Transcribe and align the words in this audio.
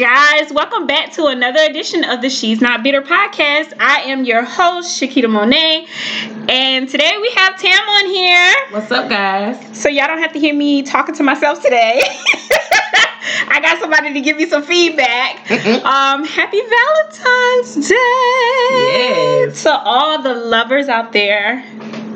guys? 0.00 0.50
Welcome 0.50 0.86
back 0.86 1.12
to 1.12 1.26
another 1.26 1.60
edition 1.60 2.04
of 2.04 2.22
the 2.22 2.30
She's 2.30 2.62
Not 2.62 2.82
Bitter 2.82 3.02
podcast. 3.02 3.74
I 3.78 4.00
am 4.06 4.24
your 4.24 4.42
host, 4.42 4.98
Shakita 4.98 5.28
Monet, 5.28 5.86
and 6.48 6.88
today 6.88 7.18
we 7.20 7.30
have 7.32 7.60
Tam 7.60 7.86
on 7.86 8.06
here. 8.06 8.54
What's 8.70 8.90
up, 8.90 9.10
guys? 9.10 9.78
So 9.78 9.90
y'all 9.90 10.06
don't 10.06 10.20
have 10.20 10.32
to 10.32 10.40
hear 10.40 10.54
me 10.54 10.82
talking 10.82 11.14
to 11.16 11.22
myself 11.22 11.62
today. 11.62 12.00
I 13.52 13.60
got 13.60 13.78
somebody 13.78 14.14
to 14.14 14.22
give 14.22 14.38
me 14.38 14.46
some 14.46 14.62
feedback. 14.62 15.50
um, 15.84 16.24
happy 16.24 16.62
Valentine's 16.62 17.86
Day 17.86 17.94
Yes. 19.44 19.62
to 19.64 19.70
all 19.70 20.22
the 20.22 20.32
lovers 20.32 20.88
out 20.88 21.12
there. 21.12 21.62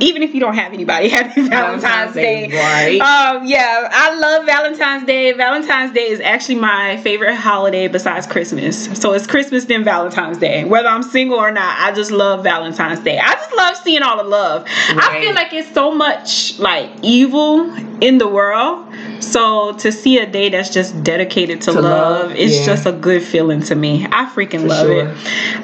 Even 0.00 0.22
if 0.22 0.34
you 0.34 0.40
don't 0.40 0.54
have 0.54 0.72
anybody, 0.72 1.08
happy 1.10 1.42
Valentine's, 1.42 1.82
Valentine's 1.82 2.14
Day. 2.14 2.48
Day, 2.48 2.56
right. 2.56 3.00
Um, 3.00 3.46
yeah, 3.46 3.88
I 3.90 4.14
love 4.14 4.46
Valentine's 4.46 5.06
Day. 5.06 5.32
Valentine's 5.32 5.92
Day 5.92 6.08
is 6.08 6.20
actually 6.20 6.56
my 6.56 6.96
favorite 6.98 7.34
holiday 7.34 7.88
besides 7.88 8.26
Christmas. 8.26 8.86
So 9.00 9.12
it's 9.12 9.26
Christmas 9.26 9.64
then 9.64 9.84
Valentine's 9.84 10.38
Day. 10.38 10.64
Whether 10.64 10.88
I'm 10.88 11.02
single 11.02 11.38
or 11.38 11.50
not, 11.50 11.78
I 11.78 11.92
just 11.92 12.10
love 12.10 12.42
Valentine's 12.42 13.00
Day. 13.00 13.18
I 13.18 13.34
just 13.34 13.54
love 13.54 13.76
seeing 13.76 14.02
all 14.02 14.16
the 14.16 14.28
love. 14.28 14.64
I 14.66 15.20
feel 15.20 15.34
like 15.34 15.52
it's 15.52 15.72
so 15.72 15.94
much 15.94 16.58
like 16.58 16.90
evil 17.02 17.72
in 18.02 18.18
the 18.18 18.28
world. 18.28 18.86
So 19.20 19.72
to 19.74 19.90
see 19.92 20.18
a 20.18 20.26
day 20.30 20.48
that's 20.48 20.70
just 20.70 21.02
dedicated 21.02 21.60
to, 21.62 21.72
To 21.72 21.80
love, 21.80 22.28
love, 22.28 22.36
it's 22.36 22.58
yeah. 22.58 22.66
just 22.66 22.86
a 22.86 22.92
good 22.92 23.22
feeling 23.22 23.60
to 23.62 23.74
me. 23.74 24.06
I 24.10 24.26
freaking 24.26 24.62
For 24.62 24.68
love 24.68 24.86
sure. 24.86 25.08
it. 25.08 25.16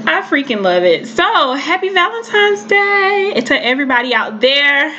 I 0.07 0.23
freaking 0.23 0.63
love 0.63 0.83
it. 0.83 1.07
So 1.07 1.53
happy 1.55 1.89
Valentine's 1.91 2.65
Day 2.65 3.43
to 3.47 3.65
everybody 3.65 4.15
out 4.15 4.41
there. 4.41 4.95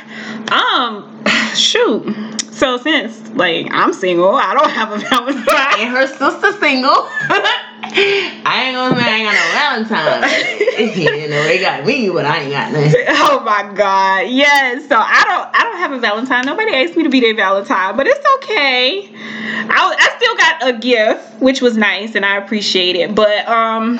Um, 0.52 1.24
shoot. 1.56 2.16
So 2.52 2.78
since 2.78 3.30
like 3.32 3.68
I'm 3.72 3.94
single, 3.94 4.36
I 4.36 4.54
don't 4.54 4.70
have 4.70 4.92
a 4.92 4.98
Valentine. 5.10 5.80
And 5.80 5.90
her 5.90 6.08
sister 6.08 6.52
single. 6.60 7.08
I 7.84 8.64
ain't 8.66 8.76
gonna 8.76 8.96
say 8.96 9.10
I 9.10 9.16
ain't 9.18 9.26
got 9.26 9.84
no 9.84 9.90
Valentine. 9.90 11.22
you 11.22 11.30
know, 11.30 11.44
they 11.44 11.60
got 11.60 11.86
me, 11.86 12.10
but 12.10 12.26
I 12.26 12.42
ain't 12.42 12.52
got 12.52 12.72
nothing. 12.72 13.06
Oh 13.08 13.42
my 13.44 13.74
god. 13.74 14.30
Yes. 14.30 14.88
So 14.88 14.96
I 14.96 15.24
don't 15.26 15.56
I 15.56 15.64
don't 15.64 15.78
have 15.78 15.92
a 15.92 16.00
Valentine. 16.00 16.46
Nobody 16.46 16.72
asked 16.74 16.96
me 16.96 17.04
to 17.04 17.10
be 17.10 17.20
their 17.20 17.36
Valentine, 17.36 17.98
but 17.98 18.08
it's 18.08 18.26
okay. 18.38 19.10
I, 19.14 19.96
I 20.00 20.18
still 20.18 20.36
got 20.38 20.76
a 20.76 20.80
gift, 20.80 21.42
which 21.42 21.62
was 21.62 21.78
nice 21.78 22.16
and 22.16 22.26
I 22.26 22.38
appreciate 22.38 22.96
it. 22.96 23.16
But 23.16 23.48
um 23.48 23.98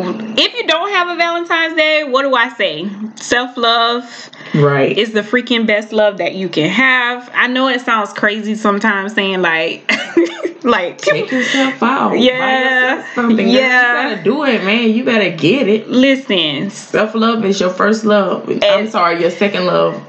if 0.00 0.54
you 0.54 0.66
don't 0.66 0.90
have 0.90 1.08
a 1.08 1.16
Valentine's 1.16 1.74
Day, 1.74 2.04
what 2.04 2.22
do 2.22 2.34
I 2.34 2.48
say? 2.50 2.88
Self-love 3.16 4.30
Right. 4.58 4.96
It's 4.96 5.12
the 5.12 5.22
freaking 5.22 5.66
best 5.66 5.92
love 5.92 6.18
that 6.18 6.34
you 6.34 6.48
can 6.48 6.68
have. 6.68 7.30
I 7.34 7.46
know 7.46 7.68
it 7.68 7.80
sounds 7.80 8.12
crazy 8.12 8.54
sometimes 8.54 9.14
saying 9.14 9.42
like 9.42 9.90
like 10.64 10.98
Take 10.98 11.30
yourself 11.30 11.82
out. 11.82 12.18
Yeah. 12.18 13.04
something. 13.14 13.48
Yeah. 13.48 14.08
You 14.08 14.14
gotta 14.14 14.24
do 14.24 14.44
it, 14.44 14.64
man. 14.64 14.90
You 14.90 15.04
better 15.04 15.36
get 15.36 15.68
it. 15.68 15.88
listen, 15.88 16.70
Self 16.70 17.14
love 17.14 17.44
is 17.44 17.60
your 17.60 17.70
first 17.70 18.04
love. 18.04 18.48
I'm 18.62 18.88
sorry, 18.88 19.20
your 19.20 19.30
second 19.30 19.66
love 19.66 20.04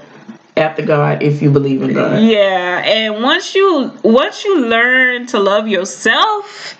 after 0.57 0.85
God, 0.85 1.23
if 1.23 1.41
you 1.41 1.51
believe 1.51 1.81
in 1.81 1.93
God. 1.93 2.21
Yeah, 2.23 2.83
and 2.85 3.23
once 3.23 3.55
you 3.55 3.91
once 4.03 4.43
you 4.43 4.65
learn 4.65 5.25
to 5.27 5.39
love 5.39 5.67
yourself, 5.67 6.77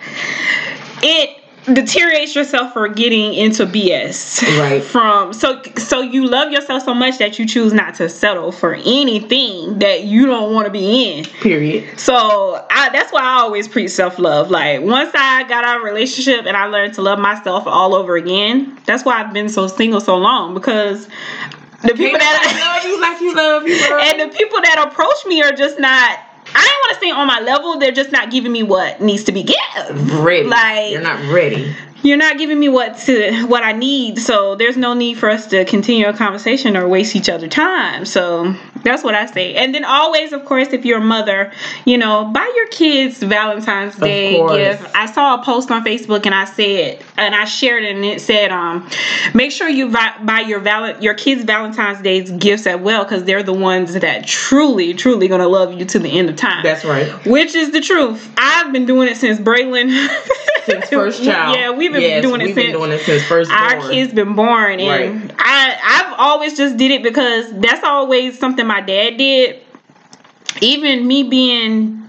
it 1.02 1.39
deteriorates 1.74 2.34
yourself 2.34 2.72
for 2.72 2.88
getting 2.88 3.34
into 3.34 3.66
BS. 3.66 4.42
Right. 4.58 4.82
From 4.90 5.32
so 5.32 5.62
so 5.76 6.00
you 6.00 6.26
love 6.26 6.52
yourself 6.52 6.84
so 6.84 6.94
much 6.94 7.18
that 7.18 7.38
you 7.38 7.46
choose 7.46 7.72
not 7.72 7.94
to 7.96 8.08
settle 8.08 8.52
for 8.52 8.74
anything 8.74 9.78
that 9.78 10.04
you 10.04 10.26
don't 10.26 10.52
want 10.52 10.66
to 10.66 10.72
be 10.72 11.04
in. 11.04 11.24
Period. 11.24 11.98
So 11.98 12.66
I, 12.70 12.90
that's 12.90 13.12
why 13.12 13.20
I 13.22 13.40
always 13.40 13.68
preach 13.68 13.90
self 13.90 14.18
love. 14.18 14.50
Like 14.50 14.82
once 14.82 15.10
I 15.14 15.44
got 15.48 15.64
out 15.64 15.76
of 15.78 15.82
a 15.82 15.84
relationship 15.84 16.46
and 16.46 16.56
I 16.56 16.66
learned 16.66 16.94
to 16.94 17.02
love 17.02 17.18
myself 17.18 17.66
all 17.66 17.94
over 17.94 18.16
again, 18.16 18.78
that's 18.86 19.04
why 19.04 19.22
I've 19.22 19.32
been 19.32 19.48
so 19.48 19.66
single 19.66 20.00
so 20.00 20.16
long 20.16 20.54
because 20.54 21.08
the 21.82 21.88
people 21.88 22.06
People 22.06 22.18
that 22.18 22.36
I 22.44 22.76
love 22.76 22.84
you 22.84 23.00
like 23.00 23.20
you 23.20 23.34
love 23.34 23.66
you, 23.66 23.78
girl. 23.88 24.00
and 24.02 24.20
the 24.20 24.36
people 24.36 24.60
that 24.60 24.86
approach 24.90 25.24
me 25.26 25.42
are 25.42 25.52
just 25.52 25.78
not 25.80 26.18
I 26.54 26.64
don't 26.64 26.80
want 26.80 26.94
to 26.94 27.00
say 27.00 27.10
on 27.10 27.26
my 27.26 27.40
level, 27.40 27.78
they're 27.78 27.92
just 27.92 28.12
not 28.12 28.30
giving 28.30 28.52
me 28.52 28.62
what 28.62 29.00
needs 29.00 29.24
to 29.24 29.32
be 29.32 29.42
given. 29.42 30.22
ready. 30.22 30.48
Like- 30.48 30.92
you're 30.92 31.02
not 31.02 31.22
ready. 31.32 31.74
You're 32.02 32.16
not 32.16 32.38
giving 32.38 32.58
me 32.58 32.68
what 32.68 32.96
to 33.00 33.46
what 33.46 33.62
I 33.62 33.72
need, 33.72 34.18
so 34.18 34.54
there's 34.54 34.76
no 34.76 34.94
need 34.94 35.18
for 35.18 35.28
us 35.28 35.46
to 35.48 35.64
continue 35.64 36.06
a 36.06 36.12
conversation 36.12 36.76
or 36.76 36.88
waste 36.88 37.14
each 37.14 37.28
other 37.28 37.48
time. 37.48 38.04
So 38.06 38.54
that's 38.82 39.04
what 39.04 39.14
I 39.14 39.26
say. 39.26 39.54
And 39.54 39.74
then 39.74 39.84
always, 39.84 40.32
of 40.32 40.44
course, 40.44 40.68
if 40.72 40.84
you're 40.84 40.98
a 40.98 41.04
mother, 41.04 41.52
you 41.84 41.98
know, 41.98 42.24
buy 42.32 42.50
your 42.56 42.68
kids 42.68 43.22
Valentine's 43.22 43.96
Day 43.96 44.36
gift. 44.56 44.94
I 44.94 45.06
saw 45.06 45.40
a 45.40 45.44
post 45.44 45.70
on 45.70 45.84
Facebook 45.84 46.24
and 46.26 46.34
I 46.34 46.44
said, 46.46 47.02
and 47.16 47.34
I 47.34 47.44
shared 47.44 47.84
it, 47.84 47.94
and 47.94 48.04
it 48.04 48.20
said, 48.20 48.50
um, 48.50 48.88
make 49.34 49.52
sure 49.52 49.68
you 49.68 49.90
buy 49.90 50.44
your 50.46 50.60
val- 50.60 51.00
your 51.02 51.14
kids 51.14 51.44
Valentine's 51.44 52.00
Day's 52.00 52.30
gifts 52.30 52.66
as 52.66 52.80
well, 52.80 53.04
because 53.04 53.24
they're 53.24 53.42
the 53.42 53.52
ones 53.52 53.94
that 53.94 54.26
truly, 54.26 54.94
truly 54.94 55.28
gonna 55.28 55.48
love 55.48 55.78
you 55.78 55.84
to 55.84 55.98
the 55.98 56.08
end 56.08 56.30
of 56.30 56.36
time. 56.36 56.62
That's 56.62 56.84
right. 56.84 57.08
Which 57.26 57.54
is 57.54 57.72
the 57.72 57.80
truth. 57.80 58.32
I've 58.38 58.72
been 58.72 58.86
doing 58.86 59.08
it 59.08 59.16
since 59.16 59.38
Braylon. 59.38 59.90
Since 60.64 60.88
first 60.90 61.24
child. 61.24 61.56
Yeah, 61.56 61.70
we've 61.92 62.00
been 62.00 62.10
Yes, 62.10 62.22
doing 62.22 62.40
it 62.40 62.46
we've 62.46 62.54
since 62.54 62.66
been 62.66 62.72
doing 62.80 62.92
it 62.92 63.00
since 63.00 63.22
first 63.24 63.50
our 63.50 63.76
born. 63.78 63.90
kids 63.90 64.12
been 64.12 64.34
born, 64.34 64.80
and 64.80 65.32
I 65.38 65.78
I've 65.82 66.14
always 66.18 66.56
just 66.56 66.76
did 66.76 66.90
it 66.90 67.02
because 67.02 67.52
that's 67.60 67.84
always 67.84 68.38
something 68.38 68.66
my 68.66 68.80
dad 68.80 69.16
did. 69.16 69.60
Even 70.60 71.06
me 71.06 71.22
being 71.22 72.08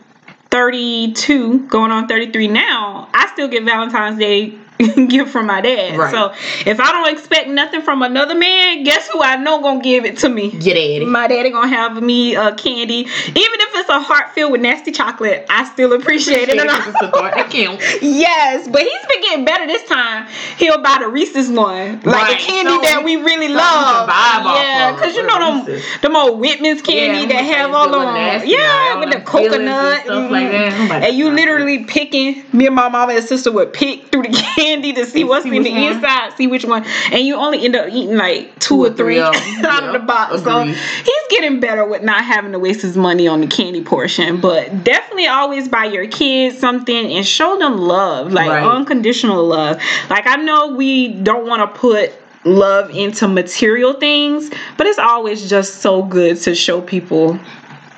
32, 0.49 1.67
going 1.67 1.91
on 1.91 2.07
33 2.07 2.47
now, 2.47 3.07
I 3.13 3.27
still 3.33 3.47
get 3.47 3.63
Valentine's 3.63 4.19
Day 4.19 4.57
gift 5.07 5.31
from 5.31 5.47
my 5.47 5.61
dad. 5.61 5.97
Right. 5.97 6.11
So 6.11 6.33
if 6.69 6.79
I 6.79 6.91
don't 6.91 7.11
expect 7.13 7.49
nothing 7.49 7.81
from 7.81 8.01
another 8.01 8.35
man, 8.35 8.83
guess 8.83 9.07
who 9.09 9.21
I 9.21 9.35
know 9.37 9.61
gonna 9.61 9.81
give 9.81 10.05
it 10.05 10.17
to 10.19 10.29
me? 10.29 10.51
Get 10.51 10.75
at 10.77 11.01
it. 11.03 11.07
My 11.07 11.27
daddy 11.27 11.49
gonna 11.49 11.67
have 11.67 12.01
me 12.01 12.35
uh, 12.35 12.55
candy, 12.55 12.95
even 12.95 13.07
if 13.35 13.75
it's 13.75 13.89
a 13.89 13.99
heart 13.99 14.31
filled 14.33 14.51
with 14.51 14.61
nasty 14.61 14.91
chocolate. 14.91 15.45
I 15.49 15.65
still 15.65 15.93
appreciate 15.93 16.49
it. 16.49 16.57
And 16.59 16.69
I- 16.69 16.77
It's 16.89 17.01
a 17.01 17.11
thought 17.11 17.33
that 17.35 17.49
counts. 17.49 17.83
Yes, 18.01 18.67
but 18.67 18.81
he's 18.81 19.05
been 19.09 19.21
getting 19.21 19.45
better 19.45 19.67
this 19.67 19.83
time. 19.87 20.27
He'll 20.57 20.81
buy 20.81 20.97
the 20.99 21.07
Reese's 21.07 21.49
one, 21.49 22.01
like 22.01 22.05
Right, 22.05 22.37
the 22.39 22.43
candy 22.45 22.71
so 22.75 22.81
that 22.81 23.01
we 23.03 23.15
really 23.17 23.47
to 23.47 23.53
love. 23.53 24.09
yeah, 24.09 24.93
because 24.93 25.15
you 25.15 25.25
know 25.25 25.39
them, 25.39 25.65
Reese's. 25.65 26.01
them 26.01 26.15
old 26.15 26.39
Whitman's 26.39 26.81
candy 26.81 27.21
Yeah, 27.21 27.25
that 27.41 27.43
have 27.45 27.71
all 27.73 27.87
that 27.89 27.91
look 27.97 28.05
them, 28.05 28.13
nasty, 28.15 28.49
yeah, 28.51 28.95
all 29.27 29.41
with 29.43 29.51
the 29.51 29.57
them 29.57 29.67
fillings 29.67 29.99
and 29.99 30.05
coconut 30.05 30.05
stuff 30.05 30.31
like 30.31 30.47
mhm. 30.47 30.87
that. 30.89 31.03
And 31.03 31.17
you 31.17 31.29
literally 31.31 31.83
picking. 31.85 32.43
Me 32.53 32.65
and 32.67 32.75
my 32.75 32.89
mama 32.89 33.13
and 33.13 33.23
sister 33.23 33.51
would 33.51 33.73
pick 33.73 34.07
through 34.11 34.23
the 34.23 34.29
candy 34.55 34.93
to 34.93 35.05
see 35.05 35.23
what's 35.23 35.43
See 35.43 35.55
in 35.55 35.63
the 35.63 35.71
one. 35.71 35.83
inside, 35.83 36.33
see 36.33 36.47
which 36.47 36.65
one, 36.65 36.85
and 37.11 37.25
you 37.25 37.35
only 37.35 37.63
end 37.65 37.75
up 37.75 37.87
eating 37.89 38.17
like 38.17 38.57
two, 38.59 38.83
or 38.83 38.89
three, 38.91 39.19
of 39.19 39.33
out 39.65 39.83
of 39.83 39.93
the 39.93 39.99
box. 39.99 40.43
So 40.43 40.63
he's 40.63 41.27
getting 41.29 41.59
better 41.59 41.85
with 41.85 42.03
not 42.03 42.23
having 42.23 42.51
to 42.53 42.59
waste 42.59 42.81
his 42.81 42.97
money 42.97 43.27
on 43.27 43.41
the 43.41 43.47
candy 43.47 43.81
portion. 43.83 44.39
But 44.41 44.83
definitely 44.83 45.27
always 45.27 45.67
buy 45.67 45.85
your 45.85 46.07
kids 46.07 46.57
something 46.57 46.95
and 47.13 47.25
show 47.25 47.57
them 47.57 47.77
love, 47.77 48.31
like 48.33 48.49
Right. 48.49 48.63
unconditional 48.63 49.45
love. 49.45 49.79
Like 50.09 50.27
I 50.27 50.35
know 50.37 50.67
we 50.75 51.09
don't 51.09 51.47
want 51.47 51.61
to 51.61 51.79
put 51.79 52.11
love 52.43 52.89
into 52.89 53.27
material 53.27 53.93
things, 53.93 54.49
but 54.77 54.87
it's 54.87 54.97
always 54.99 55.47
just 55.49 55.75
so 55.81 56.01
good 56.03 56.37
to 56.41 56.55
show 56.55 56.81
people 56.81 57.37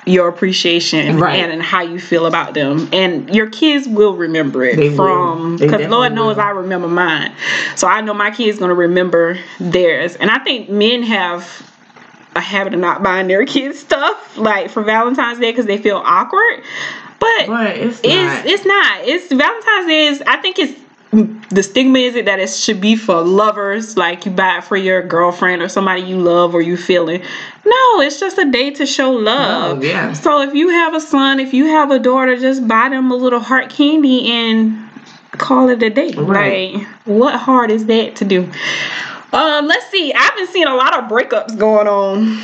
your 0.06 0.28
appreciation 0.28 1.18
Right. 1.18 1.40
and, 1.40 1.50
and 1.52 1.62
how 1.62 1.82
you 1.82 1.98
feel 1.98 2.26
about 2.26 2.52
them 2.54 2.88
and 2.92 3.34
your 3.34 3.48
kids 3.48 3.88
will 3.88 4.14
remember 4.16 4.62
it 4.62 4.76
They 4.76 4.94
from 4.94 5.56
because 5.56 5.88
lord 5.88 6.12
knows 6.12 6.36
will. 6.36 6.42
i 6.44 6.50
remember 6.50 6.88
mine 6.88 7.32
so 7.74 7.86
i 7.88 8.00
know 8.02 8.12
my 8.12 8.30
kids 8.30 8.58
gonna 8.58 8.74
remember 8.74 9.38
theirs 9.58 10.16
and 10.16 10.30
i 10.30 10.38
think 10.40 10.68
men 10.68 11.02
have 11.04 11.70
a 12.36 12.40
habit 12.40 12.74
of 12.74 12.80
not 12.80 13.02
buying 13.02 13.28
their 13.28 13.46
kids 13.46 13.78
stuff 13.78 14.36
like 14.36 14.68
for 14.70 14.82
valentine's 14.82 15.38
day 15.38 15.50
because 15.52 15.66
they 15.66 15.78
feel 15.78 16.02
awkward 16.04 16.62
but 17.20 17.46
But 17.46 17.76
it's 17.76 18.00
it's 18.04 18.06
not. 18.44 18.46
it's 18.46 18.64
not. 18.66 19.00
It's 19.08 19.32
Valentine's 19.32 19.86
Day 19.86 20.06
is 20.08 20.22
I 20.26 20.36
think 20.36 20.58
it's 20.58 20.78
the 21.14 21.62
stigma 21.62 22.00
is 22.00 22.16
it 22.16 22.24
that 22.24 22.40
it 22.40 22.50
should 22.50 22.80
be 22.80 22.96
for 22.96 23.22
lovers, 23.22 23.96
like 23.96 24.26
you 24.26 24.32
buy 24.32 24.58
it 24.58 24.64
for 24.64 24.76
your 24.76 25.02
girlfriend 25.02 25.62
or 25.62 25.68
somebody 25.68 26.02
you 26.02 26.18
love 26.18 26.54
or 26.54 26.62
you 26.62 26.76
feeling. 26.76 27.22
No, 27.64 28.00
it's 28.00 28.18
just 28.18 28.36
a 28.38 28.50
day 28.50 28.70
to 28.72 28.86
show 28.86 29.12
love. 29.12 29.78
Love, 29.78 29.84
yeah. 29.84 30.12
So 30.12 30.40
if 30.40 30.54
you 30.54 30.70
have 30.70 30.94
a 30.94 31.00
son, 31.00 31.38
if 31.38 31.54
you 31.54 31.66
have 31.66 31.90
a 31.90 31.98
daughter, 31.98 32.36
just 32.36 32.66
buy 32.66 32.88
them 32.88 33.10
a 33.10 33.16
little 33.16 33.40
heart 33.40 33.70
candy 33.70 34.30
and 34.30 34.88
call 35.32 35.68
it 35.68 35.82
a 35.82 35.90
day. 35.90 36.12
Right. 36.12 36.74
Like 36.74 36.86
what 37.04 37.38
hard 37.38 37.70
is 37.70 37.86
that 37.86 38.16
to 38.16 38.24
do? 38.24 38.50
Um, 39.32 39.66
let's 39.66 39.86
see. 39.90 40.12
I've 40.12 40.34
been 40.36 40.48
seeing 40.48 40.66
a 40.66 40.74
lot 40.74 40.98
of 40.98 41.10
breakups 41.10 41.56
going 41.58 41.86
on. 41.86 42.42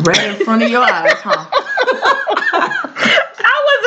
right 0.00 0.30
in 0.38 0.44
front 0.44 0.62
of 0.62 0.70
your 0.70 0.82
eyes, 0.82 1.14
huh? 1.16 1.46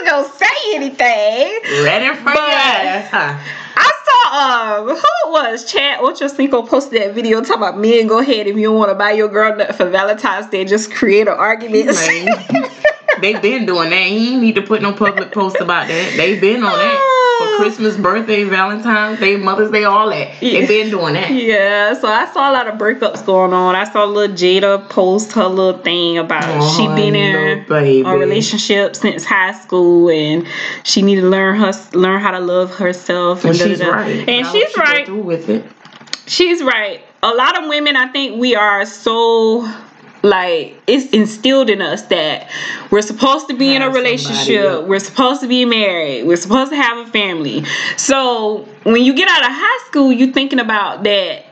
Gonna 0.07 0.29
say 0.29 0.45
anything. 0.75 1.59
In 1.63 2.15
front 2.15 2.37
But- 2.37 3.07
huh? 3.11 3.37
I 3.75 3.91
saw 4.05 4.79
um 4.79 4.87
who 4.87 4.95
it 4.95 5.29
was 5.31 5.69
Chad 5.71 5.99
Ochocinco 5.99 6.67
posted 6.67 7.01
that 7.01 7.13
video 7.13 7.41
talking 7.41 7.57
about 7.57 7.77
men 7.77 8.07
go 8.07 8.19
ahead 8.19 8.47
if 8.47 8.55
you 8.55 8.63
don't 8.63 8.77
want 8.77 8.89
to 8.89 8.95
buy 8.95 9.11
your 9.11 9.27
girl 9.27 9.55
nothing 9.55 9.75
for 9.75 9.89
Valentine's 9.89 10.47
Day, 10.47 10.63
just 10.65 10.91
create 10.93 11.27
an 11.27 11.35
argument. 11.37 11.87
Man, 11.87 12.27
they 13.21 13.33
been 13.39 13.65
doing 13.65 13.89
that. 13.89 14.07
He 14.07 14.35
need 14.37 14.55
to 14.55 14.61
put 14.61 14.81
no 14.81 14.93
public 14.93 15.31
post 15.31 15.57
about 15.59 15.87
that. 15.87 16.13
They've 16.15 16.39
been 16.39 16.63
on 16.63 16.71
that 16.71 16.97
for 16.97 17.16
Christmas, 17.57 17.97
birthday, 17.97 18.43
Valentine's 18.45 19.19
Day, 19.19 19.35
Mother's 19.35 19.71
Day, 19.71 19.83
all 19.83 20.09
that. 20.09 20.41
Yeah. 20.41 20.59
They've 20.59 20.67
been 20.67 20.89
doing 20.89 21.13
that. 21.15 21.29
Yeah, 21.31 21.93
so 21.99 22.07
I 22.07 22.25
saw 22.31 22.49
a 22.49 22.53
lot 22.53 22.67
of 22.67 22.75
breakups 22.79 23.25
going 23.25 23.53
on. 23.53 23.75
I 23.75 23.83
saw 23.91 24.05
little 24.05 24.35
Jada 24.35 24.87
post 24.89 25.31
her 25.33 25.45
little 25.47 25.81
thing 25.81 26.17
about 26.17 26.43
Oh, 26.47 26.77
she 26.77 26.87
been 26.87 27.15
in 27.15 27.65
baby. 27.67 28.01
a 28.07 28.15
relationship 28.15 28.95
since 28.95 29.25
high 29.25 29.53
school 29.53 30.09
and 30.09 30.47
she 30.83 31.01
need 31.01 31.15
to 31.17 31.27
learn 31.29 31.57
her 31.59 31.71
learn 31.93 32.21
how 32.21 32.31
to 32.31 32.39
love 32.39 32.73
herself. 32.75 33.43
And 33.43 33.57
da, 33.57 33.65
she's 33.65 33.79
da. 33.79 33.89
right. 33.89 34.27
And 34.29 34.45
she's 34.47 34.71
she 34.71 34.79
right. 34.79 35.05
Through 35.05 35.21
with 35.23 35.49
it. 35.49 35.65
She's 36.27 36.61
right. 36.63 37.03
A 37.23 37.33
lot 37.33 37.61
of 37.61 37.67
women, 37.69 37.95
I 37.95 38.07
think 38.09 38.39
we 38.39 38.55
are 38.55 38.85
so 38.85 39.61
like 40.27 40.75
it's 40.87 41.11
instilled 41.13 41.69
in 41.69 41.81
us 41.81 42.03
that 42.03 42.49
we're 42.91 43.01
supposed 43.01 43.47
to 43.47 43.55
be 43.55 43.75
in 43.75 43.81
a 43.81 43.85
Have 43.85 43.93
somebody, 43.93 44.11
relationship, 44.17 44.83
we're 44.87 44.99
supposed 44.99 45.41
to 45.41 45.47
be 45.47 45.65
married, 45.65 46.25
we're 46.25 46.35
supposed 46.37 46.71
to 46.71 46.77
have 46.77 47.07
a 47.07 47.11
family. 47.11 47.63
So 47.95 48.67
when 48.83 49.03
you 49.03 49.13
get 49.13 49.29
out 49.29 49.41
of 49.41 49.49
high 49.51 49.87
school, 49.87 50.11
you're 50.11 50.33
thinking 50.33 50.59
about 50.59 51.03
that. 51.03 51.45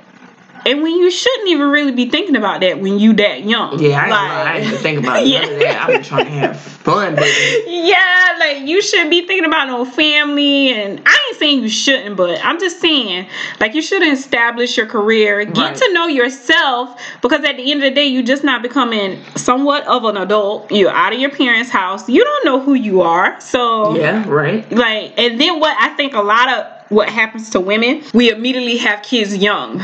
And 0.68 0.82
when 0.82 0.96
you 0.96 1.12
shouldn't 1.12 1.48
even 1.50 1.70
really 1.70 1.92
be 1.92 2.10
thinking 2.10 2.36
about 2.36 2.62
that 2.62 2.80
when 2.80 2.98
you 2.98 3.14
that 3.14 3.44
young. 3.44 3.78
Yeah, 3.80 4.00
I 4.00 4.02
ain't, 4.02 4.10
Like- 4.10 4.32
I 4.32 4.62
even 4.62 4.78
think 4.80 5.00
about 5.00 5.24
none 5.28 5.44
of 5.54 5.60
that. 5.60 5.88
Been 5.88 6.04
trying 6.04 6.26
to 6.26 6.32
have 6.32 6.60
fun, 6.60 7.16
baby. 7.16 7.64
Yeah, 7.88 8.38
like 8.40 8.68
you 8.68 8.82
should 8.82 9.10
be 9.12 9.28
thinking 9.28 9.46
about 9.46 9.68
no 9.68 9.86
family, 9.86 10.74
and 10.74 11.02
I 11.06 11.25
ain't 11.36 11.40
saying 11.40 11.64
you 11.64 11.70
shouldn't, 11.70 12.16
but 12.18 12.44
I'm 12.44 12.60
just 12.60 12.80
saying 12.80 13.28
like 13.60 13.74
you 13.74 13.82
should 13.82 14.04
establish 14.04 14.78
your 14.78 14.86
career, 14.86 15.46
get 15.46 15.58
Right. 15.58 15.76
to 15.76 15.94
know 15.94 16.08
yourself, 16.08 17.00
because 17.22 17.44
at 17.44 17.58
the 17.58 17.72
end 17.72 17.84
of 17.84 17.90
the 17.90 17.96
day, 17.96 18.06
you're 18.08 18.24
just 18.24 18.44
not 18.44 18.62
becoming 18.62 19.22
somewhat 19.36 19.86
of 19.88 20.04
an 20.06 20.18
adult. 20.18 20.72
You're 20.72 20.92
out 20.92 21.14
of 21.14 21.20
your 21.20 21.32
parents' 21.32 21.70
house. 21.70 22.08
You 22.10 22.24
don't 22.24 22.46
know 22.46 22.60
who 22.60 22.74
you 22.74 23.02
are, 23.02 23.40
so 23.42 23.96
Yeah, 23.98 24.24
right. 24.28 24.70
like, 24.72 25.14
and 25.18 25.40
then 25.40 25.60
what 25.60 25.76
I 25.80 25.90
think 25.90 26.14
a 26.14 26.22
lot 26.22 26.50
of 26.50 26.66
what 26.90 27.10
happens 27.10 27.50
to 27.52 27.60
women, 27.60 28.04
we 28.14 28.30
immediately 28.32 28.78
have 28.78 29.02
kids 29.02 29.36
young, 29.36 29.84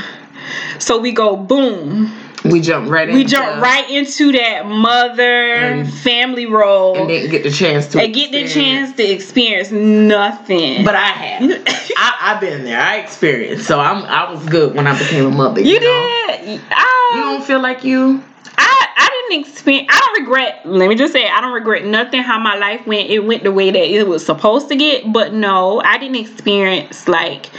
so 0.80 1.00
we 1.00 1.12
go 1.12 1.36
boom. 1.36 2.12
We 2.44 2.60
jump 2.62 2.90
right. 2.90 3.08
We 3.14 3.24
jump 3.24 3.62
right 3.62 3.88
into 3.90 4.32
that 4.32 4.66
mother 4.66 5.54
And- 5.54 5.94
family 5.94 6.46
role 6.48 6.98
and 6.98 7.08
didn't 7.08 7.30
get 7.32 7.44
the 7.44 7.52
chance 7.52 7.88
to 7.90 8.02
and 8.02 8.14
get 8.14 8.32
the 8.32 8.48
chance 8.48 8.96
to 8.96 9.04
experience 9.04 9.72
nothing. 9.72 10.84
But 10.84 10.96
I 10.96 11.08
have. 11.08 11.42
I, 11.98 12.18
I've 12.22 12.42
been 12.42 12.64
there. 12.64 12.82
I 12.82 12.98
experienced. 12.98 13.68
So 13.68 13.80
I'm. 13.80 14.04
I 14.06 14.32
was 14.34 14.44
good 14.50 14.76
when 14.76 14.88
I 14.88 14.98
became 14.98 15.26
a 15.26 15.32
mother. 15.32 15.62
you 15.62 15.74
You, 15.74 15.80
know? 15.82 16.28
did. 16.46 16.62
I, 16.72 17.12
You 17.16 17.22
don't 17.22 17.44
feel 17.44 17.62
like 17.62 17.84
you. 17.84 18.24
I 18.58 18.88
I 18.98 19.28
didn't 19.30 19.46
experience. 19.46 19.88
I 19.92 20.00
don't 20.00 20.22
regret. 20.22 20.66
Let 20.66 20.90
me 20.90 20.96
just 20.96 21.14
say, 21.14 21.28
I 21.28 21.42
don't 21.42 21.54
regret 21.54 21.86
nothing. 21.86 22.22
How 22.22 22.40
my 22.40 22.56
life 22.56 22.86
went. 22.86 23.10
It 23.10 23.20
went 23.20 23.44
the 23.44 23.52
way 23.52 23.72
that 23.72 23.90
it 23.90 24.08
was 24.08 24.26
supposed 24.26 24.70
to 24.70 24.76
get. 24.76 25.12
But 25.12 25.34
no, 25.34 25.82
I 25.82 25.98
didn't 25.98 26.18
experience 26.18 27.08
like 27.08 27.50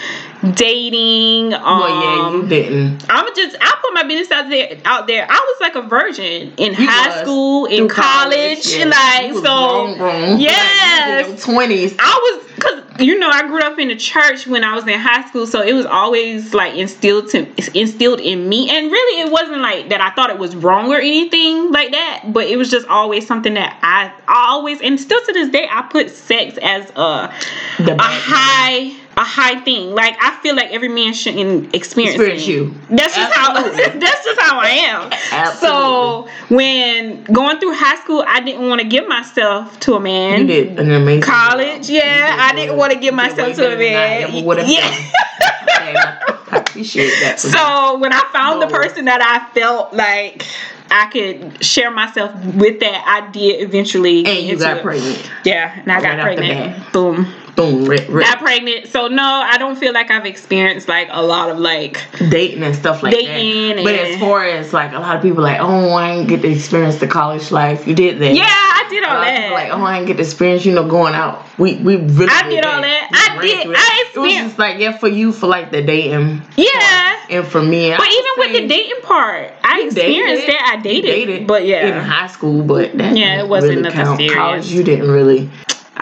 dating. 0.55 1.55
Um, 1.55 1.81
well, 1.81 2.03
yeah, 2.03 2.33
you 2.33 2.49
didn't. 2.49 3.07
I'm 3.09 3.35
just. 3.35 3.57
I 3.61 3.79
put 3.83 3.95
my 3.95 4.03
business 4.05 4.31
out 4.31 4.49
there. 4.51 4.79
Out 4.85 5.07
there. 5.07 5.27
I 5.29 5.35
was 5.35 5.61
like 5.61 5.75
a 5.75 5.83
virgin 5.83 6.53
in 6.57 6.73
You 6.73 6.87
high 6.89 7.23
school, 7.23 7.67
in 7.67 7.89
Through 7.89 7.89
college, 7.89 8.67
yeah. 8.67 8.85
like 8.85 9.33
so. 9.35 9.41
grown, 9.43 9.99
grown. 9.99 10.41
Yes. 10.41 11.45
Twenties. 11.45 11.95
I 11.99 12.39
was 12.39 12.53
because 12.55 13.01
you 13.01 13.19
know 13.19 13.29
I 13.29 13.47
grew 13.47 13.61
up 13.61 13.79
in 13.79 13.89
the 13.89 13.97
church 13.97 14.47
when 14.47 14.65
I 14.65 14.75
was 14.75 14.87
in 14.87 14.99
high 14.99 15.27
school, 15.29 15.47
so 15.47 15.63
it 15.63 15.73
was 15.73 15.87
always 15.87 16.55
like 16.55 16.75
instilled 16.75 17.31
to 17.31 17.47
instilled 17.79 18.21
in 18.21 18.49
me, 18.49 18.71
and 18.71 18.91
really 18.91 19.23
it 19.23 19.33
wasn't 19.33 19.61
like 19.61 19.89
that. 19.89 20.01
I 20.01 20.11
thought 20.11 20.31
it 20.31 20.39
was 20.39 20.55
wrong 20.73 20.93
or 20.93 20.99
anything 20.99 21.71
like 21.71 21.93
that, 21.93 22.25
but 22.33 22.47
it 22.47 22.57
was 22.57 22.71
just 22.71 22.87
always 22.89 23.27
something 23.27 23.55
that 23.55 23.79
I, 23.83 24.13
I 24.27 24.51
always 24.51 24.81
and 24.81 24.99
still 24.99 25.21
to 25.21 25.33
this 25.33 25.51
day 25.51 25.69
I 25.71 25.83
put 25.83 26.11
sex 26.11 26.59
as 26.63 26.91
a 26.91 27.33
The 27.79 27.95
a 27.95 28.03
high 28.03 28.97
a 29.17 29.25
high 29.25 29.61
thing. 29.61 29.95
Like 29.95 30.17
I 30.21 30.37
feel 30.43 30.57
like 30.57 30.71
every 30.71 30.89
man 30.89 31.13
shouldn't 31.13 31.75
experience, 31.75 32.15
Experience 32.17 32.47
you. 32.47 32.75
That's 32.91 33.15
just 33.15 33.33
Absolutely. 33.39 33.83
how 33.83 33.99
that's 33.99 34.25
just 34.25 34.41
how 34.41 34.59
I 34.59 34.69
am. 34.71 35.53
So 35.57 36.29
when 36.49 37.25
going 37.25 37.59
through 37.61 37.75
high 37.75 37.97
school, 37.97 38.25
I 38.27 38.41
didn't 38.41 38.69
want 38.69 38.81
to 38.81 38.87
give 38.87 39.07
myself 39.07 39.79
to 39.81 39.95
a 39.95 40.01
man 40.01 40.41
You 40.41 40.47
did 40.47 40.81
an 40.81 40.91
amazing 40.93 41.23
college. 41.23 41.83
job. 41.83 41.91
Yeah, 41.91 42.31
did 42.31 42.41
I 42.41 42.53
didn't 42.55 42.77
want 42.77 42.93
to 42.93 42.99
give 42.99 43.15
myself 43.15 43.55
to 43.57 43.67
a 43.67 43.77
better 43.77 43.77
than 43.77 43.97
I 44.29 44.33
man. 44.33 44.45
would 44.45 44.59
have 44.59 44.69
Yeah. 44.69 46.21
I 46.55 46.59
appreciate 46.59 47.11
that. 47.23 47.41
so 47.41 47.99
when 47.99 48.13
I 48.13 48.23
found 48.33 48.63
the 48.63 48.67
person 48.67 49.05
that 49.07 49.21
I 49.23 49.53
felt 49.59 49.93
like 49.95 50.47
I 50.91 51.07
could 51.11 51.65
share 51.65 51.91
myself 51.91 52.33
with, 52.55 52.81
that 52.81 53.05
I 53.07 53.31
did 53.31 53.63
eventually. 53.63 54.27
and 54.27 54.47
you 54.47 54.59
got 54.59 54.79
it. 54.79 54.83
pregnant. 54.83 55.31
Yeah, 55.45 55.79
and 55.81 55.91
I 55.91 55.95
Right 55.97 56.03
got 56.03 56.21
pregnant. 56.23 56.93
Boom. 56.93 57.27
Boom. 57.55 57.85
Rip, 57.85 58.09
rip. 58.09 58.25
Got 58.25 58.39
pregnant. 58.39 58.87
So 58.89 59.09
no, 59.09 59.23
I 59.23 59.59
don't 59.59 59.77
feel 59.77 59.93
like 59.93 60.11
I've 60.11 60.25
experienced 60.25 60.89
like 60.89 61.09
a 61.11 61.23
lot 61.23 61.51
of 61.51 61.59
like 61.59 62.01
dating 62.31 62.63
and 62.63 62.75
stuff 62.75 63.03
like 63.03 63.13
Dating 63.13 63.77
that. 63.77 63.85
But 63.85 63.95
as 63.95 64.19
far 64.21 64.45
as 64.45 64.73
like 64.73 64.93
a 64.93 64.99
lot 64.99 65.17
of 65.17 65.23
people 65.23 65.43
like, 65.43 65.59
oh, 65.61 65.93
I 65.93 66.17
didn't 66.17 66.29
get 66.29 66.43
to 66.43 66.49
experience 66.49 66.97
the 66.99 67.07
college 67.09 67.51
life. 67.51 67.87
You 67.87 67.95
did 67.95 68.19
that. 68.21 68.35
Yeah, 68.35 68.45
I 68.47 68.87
did 68.89 69.05
all 69.05 69.21
that. 69.21 69.53
like, 69.53 69.71
oh, 69.71 69.83
I 69.85 69.97
didn't 69.99 70.09
get 70.09 70.17
to 70.17 70.23
experience, 70.23 70.65
you 70.65 70.73
know, 70.73 70.89
going 70.89 71.15
out. 71.15 71.45
We 71.59 71.77
we 71.77 71.97
really. 71.97 72.29
I 72.31 72.49
did 72.49 72.65
all 72.65 72.81
that. 72.81 73.39
We 73.41 73.53
I 73.53 73.63
did-. 73.65 73.67
I 73.67 73.69
It 73.69 73.69
was 73.69 74.07
experienced- 74.07 74.45
just 74.47 74.59
like 74.59 74.79
yeah, 74.79 74.97
for 74.97 75.09
you 75.09 75.33
for 75.33 75.47
like 75.47 75.71
the 75.71 75.83
dating. 75.83 76.43
yeah. 76.57 77.19
And 77.31 77.47
for 77.47 77.63
me, 77.63 77.95
But 77.97 78.09
even 78.09 78.33
with 78.39 78.53
the 78.53 78.69
dating 78.69 79.01
part, 79.03 79.53
I 79.63 79.83
experienced 79.83 80.47
that. 80.49 80.75
I 80.79 80.83
dated, 80.83 81.47
but 81.47 81.65
yeah, 81.67 81.99
in 81.99 82.05
high 82.05 82.27
school, 82.27 82.63
but 82.63 82.97
that 82.99 83.17
Yeah, 83.17 83.41
it 83.43 83.49
wasn't 83.49 83.71
really 83.71 83.83
nothing 83.83 84.01
count. 84.05 84.19
serious. 84.19 84.35
College, 84.37 84.67
you 84.67 84.83
didn't 84.85 85.11
really. 85.11 85.51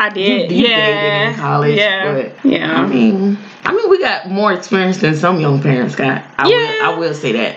I 0.01 0.09
did. 0.09 0.51
you 0.51 0.67
yeah, 0.67 1.31
in 1.31 1.37
college, 1.37 1.77
yeah, 1.77 2.13
but 2.15 2.45
yeah. 2.45 2.81
I 2.81 2.87
mean, 2.87 3.37
I 3.65 3.73
mean, 3.75 3.91
we 3.91 4.01
got 4.01 4.31
more 4.31 4.53
experience 4.53 4.99
than 4.99 5.15
some 5.15 5.39
young 5.41 5.61
parents 5.61 5.95
got. 5.95 6.25
I 6.39 6.49
Yeah. 6.49 6.57
will, 6.57 6.97
I 6.97 6.99
will 6.99 7.15
say 7.15 7.33
that. 7.33 7.57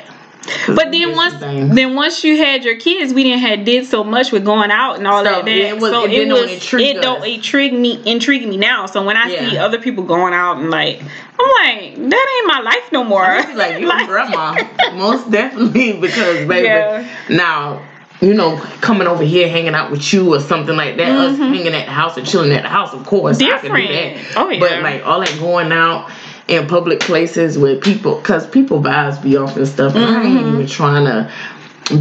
But 0.68 0.92
then 0.92 1.16
once 1.16 1.36
then 1.40 1.96
once 1.96 2.22
you 2.26 2.36
had 2.38 2.66
your 2.66 2.76
kids, 2.78 3.14
we 3.14 3.24
didn't 3.24 3.40
have 3.44 3.64
did 3.64 3.86
so 3.86 4.04
much 4.04 4.34
with 4.34 4.44
going 4.44 4.72
out 4.72 4.98
and 4.98 5.08
all 5.08 5.24
So, 5.24 5.32
that. 5.42 5.48
yeah, 5.48 5.70
it 5.70 5.80
was- 5.80 5.90
so 5.92 6.04
it 6.04 6.12
it 6.12 6.28
was 6.34 6.74
it 6.74 7.02
don't 7.02 7.24
intrigue 7.26 7.72
me 7.74 8.02
intrigue 8.06 8.46
me 8.46 8.58
now. 8.58 8.86
So 8.88 9.02
when 9.06 9.16
I 9.16 9.30
Yeah. 9.30 9.50
see 9.50 9.58
other 9.58 9.80
people 9.80 10.04
going 10.04 10.34
out 10.34 10.58
and 10.58 10.70
like 10.70 11.02
I'm 11.40 11.50
like, 11.66 12.10
that 12.10 12.36
ain't 12.40 12.48
my 12.48 12.60
life 12.60 12.92
no 12.92 13.06
more. 13.06 13.24
Like 13.56 13.80
you 13.80 13.88
grandma, 14.06 14.62
most 14.96 15.32
definitely 15.32 15.94
because 16.02 16.46
baby. 16.46 16.68
Yeah. 16.68 17.08
Now 17.30 17.82
you 18.22 18.34
know 18.34 18.58
coming 18.82 19.08
over 19.08 19.24
here 19.24 19.50
hanging 19.50 19.74
out 19.76 19.92
with 19.92 20.14
you 20.14 20.34
or 20.34 20.40
something 20.40 20.76
like 20.76 20.98
that. 20.98 21.10
Us 21.12 21.38
hanging 21.38 21.68
at 21.74 21.86
the 21.86 21.92
house 21.92 22.18
or 22.18 22.24
chilling 22.26 22.52
at 22.52 22.64
the 22.64 22.70
house, 22.70 22.94
of 22.94 23.06
course. 23.06 23.42
I 23.42 23.58
can 23.60 23.62
do 23.62 23.70
Mm-hmm. 23.70 23.88
Different. 23.88 24.28
that. 24.34 24.38
Oh, 24.38 24.50
yeah. 24.50 24.60
But 24.60 24.82
like 24.84 25.06
all 25.06 25.20
that 25.20 25.40
going 25.40 25.72
out 25.72 26.12
in 26.48 26.68
public 26.68 27.00
places 27.00 27.58
with 27.58 27.82
people, 27.82 28.20
cause 28.22 28.46
people 28.48 28.82
vibes 28.82 29.22
be 29.24 29.38
off 29.38 29.56
and 29.58 29.68
stuff. 29.68 29.96
And 29.96 30.04
I 30.06 30.24
ain't 30.24 30.40
Mm-hmm. 30.40 30.54
even 30.56 30.68
trying 30.68 31.06
to. 31.06 31.32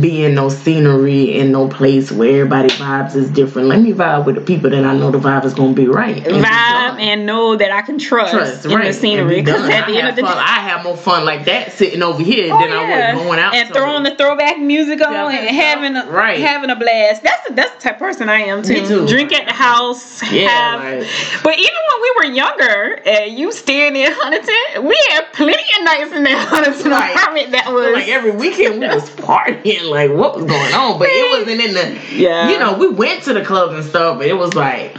Be 0.00 0.24
in 0.24 0.34
no 0.36 0.48
scenery 0.48 1.36
in 1.38 1.50
no 1.50 1.66
place 1.68 2.12
where 2.12 2.30
everybody 2.42 2.68
vibes 2.70 3.16
is 3.16 3.28
different. 3.30 3.66
Let 3.68 3.80
me 3.82 3.92
vibe 3.92 4.26
with 4.26 4.36
the 4.36 4.40
people 4.40 4.70
that 4.70 4.84
I 4.84 4.96
know 4.96 5.10
the 5.10 5.18
vibe 5.18 5.44
is 5.44 5.54
gonna 5.54 5.72
be 5.74 5.88
right. 5.88 6.16
and 6.24 6.36
vibe 6.44 7.00
and 7.00 7.26
know 7.26 7.56
that 7.56 7.72
I 7.72 7.82
can 7.82 7.98
trust, 7.98 8.32
trust, 8.32 8.64
in 8.64 8.70
right? 8.72 8.86
the 8.86 8.92
scenery. 8.92 9.40
Because 9.42 9.68
at 9.68 9.86
the 9.88 9.94
I 9.94 9.98
end 9.98 10.08
of 10.08 10.14
the 10.16 10.22
fun. 10.22 10.36
day, 10.36 10.40
I 10.42 10.60
have 10.60 10.84
more 10.84 10.96
fun 10.96 11.24
like 11.24 11.44
that 11.46 11.72
sitting 11.72 12.00
over 12.02 12.22
here 12.22 12.54
Oh, 12.54 12.58
than 12.60 12.68
yeah. 12.70 12.76
I 13.10 13.14
would 13.16 13.24
going 13.24 13.38
out 13.40 13.54
and 13.54 13.68
somewhere. 13.68 13.82
throwing 13.90 14.02
the 14.04 14.14
throwback 14.14 14.58
music 14.60 15.04
on 15.04 15.12
Yeah, 15.12 15.30
and 15.30 15.48
having 15.56 15.96
a 15.96 16.06
right. 16.10 16.38
having 16.40 16.70
a 16.70 16.76
blast. 16.76 17.24
That's 17.24 17.48
the 17.48 17.54
that's 17.54 17.72
the 17.74 17.80
type 17.80 17.94
of 17.94 17.98
person 17.98 18.28
I 18.28 18.40
am 18.42 18.62
too. 18.62 18.74
Me 18.74 18.86
too. 18.86 19.06
Drink 19.08 19.32
at 19.32 19.46
the 19.46 19.52
house. 19.52 20.22
Yeah, 20.32 20.48
have, 20.48 20.80
like- 21.00 21.08
but 21.42 21.58
even 21.58 21.74
when 21.90 22.00
we 22.02 22.12
were 22.28 22.34
younger, 22.34 23.00
and 23.04 23.36
you 23.36 23.50
staying 23.50 23.96
in 23.96 24.12
Huntington, 24.14 24.86
we 24.86 24.96
had 25.10 25.24
plenty 25.32 25.64
of 25.78 25.84
nights 25.84 26.12
in 26.12 26.22
that 26.24 26.46
Huntington 26.48 26.92
Right. 26.92 27.10
apartment. 27.16 27.50
That 27.50 27.72
was 27.72 27.92
like 27.92 28.08
every 28.08 28.30
weekend 28.30 28.80
we 28.80 28.86
was 28.86 29.10
partying, 29.10 29.71
like 29.80 30.10
what 30.10 30.36
was 30.36 30.44
going 30.44 30.74
on? 30.74 30.98
But 30.98 31.08
it 31.10 31.38
wasn't 31.38 31.60
in 31.60 31.74
the, 31.74 32.16
Yeah. 32.16 32.50
You 32.50 32.58
know, 32.58 32.76
we 32.78 32.88
went 32.88 33.22
to 33.24 33.32
the 33.32 33.44
clubs 33.44 33.74
and 33.74 33.84
stuff, 33.84 34.18
but 34.18 34.26
it 34.26 34.34
was 34.34 34.54
like, 34.54 34.96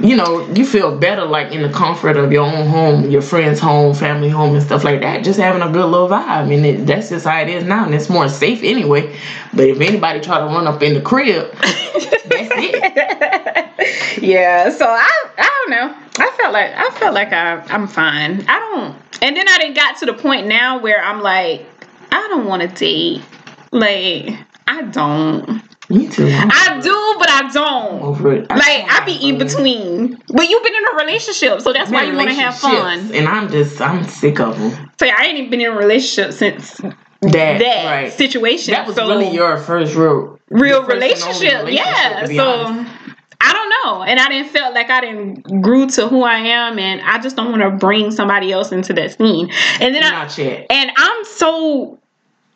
you 0.00 0.16
know, 0.16 0.46
you 0.52 0.64
feel 0.64 0.96
better 0.96 1.24
like 1.24 1.52
in 1.52 1.62
the 1.62 1.70
comfort 1.70 2.16
of 2.16 2.30
your 2.30 2.44
own 2.46 2.68
home, 2.68 3.10
your 3.10 3.22
friend's 3.22 3.58
home, 3.58 3.94
family 3.94 4.28
home, 4.28 4.54
and 4.54 4.62
stuff 4.62 4.84
like 4.84 5.00
that. 5.00 5.24
Just 5.24 5.40
having 5.40 5.62
a 5.62 5.70
good 5.72 5.86
little 5.86 6.08
vibe, 6.08 6.54
and 6.54 6.64
it, 6.64 6.86
that's 6.86 7.08
just 7.08 7.26
how 7.26 7.40
it 7.40 7.48
is 7.48 7.64
now, 7.64 7.84
and 7.84 7.94
it's 7.94 8.08
more 8.08 8.28
safe 8.28 8.60
anyway. 8.62 9.16
But 9.52 9.66
if 9.66 9.80
anybody 9.80 10.20
try 10.20 10.38
to 10.38 10.44
run 10.46 10.66
up 10.66 10.82
in 10.82 10.94
the 10.94 11.00
crib, 11.00 11.50
that's 11.52 12.22
it. 12.28 14.22
yeah. 14.22 14.70
So 14.70 14.86
I 14.86 15.10
I 15.36 15.64
don't 15.66 15.70
know. 15.70 15.96
I 16.18 16.30
felt 16.36 16.52
like 16.52 16.72
I 16.74 16.90
felt 16.90 17.14
like 17.14 17.32
I 17.32 17.56
I'm 17.68 17.88
fine. 17.88 18.44
I 18.48 18.58
don't. 18.58 18.96
And 19.22 19.36
then 19.36 19.48
I 19.48 19.58
didn't 19.58 19.74
got 19.74 19.96
to 19.98 20.06
the 20.06 20.14
point 20.14 20.46
now 20.46 20.78
where 20.80 21.02
I'm 21.02 21.22
like 21.22 21.66
I 22.12 22.28
don't 22.28 22.46
want 22.46 22.62
to 22.62 22.68
date. 22.68 23.22
Like 23.72 24.38
I 24.66 24.82
don't. 24.82 25.62
Me 25.90 26.06
too. 26.06 26.28
I'm 26.30 26.80
do, 26.82 27.16
but 27.18 27.30
I 27.30 27.48
don't. 27.50 28.02
over 28.02 28.34
it. 28.34 28.50
Like 28.50 28.60
I 28.90 29.02
be 29.06 29.14
in 29.26 29.38
between. 29.38 30.18
But 30.28 30.48
you've 30.48 30.62
been 30.62 30.74
in 30.74 30.84
a 30.92 30.96
relationship, 30.96 31.62
so 31.62 31.72
that's 31.72 31.90
why 31.90 32.02
you 32.04 32.14
want 32.14 32.28
to 32.28 32.34
have 32.34 32.58
fun. 32.58 33.10
And 33.14 33.26
I'm 33.26 33.48
just, 33.50 33.80
I'm 33.80 34.04
sick 34.04 34.38
of 34.38 34.58
them. 34.58 34.90
So 35.00 35.06
I 35.06 35.24
ain't 35.24 35.38
even 35.38 35.50
been 35.50 35.60
in 35.62 35.72
a 35.72 35.76
relationship 35.76 36.32
since 36.34 36.76
That, 36.76 37.58
that 37.58 37.84
right. 37.86 38.12
situation. 38.12 38.72
That 38.72 38.86
was 38.86 38.96
so 38.96 39.08
really 39.08 39.30
your 39.30 39.56
first 39.56 39.94
real, 39.94 40.38
real 40.50 40.82
first 40.82 40.92
relationship. 40.92 41.64
relationship, 41.64 41.72
Yeah. 41.72 42.26
So 42.26 42.50
honest. 42.66 42.90
I 43.40 43.52
don't 43.52 43.70
know, 43.70 44.02
and 44.02 44.20
I 44.20 44.28
didn't 44.28 44.50
felt 44.50 44.74
like 44.74 44.90
I 44.90 45.00
didn't 45.00 45.62
grew 45.62 45.86
to 45.90 46.06
who 46.08 46.22
I 46.22 46.36
am, 46.38 46.78
and 46.78 47.00
I 47.00 47.18
just 47.18 47.34
don't 47.36 47.50
want 47.50 47.62
to 47.62 47.70
bring 47.70 48.10
somebody 48.10 48.52
else 48.52 48.72
into 48.72 48.92
that 48.94 49.16
scene. 49.16 49.48
And 49.80 49.94
then 49.94 50.02
I, 50.04 50.10
Not 50.10 50.36
yet. 50.36 50.66
and 50.70 50.90
I'm 50.96 51.24
so, 51.24 51.98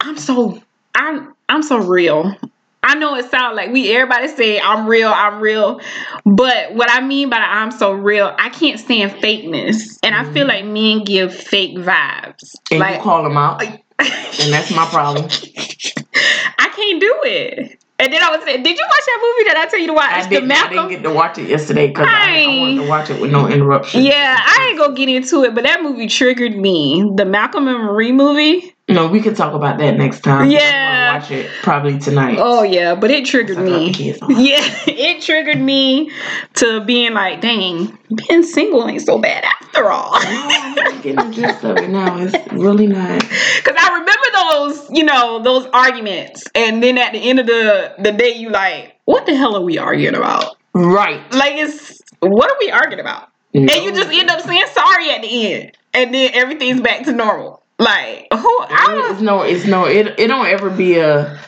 I'm 0.00 0.19
so, 0.19 0.61
I'm, 0.94 1.34
I'm 1.49 1.62
so 1.62 1.78
real. 1.78 2.37
I 2.84 2.96
know 2.96 3.14
it 3.14 3.30
sounds 3.30 3.56
like 3.56 3.70
we 3.70 3.94
everybody 3.94 4.26
say 4.26 4.61
I'm 4.61 4.88
real, 4.88 5.08
I'm 5.08 5.40
real, 5.40 5.80
but 6.25 6.75
what 6.75 6.90
I 6.90 7.00
mean 7.00 7.30
by 7.30 7.37
I'm 7.37 7.70
so 7.70 7.92
real, 7.92 8.34
I 8.37 8.49
can't 8.49 8.80
stand 8.80 9.12
fakeness, 9.12 9.99
and 10.02 10.16
I 10.16 10.25
mm-hmm. 10.25 10.34
feel 10.34 10.46
like 10.49 10.64
men 10.64 11.04
give 11.04 11.32
fake 11.32 11.76
vibes. 11.76 12.56
And 12.72 12.80
like 12.80 12.96
you 12.96 13.02
call 13.02 13.22
them 13.22 13.37
out, 13.37 13.62
and 13.99 14.52
that's 14.52 14.75
my 14.75 14.84
problem. 14.87 15.26
I 15.26 16.68
can't 16.75 17.00
do 17.00 17.20
it. 17.22 17.78
And 18.00 18.12
then 18.12 18.20
I 18.20 18.34
was 18.34 18.44
saying, 18.44 18.64
did 18.64 18.76
you 18.76 18.84
watch 18.84 19.04
that 19.06 19.18
movie 19.22 19.49
that 19.49 19.56
I 19.58 19.70
tell 19.70 19.78
you 19.78 19.87
to 19.87 19.92
watch? 19.92 20.11
I 20.11 20.22
the 20.25 20.28
didn't, 20.30 20.50
I 20.50 20.68
didn't 20.68 20.88
get 20.88 21.02
to 21.04 21.11
watch 21.12 21.38
it 21.38 21.49
yesterday 21.49 21.87
because 21.87 22.08
I, 22.08 22.11
I 22.11 22.42
I- 22.42 22.58
wanted 22.58 22.82
to 22.82 22.88
watch 22.88 23.11
it 23.11 23.20
with 23.20 23.30
no 23.30 23.46
interruption. 23.46 24.02
yeah, 24.02 24.38
I 24.40 24.70
ain't 24.70 24.78
gonna 24.78 24.94
get 24.96 25.08
into 25.08 25.44
it, 25.44 25.54
but 25.54 25.62
that 25.62 25.84
movie 25.84 26.08
triggered 26.08 26.56
me. 26.56 27.12
The 27.14 27.25
Malcolm 27.25 27.68
and 27.68 27.78
Marie 27.78 28.11
movie. 28.11 28.71
No, 28.88 29.06
we 29.08 29.20
could 29.20 29.36
talk 29.36 29.54
about 29.54 29.78
that 29.78 29.96
next 29.96 30.20
time. 30.20 30.50
Yeah. 30.50 31.12
I'm 31.14 31.20
watch 31.20 31.30
it 31.30 31.50
probably 31.62 31.98
tonight. 31.98 32.36
Oh 32.40 32.62
yeah, 32.62 32.94
but 32.94 33.10
it 33.10 33.24
triggered 33.24 33.58
me. 33.58 33.88
the 33.88 33.92
kids 33.92 34.20
on. 34.22 34.30
Yeah, 34.40 34.60
it 34.86 35.22
triggered 35.22 35.60
me 35.60 36.10
to 36.54 36.80
being 36.84 37.14
like, 37.14 37.40
dang, 37.40 37.96
being 38.14 38.42
single 38.42 38.86
ain't 38.88 39.02
so 39.02 39.18
bad 39.18 39.44
after 39.44 39.90
all. 39.90 40.10
I'm 40.14 41.00
getting 41.00 41.16
the 41.16 41.30
gist 41.30 41.64
of 41.64 41.78
it 41.78 41.90
now. 41.90 42.18
It's 42.18 42.52
really 42.52 42.86
not. 42.86 43.20
Cause 43.20 43.76
I 43.78 43.98
remember 43.98 44.76
those, 44.78 44.90
you 44.90 45.04
know, 45.04 45.42
those 45.42 45.66
arguments, 45.72 46.44
and 46.54 46.82
then 46.82 46.98
at 46.98 47.12
the 47.12 47.18
end 47.18 47.38
of 47.38 47.46
the 47.46 47.94
the 47.98 48.12
day, 48.12 48.34
you 48.34 48.50
like, 48.50 48.96
what 49.04 49.26
the 49.26 49.34
hell 49.36 49.56
are 49.56 49.62
we 49.62 49.78
arguing 49.78 50.14
about? 50.16 50.56
Right. 50.74 51.20
Like, 51.32 51.54
it's 51.54 52.00
what 52.20 52.50
are 52.50 52.56
we 52.58 52.70
arguing 52.70 53.00
about? 53.00 53.28
And 53.54 53.70
you 53.70 53.92
just 53.92 54.10
end 54.10 54.30
up 54.30 54.40
saying 54.40 54.64
sorry 54.72 55.10
at 55.10 55.22
the 55.22 55.52
end, 55.54 55.72
and 55.94 56.12
then 56.12 56.30
everything's 56.34 56.80
back 56.80 57.04
to 57.04 57.12
normal. 57.12 57.62
Like, 57.82 58.28
who? 58.32 58.38
I 58.60 59.08
It's 59.12 59.20
no, 59.20 59.42
it's 59.42 59.66
no, 59.66 59.86
it, 59.86 60.14
it 60.18 60.28
don't 60.28 60.46
ever 60.46 60.70
be 60.70 60.98
a 60.98 61.38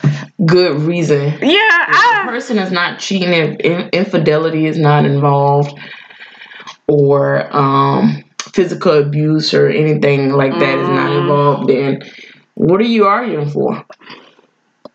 good 0.45 0.81
reason. 0.81 1.29
yeah, 1.41 1.85
If 1.89 2.25
the 2.25 2.29
person 2.29 2.57
is 2.57 2.71
not 2.71 2.99
cheating, 2.99 3.29
if 3.31 3.59
in- 3.61 3.89
infidelity 3.89 4.65
is 4.65 4.77
not 4.77 5.05
involved, 5.05 5.79
or 6.87 7.55
um, 7.55 8.23
physical 8.53 8.93
abuse 9.01 9.53
or 9.53 9.69
anything 9.69 10.33
like 10.33 10.51
that 10.59 10.77
is 10.79 10.89
not 10.89 11.11
Mm. 11.11 11.21
involved, 11.21 11.69
then 11.69 12.01
what 12.55 12.81
are 12.81 12.83
you 12.85 13.05
arguing 13.05 13.49
for? 13.49 13.85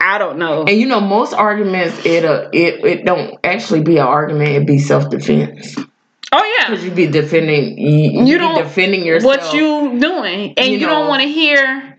I 0.00 0.18
don't 0.18 0.38
know. 0.38 0.64
And 0.64 0.78
you 0.78 0.86
know, 0.86 1.00
most 1.00 1.32
arguments 1.34 2.04
it 2.04 2.24
uh, 2.24 2.48
it 2.52 2.84
it 2.84 3.04
don't 3.04 3.38
actually 3.44 3.82
be 3.82 3.96
an 3.98 4.06
argument; 4.06 4.48
it 4.50 4.66
be 4.66 4.78
self 4.78 5.10
defense 5.10 5.76
Oh 6.32 6.56
yeah, 6.58 6.70
because 6.70 6.84
you 6.84 6.90
be 6.92 7.06
defending 7.06 7.76
you, 7.78 8.24
you, 8.24 8.38
don't- 8.38 8.62
defending 8.62 9.04
yourself. 9.04 9.38
what 9.42 9.54
you 9.54 9.98
doing 9.98 10.54
and 10.56 10.66
You 10.72 10.78
you, 10.78 10.86
don't 10.86 11.08
want 11.08 11.22
to 11.22 11.28
hear 11.28 11.98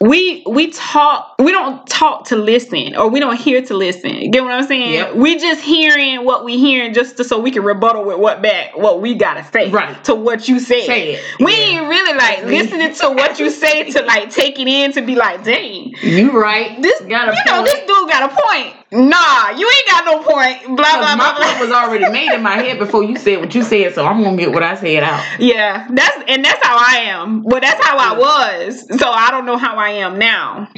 we 0.00 0.42
we 0.48 0.70
talk 0.72 1.36
we 1.38 1.52
don't 1.52 1.86
talk 1.86 2.26
to 2.26 2.36
listen 2.36 2.96
or 2.96 3.08
we 3.08 3.20
don't 3.20 3.36
hear 3.38 3.62
to 3.62 3.74
listen 3.74 4.10
you 4.16 4.28
get 4.28 4.42
what 4.42 4.52
i'm 4.52 4.66
saying 4.66 4.92
Yep. 4.92 5.14
we 5.14 5.36
just 5.38 5.62
hearing 5.62 6.24
what 6.24 6.44
we 6.44 6.58
hearing 6.58 6.92
just 6.92 7.16
to, 7.18 7.24
so 7.24 7.38
we 7.38 7.52
can 7.52 7.62
rebuttal 7.62 8.04
with 8.04 8.18
what 8.18 8.42
back 8.42 8.76
what 8.76 9.00
we 9.00 9.14
gotta 9.14 9.44
say 9.52 9.70
Right. 9.70 10.02
to 10.04 10.14
what 10.16 10.48
you 10.48 10.58
said 10.58 10.82
Say 10.84 11.12
it. 11.14 11.24
we 11.38 11.52
Yeah. 11.52 11.80
ain't 11.80 11.88
really 11.88 12.18
like 12.18 12.38
That's 12.40 12.46
me. 12.50 12.58
listening 12.62 12.94
to 12.94 13.10
what 13.14 13.38
you 13.38 13.50
say 13.50 13.88
to 13.92 14.02
like 14.02 14.30
take 14.30 14.58
it 14.58 14.66
in 14.66 14.90
to 14.92 15.00
be 15.02 15.14
like 15.14 15.44
dang 15.44 15.94
You 16.02 16.32
right? 16.32 16.82
this 16.82 17.00
got 17.02 17.28
a 17.28 17.32
you 17.36 17.52
know 17.52 17.62
this 17.64 17.78
dude 17.86 18.08
got 18.08 18.30
a 18.32 18.34
point 18.34 18.74
nah 18.94 19.50
you 19.50 19.68
ain't 19.68 19.86
got 19.88 20.04
no 20.04 20.22
point 20.22 20.64
blah 20.76 20.76
blah 20.76 20.98
blah 20.98 21.16
my 21.16 21.34
blah 21.36 21.46
point 21.46 21.60
was 21.60 21.70
already 21.70 22.08
made 22.10 22.32
in 22.32 22.42
my 22.42 22.56
head 22.56 22.78
before 22.78 23.02
you 23.02 23.16
said 23.16 23.40
what 23.40 23.54
you 23.54 23.62
said, 23.62 23.94
so 23.94 24.04
I'm 24.06 24.22
gonna 24.22 24.36
get 24.36 24.52
what 24.52 24.62
I 24.62 24.74
said 24.76 25.02
out. 25.02 25.22
Yeah, 25.40 25.88
that's 25.90 26.24
and 26.28 26.44
that's 26.44 26.64
how 26.64 26.76
I 26.78 26.96
am. 27.06 27.42
Well, 27.42 27.60
that's 27.60 27.84
how 27.84 27.96
I 27.98 28.16
was. 28.18 28.86
So 28.98 29.10
I 29.10 29.30
don't 29.30 29.46
know 29.46 29.56
how 29.56 29.76
I 29.76 29.90
am 29.90 30.18
now. 30.18 30.68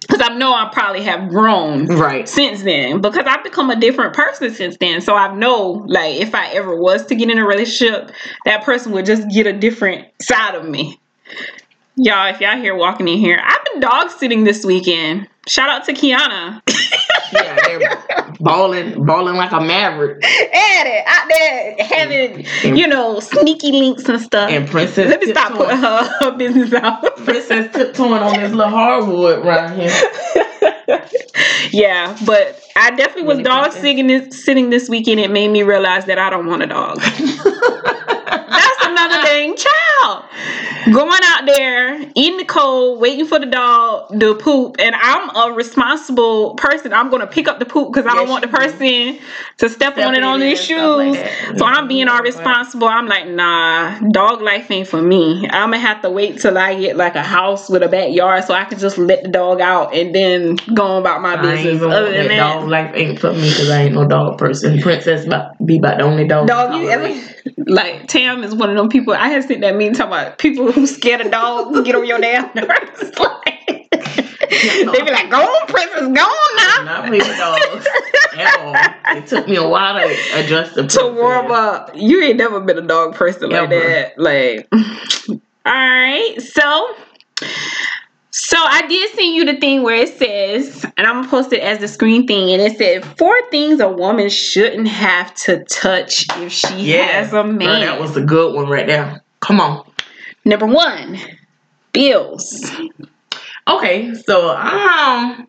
Because 0.00 0.28
I 0.28 0.34
know 0.36 0.52
I 0.52 0.68
probably 0.72 1.02
have 1.02 1.28
grown 1.28 1.86
Right. 1.86 2.28
since 2.28 2.62
then. 2.62 3.00
Because 3.00 3.24
I've 3.26 3.44
become 3.44 3.70
a 3.70 3.76
different 3.76 4.14
person 4.14 4.52
since 4.52 4.76
then. 4.78 5.00
So 5.00 5.14
I 5.14 5.32
know, 5.36 5.84
like, 5.86 6.16
if 6.16 6.34
I 6.34 6.48
ever 6.48 6.74
was 6.74 7.06
to 7.06 7.14
get 7.14 7.30
in 7.30 7.38
a 7.38 7.46
relationship, 7.46 8.10
that 8.44 8.64
person 8.64 8.90
would 8.92 9.06
just 9.06 9.28
get 9.28 9.46
a 9.46 9.52
different 9.52 10.08
side 10.20 10.56
of 10.56 10.64
me. 10.64 10.98
Y'all, 11.96 12.26
if 12.34 12.40
y'all 12.40 12.56
here 12.56 12.74
walking 12.74 13.06
in 13.06 13.18
here, 13.18 13.40
I've 13.40 13.64
been 13.66 13.80
dog 13.80 14.10
sitting 14.10 14.42
this 14.42 14.64
weekend. 14.64 15.28
Shout 15.46 15.68
out 15.68 15.84
to 15.84 15.92
Kiana. 15.92 16.60
Yeah, 17.32 17.58
they're 17.66 18.34
balling, 18.40 19.04
balling 19.04 19.36
like 19.36 19.52
a 19.52 19.60
maverick. 19.60 20.24
At 20.24 20.86
it, 20.86 21.04
out 21.06 21.28
there 21.28 21.76
having, 21.86 22.76
you 22.76 22.86
know, 22.86 23.20
sneaky 23.20 23.72
links 23.72 24.08
and 24.08 24.20
stuff. 24.20 24.50
And 24.50 24.68
Princess 24.68 25.08
Let 25.08 25.20
me 25.20 25.30
stop 25.30 25.52
putting 25.52 25.76
her, 25.76 26.18
her 26.20 26.36
business 26.36 26.72
out. 26.72 27.16
Princess 27.24 27.72
tiptoeing 27.74 28.12
on 28.14 28.40
this 28.40 28.52
little 28.52 28.70
hardwood 28.70 29.44
right 29.44 29.76
here. 29.76 30.50
yeah, 31.72 32.16
but 32.26 32.60
I 32.76 32.90
definitely 32.90 33.24
was 33.24 33.38
dog 33.40 33.72
sitting 33.72 34.06
this, 34.06 34.44
sitting 34.44 34.70
this 34.70 34.88
weekend. 34.88 35.20
It 35.20 35.30
made 35.30 35.48
me 35.48 35.62
realize 35.62 36.06
that 36.06 36.18
I 36.18 36.30
don't 36.30 36.46
want 36.46 36.62
a 36.62 36.66
dog. 36.66 37.00
That's 40.02 40.16
another 40.16 40.26
thing, 40.26 40.70
child. 40.84 40.94
Going 40.94 41.20
out 41.24 41.46
there, 41.46 42.00
in 42.14 42.36
the 42.36 42.44
cold, 42.44 43.00
waiting 43.00 43.26
for 43.26 43.38
the 43.38 43.46
dog 43.46 44.18
to 44.18 44.34
poop, 44.34 44.76
and 44.78 44.94
I'm 44.94 45.30
a 45.36 45.54
responsible 45.54 46.54
person. 46.54 46.92
I'm 46.92 47.10
gonna 47.10 47.26
pick 47.26 47.48
up 47.48 47.58
the 47.58 47.66
poop 47.66 47.92
because 47.92 48.06
I 48.06 48.14
don't 48.14 48.28
want 48.28 48.42
the 48.42 48.48
you 48.48 48.52
do. 48.52 48.58
person 48.58 49.18
to 49.58 49.68
step, 49.68 49.98
on 49.98 50.14
it 50.14 50.22
on 50.22 50.42
in 50.42 50.50
his 50.50 50.70
and 50.70 50.96
like 50.96 51.14
shoes. 51.14 51.22
that. 51.22 51.58
so 51.58 51.64
I'm 51.66 51.88
being 51.88 52.08
all 52.08 52.22
responsible. 52.22 52.88
I'm 52.88 53.06
like, 53.06 53.28
nah, 53.28 53.98
dog 54.10 54.40
life 54.40 54.70
ain't 54.70 54.88
for 54.88 55.00
me. 55.00 55.46
I'm 55.50 55.70
gonna 55.70 55.78
have 55.78 56.02
to 56.02 56.10
wait 56.10 56.40
till 56.40 56.56
I 56.56 56.78
get 56.78 56.96
like 56.96 57.14
a 57.14 57.22
house 57.22 57.68
with 57.68 57.82
a 57.82 57.88
backyard 57.88 58.44
so 58.44 58.54
I 58.54 58.64
can 58.64 58.78
just 58.78 58.98
let 58.98 59.22
the 59.22 59.28
dog 59.28 59.60
out 59.60 59.94
and 59.94 60.14
then 60.14 60.56
go 60.74 60.84
on 60.84 61.00
about 61.00 61.20
my 61.20 61.34
I 61.34 61.42
business. 61.42 61.82
Other 61.82 62.12
than 62.12 62.28
that 62.28 62.28
that, 62.28 62.58
dog 62.60 62.68
life 62.68 62.92
ain't 62.94 63.18
for 63.18 63.32
me 63.32 63.50
because 63.50 63.70
I 63.70 63.82
ain't 63.82 63.94
no 63.94 64.06
dog 64.06 64.38
person. 64.38 64.80
Princess 64.80 65.26
be 65.64 65.78
about 65.78 65.98
the 65.98 66.04
only 66.04 66.26
dog. 66.26 66.48
Dog, 66.48 66.74
you 66.74 66.88
ever 66.90 67.08
like 67.56 68.06
Tam 68.08 68.42
is 68.42 68.54
one 68.54 68.70
of 68.70 68.76
them 68.76 68.88
people. 68.88 69.14
I 69.14 69.28
had 69.28 69.44
seen 69.44 69.60
that 69.60 69.76
meme 69.76 69.92
talking 69.92 70.12
about 70.12 70.38
people 70.38 70.70
who 70.72 70.86
scared 70.86 71.20
of 71.20 71.30
dogs 71.30 71.80
get 71.82 71.94
on 71.94 72.06
your 72.06 72.18
damn 72.20 72.44
nerves. 72.54 73.12
like, 73.18 73.88
they 73.90 75.02
be 75.02 75.10
like, 75.10 75.30
"Go 75.30 75.38
on, 75.38 75.66
princess, 75.66 76.00
go 76.00 76.06
on 76.06 76.56
now." 76.56 76.84
Not 76.84 77.10
with 77.10 77.26
dogs 77.26 77.86
at 78.36 78.60
all. 78.60 79.16
It 79.16 79.26
took 79.26 79.48
me 79.48 79.56
a 79.56 79.68
while 79.68 79.94
to 79.94 80.16
adjust 80.34 80.74
the 80.74 80.86
To 80.86 81.12
warm 81.14 81.50
up, 81.50 81.90
you 81.94 82.22
ain't 82.22 82.36
never 82.36 82.60
been 82.60 82.78
a 82.78 82.86
dog 82.86 83.14
person 83.14 83.50
like 83.50 83.70
that. 83.70 84.18
Like, 84.18 84.68
all 85.28 85.38
right, 85.66 86.36
so. 86.40 86.94
So 88.32 88.56
I 88.58 88.86
did 88.86 89.12
send 89.14 89.34
you 89.34 89.44
the 89.44 89.56
thing 89.56 89.82
where 89.82 89.96
it 89.96 90.16
says, 90.16 90.84
and 90.96 91.06
I'm 91.06 91.16
gonna 91.16 91.28
post 91.28 91.52
it 91.52 91.60
as 91.60 91.78
the 91.78 91.88
screen 91.88 92.26
thing, 92.28 92.50
and 92.52 92.62
it 92.62 92.78
said 92.78 93.04
four 93.18 93.34
things 93.50 93.80
a 93.80 93.88
woman 93.88 94.28
shouldn't 94.28 94.86
have 94.86 95.34
to 95.34 95.64
touch 95.64 96.26
if 96.38 96.52
she 96.52 96.92
Yeah, 96.92 97.06
has 97.06 97.32
a 97.32 97.42
man. 97.42 97.58
Girl, 97.58 97.80
that 97.80 98.00
was 98.00 98.16
a 98.16 98.22
good 98.22 98.54
one 98.54 98.68
right 98.68 98.86
there. 98.86 99.22
Come 99.40 99.60
on. 99.60 99.84
Number 100.44 100.66
one, 100.66 101.18
bills. 101.92 102.70
Okay, 103.68 104.14
so 104.14 104.50
um, 104.50 105.46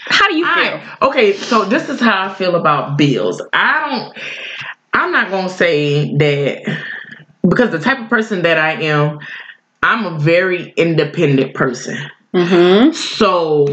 How 0.00 0.28
do 0.28 0.36
you 0.36 0.44
feel? 0.44 0.64
I, 0.64 0.96
okay, 1.02 1.32
so 1.32 1.64
this 1.64 1.88
is 1.88 2.00
how 2.00 2.28
I 2.28 2.34
feel 2.34 2.56
about 2.56 2.98
bills. 2.98 3.40
I 3.52 3.88
don't. 3.88 4.18
I'm 4.92 5.12
not 5.12 5.30
gonna 5.30 5.48
say 5.48 6.12
that 6.16 6.78
because 7.48 7.70
the 7.70 7.78
type 7.78 8.00
of 8.00 8.08
person 8.08 8.42
that 8.42 8.58
I 8.58 8.72
am, 8.82 9.18
I'm 9.86 10.04
a 10.04 10.18
very 10.18 10.72
independent 10.76 11.54
person. 11.54 11.96
Mm-hmm. 12.34 12.92
So 12.92 13.68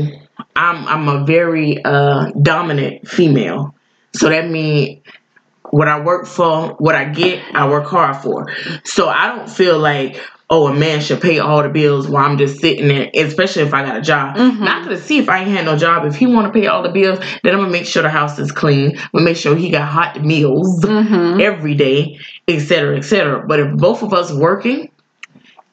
I'm 0.55 0.87
I'm 0.87 1.07
a 1.09 1.25
very 1.25 1.83
uh 1.83 2.29
dominant 2.41 3.07
female. 3.07 3.73
So 4.15 4.29
that 4.29 4.47
means 4.49 5.01
what 5.71 5.87
I 5.87 5.99
work 6.01 6.27
for, 6.27 6.75
what 6.77 6.93
I 6.93 7.05
get, 7.05 7.43
I 7.55 7.67
work 7.67 7.87
hard 7.87 8.17
for. 8.17 8.47
So 8.83 9.09
I 9.09 9.35
don't 9.35 9.49
feel 9.49 9.79
like 9.79 10.21
oh 10.51 10.67
a 10.67 10.73
man 10.73 11.01
should 11.01 11.19
pay 11.19 11.39
all 11.39 11.63
the 11.63 11.69
bills 11.69 12.07
while 12.07 12.25
I'm 12.25 12.37
just 12.37 12.59
sitting 12.61 12.87
there, 12.89 13.09
especially 13.15 13.63
if 13.63 13.73
I 13.73 13.83
got 13.83 13.97
a 13.97 14.01
job. 14.01 14.35
Mhm. 14.37 14.59
Not 14.59 14.87
to 14.89 14.99
see 15.01 15.17
if 15.17 15.27
I 15.29 15.39
ain't 15.39 15.49
had 15.49 15.65
no 15.65 15.75
job. 15.75 16.05
If 16.05 16.15
he 16.15 16.27
want 16.27 16.45
to 16.53 16.59
pay 16.59 16.67
all 16.67 16.83
the 16.83 16.89
bills, 16.89 17.17
then 17.43 17.53
I'm 17.55 17.59
gonna 17.61 17.71
make 17.71 17.87
sure 17.87 18.03
the 18.03 18.09
house 18.09 18.37
is 18.37 18.51
clean. 18.51 18.91
I'm 18.97 19.09
gonna 19.13 19.25
make 19.25 19.37
sure 19.37 19.55
he 19.55 19.71
got 19.71 19.87
hot 19.87 20.23
meals 20.23 20.83
Mm-hmm. 20.85 21.41
every 21.41 21.73
day, 21.73 22.19
etc. 22.47 22.67
cetera, 22.67 22.97
et 22.97 23.01
cetera. 23.03 23.47
But 23.47 23.59
if 23.61 23.73
both 23.77 24.03
of 24.03 24.13
us 24.13 24.31
working, 24.31 24.89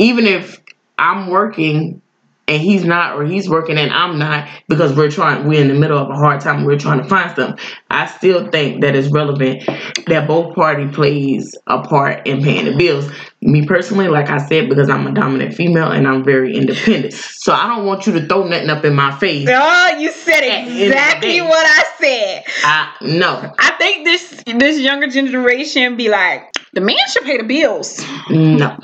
even 0.00 0.26
if 0.26 0.60
I'm 0.98 1.28
working 1.28 2.02
and 2.48 2.60
he's 2.60 2.84
not 2.84 3.16
or 3.16 3.24
he's 3.24 3.48
working 3.48 3.78
and 3.78 3.92
I'm 3.92 4.18
not 4.18 4.48
because 4.68 4.96
we're 4.96 5.10
trying 5.10 5.46
we're 5.46 5.60
in 5.60 5.68
the 5.68 5.74
middle 5.74 5.98
of 5.98 6.10
a 6.10 6.14
hard 6.14 6.40
time 6.40 6.64
we're 6.64 6.78
trying 6.78 7.00
to 7.00 7.08
find 7.08 7.34
something 7.36 7.64
I 7.90 8.06
still 8.06 8.50
think 8.50 8.80
that 8.80 8.96
it's 8.96 9.08
relevant 9.12 9.62
that 10.06 10.26
both 10.26 10.56
party 10.56 10.88
plays 10.88 11.54
a 11.68 11.82
part 11.82 12.26
in 12.26 12.42
paying 12.42 12.64
the 12.64 12.76
bills. 12.76 13.08
Me 13.40 13.64
personally 13.64 14.08
like 14.08 14.30
I 14.30 14.38
said 14.38 14.68
because 14.68 14.90
I'm 14.90 15.06
a 15.06 15.12
dominant 15.12 15.54
female 15.54 15.92
and 15.92 16.08
I'm 16.08 16.24
very 16.24 16.56
independent. 16.56 17.12
So 17.14 17.52
I 17.52 17.68
don't 17.68 17.86
want 17.86 18.06
you 18.06 18.12
to 18.14 18.26
throw 18.26 18.46
nothing 18.46 18.70
up 18.70 18.84
in 18.84 18.94
my 18.94 19.16
face. 19.18 19.48
Oh, 19.50 19.96
you 19.98 20.10
said 20.10 20.38
At 20.38 20.40
the 20.40 20.46
end 20.46 20.68
of 20.68 20.74
the 20.74 20.86
exactly 20.86 21.40
what 21.42 21.66
I 21.66 21.84
said. 22.00 22.44
I 22.64 22.92
no. 23.02 23.54
I 23.58 23.70
think 23.78 24.04
this 24.04 24.42
this 24.58 24.80
younger 24.80 25.06
generation 25.06 25.96
be 25.96 26.08
like, 26.08 26.52
the 26.72 26.80
man 26.80 26.96
should 27.10 27.22
pay 27.22 27.36
the 27.36 27.44
bills. 27.44 28.04
no 28.28 28.76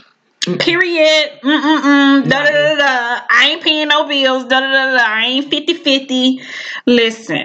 Period. 0.59 1.31
Mm-mm-mm. 1.43 2.29
Da 2.29 2.45
da 2.45 2.51
da 2.51 2.75
da. 2.77 3.21
I 3.31 3.49
ain't 3.51 3.63
paying 3.63 3.89
no 3.89 4.07
bills. 4.07 4.45
Da 4.45 4.61
da 4.61 4.71
da 4.71 4.97
da. 4.97 5.05
I 5.05 5.25
ain't 5.27 5.51
50-50. 5.51 6.41
Listen, 6.87 7.45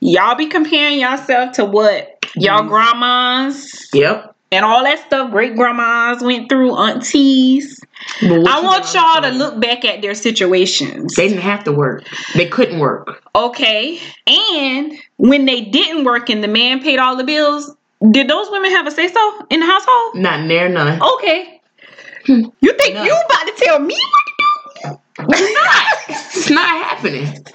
y'all 0.00 0.36
be 0.36 0.46
comparing 0.46 1.00
yourself 1.00 1.52
to 1.52 1.64
what 1.64 2.24
y'all 2.36 2.62
Mhm. 2.62 2.68
grandmas 2.68 3.88
yep 3.94 4.34
and 4.52 4.64
all 4.64 4.82
that 4.84 4.98
stuff 5.06 5.30
great 5.30 5.56
grandmas 5.56 6.22
went 6.22 6.48
through, 6.50 6.74
aunties. 6.76 7.80
I 8.22 8.60
want 8.62 8.92
y'all 8.94 9.22
to 9.22 9.30
look 9.30 9.58
back 9.58 9.84
at 9.86 10.02
their 10.02 10.14
situations. 10.14 11.14
they 11.14 11.28
didn't 11.28 11.42
have 11.42 11.64
to 11.64 11.72
work 11.72 12.04
they 12.34 12.46
couldn't 12.46 12.78
work 12.78 13.22
Okay. 13.34 14.00
And 14.26 14.92
when 15.16 15.44
they 15.46 15.60
didn't 15.62 16.04
work 16.04 16.28
and 16.30 16.42
the 16.44 16.48
man 16.48 16.80
paid 16.82 16.98
all 16.98 17.16
the 17.16 17.24
bills, 17.24 17.74
did 18.10 18.28
those 18.28 18.50
women 18.50 18.70
have 18.70 18.86
a 18.86 18.90
say 18.90 19.08
so 19.08 19.46
in 19.50 19.60
the 19.60 19.66
household? 19.66 20.14
not 20.16 20.44
near 20.46 20.68
none 20.68 21.00
Okay. 21.02 21.55
Hmm. 22.26 22.44
You 22.60 22.72
think 22.74 22.94
No. 22.94 23.04
you 23.04 23.12
about 23.12 23.46
to 23.46 23.54
tell 23.56 23.78
me 23.78 23.96
what 24.10 24.22
to 24.26 24.32
do? 24.88 24.98
It's 25.28 25.54
not. 25.54 26.18
It's 26.36 26.50
not 26.50 26.84
happening. 26.84 27.46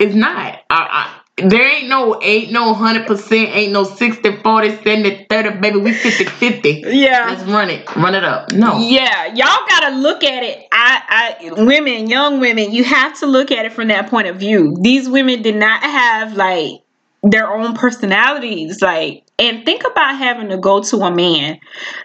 It's 0.00 0.14
not. 0.14 0.36
I, 0.36 0.60
I, 0.70 1.20
there 1.48 1.66
ain't 1.68 1.88
no 1.88 2.20
ain't 2.22 2.50
no 2.52 2.72
hundred 2.74 3.06
percent, 3.06 3.50
ain't 3.54 3.72
no 3.72 3.84
60, 3.84 4.36
40, 4.38 4.70
70, 4.82 5.26
30, 5.28 5.50
baby. 5.60 5.78
We 5.78 5.92
50, 5.92 6.24
50. 6.24 6.84
Yeah. 6.88 7.26
Let's 7.28 7.42
run 7.44 7.68
it. 7.70 7.94
Run 7.96 8.14
it 8.14 8.24
up. 8.24 8.52
No. 8.52 8.78
Yeah, 8.78 9.26
y'all 9.26 9.66
gotta 9.68 9.96
look 9.96 10.24
at 10.24 10.42
it. 10.42 10.66
I, 10.72 11.36
I, 11.52 11.62
women, 11.62 12.08
young 12.08 12.40
women, 12.40 12.72
you 12.72 12.84
have 12.84 13.18
to 13.20 13.26
look 13.26 13.50
at 13.50 13.64
it 13.66 13.72
from 13.72 13.88
that 13.88 14.08
point 14.08 14.28
of 14.28 14.36
view. 14.36 14.76
These 14.80 15.08
women 15.08 15.42
did 15.42 15.56
not 15.56 15.82
have 15.82 16.34
like 16.36 16.80
their 17.22 17.52
own 17.52 17.74
personalities, 17.74 18.80
like, 18.80 19.25
and 19.38 19.64
think 19.64 19.84
about 19.84 20.16
having 20.16 20.48
to 20.48 20.56
go 20.56 20.82
to 20.82 20.96
a 20.98 21.10
man 21.10 21.58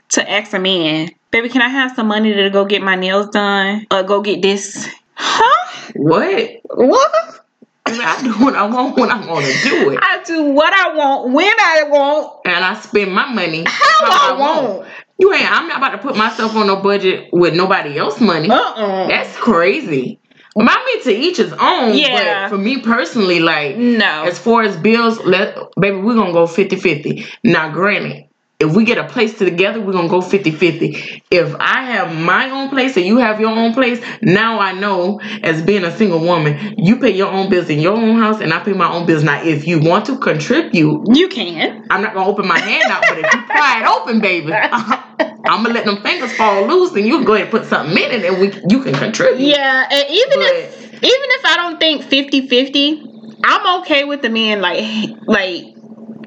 to 0.09 0.29
ask 0.29 0.53
a 0.53 0.59
man, 0.59 1.09
baby, 1.31 1.49
can 1.49 1.61
I 1.61 1.69
have 1.69 1.95
some 1.95 2.07
money 2.07 2.33
to 2.33 2.49
go 2.49 2.65
get 2.65 2.81
my 2.81 2.95
nails 2.95 3.29
done 3.29 3.87
or 3.91 4.03
go 4.03 4.21
get 4.21 4.41
this? 4.41 4.87
Huh? 5.15 5.91
What? 5.95 6.61
What? 6.73 7.41
I 7.85 8.21
do 8.21 8.31
what 8.43 8.55
I 8.55 8.65
want 8.67 8.97
when 8.97 9.11
I 9.11 9.25
want 9.25 9.45
to 9.45 9.69
do 9.69 9.91
it. 9.91 9.99
I 10.01 10.23
do 10.23 10.45
what 10.45 10.73
I 10.73 10.95
want 10.95 11.33
when 11.33 11.45
I 11.59 11.83
want, 11.89 12.41
And 12.45 12.63
I 12.63 12.79
spend 12.79 13.13
my 13.13 13.31
money 13.33 13.63
how 13.67 14.33
I 14.33 14.37
want. 14.37 14.87
You 15.19 15.33
ain't 15.33 15.51
I'm 15.51 15.67
not 15.67 15.77
about 15.77 15.91
to 15.91 15.97
put 15.97 16.15
myself 16.15 16.55
on 16.55 16.67
no 16.67 16.77
budget 16.77 17.29
with 17.31 17.53
nobody 17.53 17.97
else 17.97 18.19
money. 18.21 18.49
Uh-uh. 18.49 19.07
That's 19.07 19.35
crazy. 19.37 20.19
I 20.57 20.83
mean 20.85 21.03
to 21.03 21.11
each 21.13 21.37
his 21.37 21.53
own. 21.53 21.95
Yeah. 21.97 22.49
But 22.49 22.55
for 22.55 22.61
me 22.61 22.81
personally, 22.81 23.39
like 23.39 23.77
No. 23.77 24.23
As 24.23 24.37
far 24.37 24.63
as 24.63 24.75
bills, 24.77 25.19
let 25.19 25.57
baby, 25.79 25.97
we're 25.97 26.15
gonna 26.15 26.33
go 26.33 26.45
50-50. 26.45 27.25
Now, 27.43 27.71
granted, 27.71 28.25
if 28.59 28.75
we 28.75 28.85
get 28.85 28.99
a 28.99 29.05
place 29.07 29.37
together, 29.37 29.81
we're 29.81 29.93
gonna 29.93 30.07
go 30.07 30.21
50-50. 30.21 31.23
If 31.31 31.55
I 31.59 31.83
have 31.83 32.15
my 32.15 32.49
own 32.51 32.69
place 32.69 32.95
and 32.95 33.05
you 33.05 33.17
have 33.17 33.39
your 33.39 33.49
own 33.49 33.73
place, 33.73 33.99
now 34.21 34.59
I 34.59 34.73
know 34.73 35.19
as 35.41 35.63
being 35.63 35.83
a 35.83 35.95
single 35.97 36.19
woman, 36.19 36.75
you 36.77 36.97
pay 36.97 37.09
your 37.09 37.31
own 37.31 37.49
bills 37.49 37.69
in 37.69 37.79
your 37.79 37.97
own 37.97 38.19
house 38.19 38.39
and 38.39 38.53
I 38.53 38.59
pay 38.59 38.73
my 38.73 38.91
own 38.91 39.05
bills. 39.07 39.23
Now, 39.23 39.41
if 39.43 39.65
you 39.65 39.79
want 39.79 40.05
to 40.07 40.17
contribute, 40.17 41.05
You 41.15 41.27
can. 41.29 41.87
I'm 41.89 42.01
not 42.01 42.13
gonna 42.13 42.29
open 42.29 42.47
my 42.47 42.59
hand 42.59 42.91
out, 42.91 43.01
but 43.07 43.17
if 43.17 43.33
you 43.33 43.41
pry 43.47 43.81
it 43.81 43.87
open, 43.87 44.19
baby, 44.19 44.51
I'm 45.45 45.63
gonna 45.63 45.73
let 45.73 45.85
them 45.85 46.01
fingers 46.01 46.33
fall 46.35 46.67
loose 46.67 46.93
and 46.95 47.05
you 47.05 47.17
can 47.17 47.25
go 47.25 47.33
ahead 47.33 47.47
and 47.47 47.51
put 47.51 47.65
something 47.65 47.97
in 47.97 48.11
it 48.11 48.23
and 48.25 48.39
we 48.39 48.53
you 48.69 48.83
can 48.83 48.93
contribute. 48.93 49.39
Yeah, 49.47 49.87
and 49.89 50.09
even 50.09 50.39
But- 50.39 50.55
if 50.55 50.93
even 50.93 51.01
if 51.03 51.45
I 51.45 51.55
don't 51.55 51.79
think 51.79 52.03
50-50, 52.03 53.01
I'm 53.43 53.81
okay 53.81 54.03
with 54.03 54.21
the 54.21 54.29
man 54.29 54.61
like 54.61 54.83
like 55.25 55.63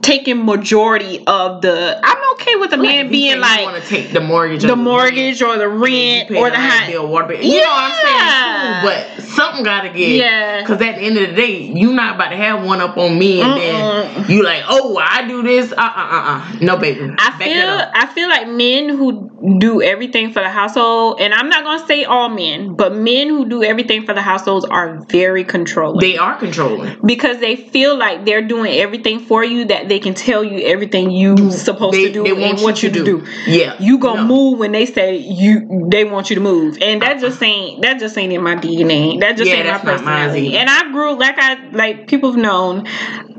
taking 0.04 0.44
majority 0.44 1.24
of 1.26 1.62
the 1.62 1.98
I'm 2.02 2.32
okay 2.34 2.56
with 2.56 2.70
the 2.70 2.76
man 2.76 3.08
being 3.10 3.40
like 3.40 3.64
want 3.64 3.82
to 3.82 3.88
take 3.88 4.12
the 4.12 4.20
mortgage, 4.20 4.64
or 4.64 4.68
the 4.68 4.74
rent. 4.74 4.84
mortgage 4.84 5.42
or 5.42 5.56
the 5.56 5.68
rent 5.68 6.30
or 6.30 6.50
the 6.50 6.56
the 6.56 6.56
high 6.62 6.90
bill, 6.90 7.08
water 7.08 7.28
bill. 7.28 7.42
You 7.42 7.60
know 7.60 7.68
what 7.68 7.82
I'm 7.82 7.90
Yeah. 8.04 8.82
saying? 8.82 9.16
But 9.16 9.22
something 9.24 9.64
gotta 9.64 9.88
get. 9.88 10.10
Yeah. 10.10 10.60
Because 10.60 10.80
at 10.82 10.96
the 10.96 11.00
end 11.02 11.18
of 11.18 11.30
the 11.30 11.34
day, 11.34 11.56
you 11.62 11.92
not 11.92 12.16
about 12.16 12.30
to 12.30 12.36
have 12.36 12.64
one 12.64 12.80
up 12.80 12.96
on 12.96 13.18
me 13.18 13.40
and 13.40 13.52
then 13.60 14.04
Mm-mm. 14.06 14.28
you 14.28 14.42
like, 14.44 14.62
oh, 14.68 14.96
I 14.98 15.26
do 15.26 15.42
this. 15.42 15.72
Uh 15.72 15.76
uh 15.76 15.82
uh 15.82 16.22
uh. 16.32 16.56
No, 16.60 16.76
baby. 16.76 17.00
I 17.18 17.30
Back 17.30 17.38
feel. 17.42 17.90
I 17.94 18.06
feel 18.14 18.28
like 18.28 18.48
men 18.48 18.88
who 18.90 19.58
do 19.58 19.82
everything 19.82 20.32
for 20.32 20.40
the 20.40 20.48
household, 20.48 21.20
and 21.20 21.32
I'm 21.34 21.48
not 21.48 21.64
gonna 21.64 21.86
say 21.86 22.04
all 22.04 22.28
men, 22.28 22.74
but 22.76 22.94
men 22.94 23.28
who 23.28 23.48
do 23.48 23.62
everything 23.62 24.04
for 24.06 24.14
the 24.14 24.22
households 24.22 24.64
are 24.66 25.00
very 25.08 25.44
controlling. 25.44 26.00
They 26.00 26.16
are 26.18 26.38
controlling. 26.38 26.96
because 27.04 27.38
they 27.40 27.56
feel 27.56 27.96
like 27.96 28.24
they're 28.24 28.46
doing 28.46 28.74
everything 28.74 29.20
for 29.20 29.44
you 29.44 29.64
that 29.66 29.88
they 29.88 29.93
can 30.00 30.14
tell 30.14 30.42
you 30.44 30.66
everything 30.66 31.10
you 31.10 31.50
supposed 31.50 31.94
They, 31.94 32.06
to 32.06 32.12
do 32.12 32.24
they 32.24 32.30
and 32.30 32.40
want 32.40 32.60
what 32.62 32.82
you 32.82 32.90
to 32.90 33.04
do. 33.04 33.26
Yeah. 33.46 33.76
You 33.80 33.98
gonna 33.98 34.22
No. 34.22 34.26
move 34.26 34.58
when 34.58 34.72
they 34.72 34.86
say 34.86 35.16
you 35.16 35.88
they 35.90 36.04
want 36.04 36.30
you 36.30 36.36
to 36.36 36.42
move, 36.42 36.78
and 36.80 37.02
that 37.02 37.20
just 37.20 37.42
uh-huh. 37.42 37.50
ain't 37.50 37.82
that 37.82 37.98
just 37.98 38.16
ain't 38.18 38.32
in 38.32 38.42
my 38.42 38.56
DNA. 38.56 39.20
That 39.20 39.36
just 39.36 39.50
Yeah, 39.50 39.56
ain't 39.56 39.66
my 39.66 39.78
personality. 39.78 40.56
And 40.56 40.68
I 40.70 40.90
grew 40.92 41.18
like 41.18 41.36
I 41.38 41.70
like 41.70 42.08
people 42.08 42.32
have 42.32 42.40
known. 42.40 42.86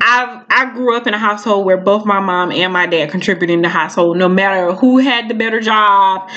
I've 0.01 0.45
I 0.49 0.71
grew 0.73 0.95
up 0.95 1.07
in 1.07 1.13
a 1.13 1.17
household 1.17 1.65
where 1.65 1.77
both 1.77 2.05
my 2.05 2.19
mom 2.19 2.51
and 2.51 2.71
my 2.71 2.85
dad 2.85 3.09
contributed 3.11 3.53
in 3.53 3.61
the 3.61 3.69
household, 3.69 4.17
no 4.17 4.27
matter 4.29 4.73
who 4.73 4.97
had 4.99 5.27
the 5.29 5.33
better 5.33 5.59
job, 5.59 6.29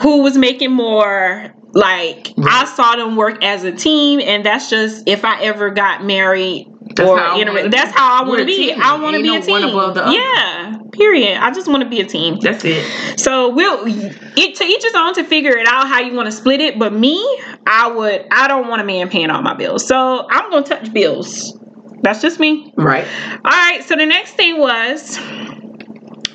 who 0.00 0.22
was 0.22 0.36
making 0.36 0.72
more. 0.72 1.54
Like 1.74 2.28
I 2.38 2.64
saw 2.66 2.96
them 2.96 3.16
work 3.16 3.42
as 3.42 3.64
a 3.64 3.72
team, 3.72 4.20
and 4.20 4.44
that's 4.46 4.70
just 4.70 5.08
if 5.08 5.24
I 5.24 5.42
ever 5.42 5.70
got 5.70 6.04
married 6.04 6.66
That's 6.94 7.08
or 7.10 7.18
how 7.18 7.36
I 7.36 7.40
in 7.40 7.48
a- 7.48 7.52
wanna 7.52 7.68
that's 7.68 7.92
be. 7.92 7.98
how 7.98 8.22
I 8.24 8.28
want 8.28 8.40
to 8.40 8.46
be. 8.46 8.56
team. 8.68 8.80
I 8.82 8.92
want 9.00 9.14
to 9.14 9.16
Ain't 9.16 9.22
be 9.24 9.28
no 9.30 9.38
a 9.38 9.40
team. 9.40 9.50
one 9.50 9.64
above 9.64 9.94
the 9.96 10.06
other. 10.06 10.12
Yeah, 10.16 10.78
period. 10.92 11.36
I 11.42 11.50
just 11.52 11.66
want 11.68 11.82
to 11.82 11.88
be 11.88 12.00
a 12.00 12.04
team. 12.06 12.36
That's 12.40 12.64
it. 12.64 13.18
So 13.18 13.48
we'll 13.48 13.84
it 13.86 14.54
to 14.56 14.64
each 14.64 14.82
his 14.84 14.94
own 14.94 15.14
to 15.14 15.24
figure 15.24 15.56
it 15.56 15.66
out 15.66 15.88
how 15.88 15.98
you 16.00 16.14
want 16.14 16.26
to 16.26 16.32
split 16.32 16.60
it. 16.60 16.78
But 16.78 16.92
me, 16.92 17.20
I 17.66 17.90
would 17.90 18.24
I 18.30 18.46
don't 18.46 18.68
want 18.68 18.80
a 18.80 18.84
man 18.84 19.08
paying 19.10 19.30
all 19.30 19.42
my 19.42 19.54
bills. 19.54 19.86
So 19.88 20.26
I'm 20.30 20.50
gonna 20.50 20.64
touch 20.64 20.92
bills. 20.92 21.58
That's 22.02 22.20
just 22.22 22.38
me. 22.38 22.72
Right. 22.76 23.06
All 23.44 23.50
right. 23.50 23.82
So 23.82 23.96
the 23.96 24.06
next 24.06 24.32
thing 24.34 24.58
was 24.60 25.18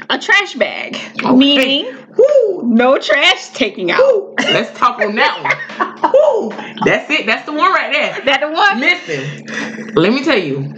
a 0.09 0.17
trash 0.19 0.55
bag, 0.55 0.95
Okay. 1.23 1.31
meaning 1.35 1.98
Woo. 2.19 2.61
no 2.63 2.97
trash 2.97 3.49
taking 3.49 3.91
out. 3.91 3.99
Woo. 3.99 4.35
Let's 4.39 4.77
talk 4.77 4.99
on 4.99 5.15
that 5.15 5.41
one. 5.41 6.11
Woo. 6.13 6.49
That's 6.85 7.09
it. 7.09 7.25
That's 7.25 7.45
the 7.45 7.53
one 7.53 7.71
right 7.71 7.91
there. 7.91 8.25
That 8.25 8.41
the 8.41 8.51
one. 8.51 8.79
Listen, 8.79 9.95
let 9.95 10.13
me 10.13 10.23
tell 10.23 10.37
you. 10.37 10.73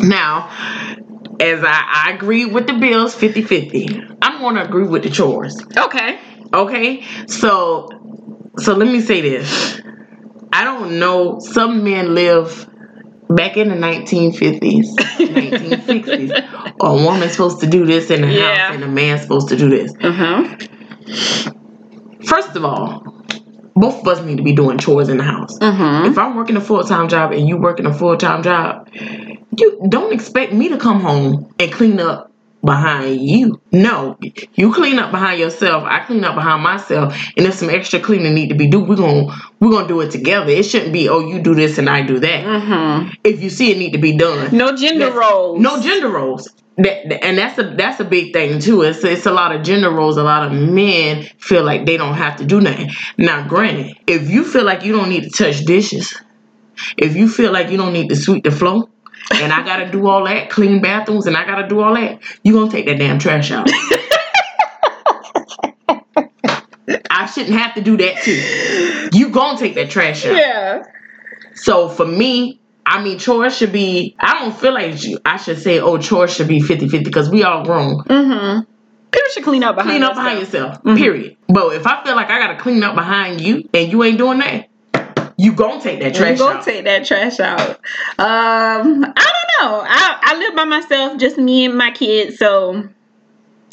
Now, 0.00 0.50
as 1.40 1.62
I, 1.64 2.06
I 2.06 2.12
agree 2.14 2.44
with 2.44 2.66
the 2.66 2.74
bills 2.74 3.14
50 3.14 3.42
50, 3.42 3.88
I'm 4.22 4.40
going 4.40 4.56
to 4.56 4.64
agree 4.64 4.86
with 4.86 5.02
the 5.02 5.10
chores. 5.10 5.56
Okay. 5.76 6.18
Okay? 6.52 7.04
So, 7.26 7.88
so 8.58 8.74
let 8.74 8.88
me 8.88 9.00
say 9.00 9.20
this. 9.20 9.80
I 10.52 10.64
don't 10.64 10.98
know. 10.98 11.38
Some 11.40 11.82
men 11.84 12.14
live 12.14 12.68
back 13.34 13.56
in 13.56 13.68
the 13.68 13.74
1950s, 13.74 14.86
1960s. 14.96 16.74
A 16.80 16.92
woman's 16.94 17.32
supposed 17.32 17.60
to 17.60 17.66
do 17.66 17.84
this 17.86 18.10
in 18.10 18.22
the 18.22 18.28
Yeah. 18.28 18.56
house 18.68 18.74
and 18.74 18.84
a 18.84 18.88
man's 18.88 19.22
supposed 19.22 19.48
to 19.48 19.56
do 19.56 19.68
this. 19.70 19.92
Uh 20.02 20.12
huh. 20.12 20.56
First 22.26 22.56
of 22.56 22.64
all, 22.64 23.02
both 23.74 24.00
of 24.00 24.08
us 24.08 24.24
need 24.24 24.36
to 24.36 24.42
be 24.42 24.52
doing 24.54 24.78
chores 24.78 25.08
in 25.08 25.18
the 25.18 25.24
house. 25.24 25.56
Uh 25.60 25.72
huh. 25.72 26.02
If 26.06 26.16
I'm 26.18 26.36
working 26.36 26.56
a 26.56 26.60
full 26.60 26.82
time 26.84 27.08
job 27.08 27.32
and 27.32 27.48
you 27.48 27.56
working 27.56 27.86
a 27.86 27.92
full 27.94 28.16
time 28.16 28.42
job, 28.42 28.88
you 28.92 29.80
don't 29.88 30.12
expect 30.12 30.52
me 30.52 30.68
to 30.70 30.78
come 30.78 31.00
home 31.00 31.52
and 31.58 31.72
clean 31.72 32.00
up 32.00 32.30
behind 32.64 33.20
you. 33.20 33.60
No, 33.72 34.18
you 34.54 34.72
clean 34.72 34.98
up 34.98 35.10
behind 35.10 35.38
yourself. 35.40 35.84
I 35.84 36.00
clean 36.04 36.24
up 36.24 36.34
behind 36.34 36.62
myself. 36.62 37.14
And 37.36 37.46
if 37.46 37.54
some 37.54 37.70
extra 37.70 38.00
cleaning 38.00 38.34
need 38.34 38.48
to 38.48 38.54
be 38.54 38.66
do, 38.66 38.80
we're 38.80 38.96
gonna 38.96 39.26
we're 39.60 39.70
gonna 39.70 39.88
do 39.88 40.00
it 40.00 40.10
together. 40.10 40.50
It 40.50 40.64
shouldn't 40.64 40.92
be 40.92 41.08
oh 41.08 41.20
you 41.20 41.40
do 41.42 41.54
this 41.54 41.78
and 41.78 41.88
I 41.88 42.02
do 42.02 42.18
that. 42.20 42.44
Huh. 42.44 43.10
If 43.24 43.42
you 43.42 43.50
see 43.50 43.70
it 43.72 43.78
need 43.78 43.92
to 43.92 43.98
be 43.98 44.16
done, 44.16 44.56
No 44.56 44.74
gender 44.76 45.10
roles. 45.12 45.60
no 45.60 45.80
gender 45.82 46.08
roles. 46.08 46.48
That- 46.76 47.22
and 47.24 47.38
that's 47.38 47.56
a 47.58 47.62
that's 47.76 48.00
a 48.00 48.04
big 48.04 48.32
thing 48.32 48.58
too. 48.58 48.82
It's 48.82 49.04
it's 49.04 49.26
a 49.26 49.30
lot 49.32 49.54
of 49.54 49.62
gender 49.62 49.90
roles. 49.90 50.16
A 50.16 50.24
lot 50.24 50.44
of 50.46 50.52
men 50.52 51.22
feel 51.38 51.62
like 51.62 51.86
they 51.86 51.96
don't 51.96 52.14
have 52.14 52.36
to 52.36 52.44
do 52.44 52.60
nothing. 52.60 52.90
Now, 53.16 53.46
granted, 53.46 53.94
if 54.08 54.28
you 54.28 54.42
feel 54.44 54.64
like 54.64 54.82
you 54.84 54.92
don't 54.92 55.08
need 55.08 55.22
to 55.22 55.30
touch 55.30 55.64
dishes, 55.64 56.12
if 56.96 57.14
you 57.14 57.28
feel 57.28 57.52
like 57.52 57.70
you 57.70 57.76
don't 57.76 57.92
need 57.92 58.08
to 58.08 58.16
sweep 58.16 58.42
the 58.42 58.50
floor, 58.50 58.88
and 59.32 59.52
I 59.52 59.62
gotta 59.64 59.90
do 59.90 60.06
all 60.06 60.24
that, 60.26 60.50
clean 60.50 60.80
bathrooms, 60.82 61.26
and 61.26 61.36
I 61.36 61.44
gotta 61.44 61.68
do 61.68 61.80
all 61.80 61.94
that, 61.94 62.20
you 62.42 62.52
gonna 62.52 62.70
take 62.70 62.86
that 62.86 62.98
damn 62.98 63.18
trash 63.18 63.50
out. 63.50 63.68
I 67.10 67.26
shouldn't 67.26 67.56
have 67.58 67.74
to 67.76 67.80
do 67.80 67.96
that 67.96 68.22
too. 68.22 69.08
you 69.18 69.30
gonna 69.30 69.58
take 69.58 69.74
that 69.76 69.90
trash 69.90 70.26
out. 70.26 70.36
Yeah. 70.36 70.82
So 71.54 71.88
for 71.88 72.04
me, 72.06 72.60
I 72.84 73.02
mean, 73.02 73.18
chores 73.18 73.56
should 73.56 73.72
be. 73.72 74.14
I 74.20 74.40
don't 74.40 74.54
feel 74.54 74.74
like 74.74 75.02
you, 75.04 75.18
I 75.24 75.36
should 75.38 75.58
say, 75.58 75.80
oh, 75.80 75.96
chores 75.98 76.34
should 76.34 76.48
be 76.48 76.60
50-50 76.60 77.02
because 77.04 77.30
we 77.30 77.42
all 77.42 77.64
grown. 77.64 78.02
Mm-hmm. 78.04 78.60
People 79.10 79.28
should 79.32 79.44
clean 79.44 79.62
up 79.62 79.76
behind 79.76 79.90
Clean 79.92 80.02
up 80.02 80.14
themselves. 80.16 80.18
behind 80.18 80.40
yourself. 80.40 80.82
Mhm. 80.82 80.96
Period. 80.98 81.36
But 81.48 81.74
if 81.76 81.86
I 81.86 82.04
feel 82.04 82.16
like 82.16 82.28
I 82.30 82.38
gotta 82.40 82.58
clean 82.58 82.82
up 82.82 82.94
behind 82.96 83.40
you 83.40 83.68
and 83.72 83.90
you 83.90 84.02
ain't 84.04 84.18
doing 84.18 84.38
that, 84.40 84.68
you 85.36 85.52
gonna 85.52 85.80
take 85.82 86.00
that 86.00 86.14
trash 86.14 86.22
out. 86.26 86.30
You 86.30 86.36
trash 86.36 86.52
gonna 86.52 86.64
take 86.64 86.84
that 86.84 87.04
trash 87.06 87.40
out. 87.40 87.70
Um, 88.18 89.04
I 89.04 89.32
don't 89.32 89.70
know. 89.70 89.82
I 89.86 90.18
I 90.22 90.36
live 90.38 90.54
by 90.54 90.64
myself, 90.64 91.18
just 91.18 91.38
me 91.38 91.64
and 91.64 91.76
my 91.76 91.90
kids, 91.90 92.38
so 92.38 92.88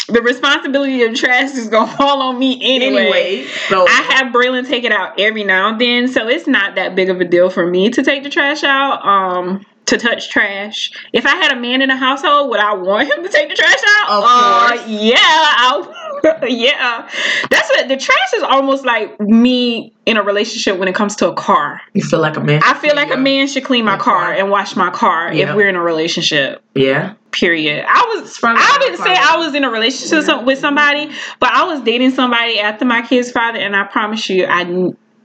the 0.08 0.22
responsibility 0.22 1.04
of 1.04 1.14
trash 1.16 1.54
is 1.56 1.70
gonna 1.70 1.92
fall 1.98 2.22
on 2.22 2.40
me 2.40 2.60
anyway. 2.62 3.02
anyway, 3.04 3.48
so 3.70 3.86
I 3.88 4.02
have 4.14 4.34
Braylon 4.34 4.68
take 4.68 4.84
it 4.84 4.92
out 4.92 5.20
every 5.20 5.44
now 5.44 5.70
and 5.70 5.80
then, 5.80 6.08
so 6.08 6.28
it's 6.28 6.48
not 6.48 6.76
that 6.76 6.96
big 6.96 7.10
of 7.10 7.22
a 7.22 7.26
deal 7.26 7.50
for 7.50 7.66
me 7.66 7.90
to 7.92 8.04
take 8.04 8.24
the 8.24 8.30
trash 8.30 8.64
out. 8.64 9.06
Um, 9.06 9.66
to 9.88 9.98
touch 9.98 10.30
trash. 10.30 10.92
If 11.12 11.26
I 11.26 11.36
had 11.36 11.52
a 11.52 11.60
man 11.60 11.82
in 11.82 11.90
the 11.90 11.98
household, 11.98 12.50
would 12.52 12.62
I 12.62 12.74
want 12.76 13.12
him 13.12 13.24
to 13.24 13.30
take 13.30 13.50
the 13.50 13.56
trash 13.56 13.74
out? 14.00 14.10
Of 14.10 14.24
Uh, 14.26 14.68
course. 14.70 14.88
yeah, 14.88 15.18
I'll, 15.18 15.94
yeah. 16.48 17.10
That's 17.50 17.70
what 17.70 17.88
the 17.88 17.98
trash 17.98 18.34
is 18.36 18.44
almost 18.44 18.86
like 18.86 19.20
me 19.20 19.94
in 20.06 20.18
a 20.18 20.24
relationship 20.24 20.78
when 20.78 20.88
it 20.88 20.96
comes 20.96 21.16
to 21.18 21.30
a 21.30 21.34
car. 21.34 21.82
you 21.94 22.04
feel 22.04 22.20
like 22.20 22.38
a 22.38 22.42
man. 22.42 22.62
I 22.64 22.74
feel 22.76 22.96
like 22.96 23.14
a 23.14 23.18
man 23.18 23.48
should 23.48 23.64
clean 23.64 23.86
my 23.86 23.98
My 23.98 23.98
car 24.04 24.20
car. 24.26 24.34
and 24.34 24.50
wash 24.50 24.76
my 24.76 24.90
car 24.92 25.34
Yeah. 25.34 25.50
if 25.50 25.56
we're 25.56 25.70
in 25.70 25.76
a 25.76 25.82
relationship. 25.82 26.64
Yeah. 26.76 27.14
Period. 27.32 27.86
I 27.88 28.14
was. 28.16 28.36
From 28.38 28.58
I 28.60 28.78
didn't 28.82 28.98
say. 28.98 29.16
I 29.16 29.38
was 29.38 29.56
in 29.56 29.64
a 29.64 29.70
relationship 29.70 30.24
some- 30.24 30.46
with 30.46 30.60
somebody, 30.60 31.10
but 31.40 31.50
I 31.52 31.64
was 31.64 31.80
dating 31.82 32.12
somebody 32.12 32.60
after 32.60 32.84
my 32.84 33.02
kid's 33.04 33.32
father, 33.32 33.58
and 33.58 33.74
I 33.76 33.86
promise 33.86 34.30
you, 34.30 34.46
I 34.46 34.66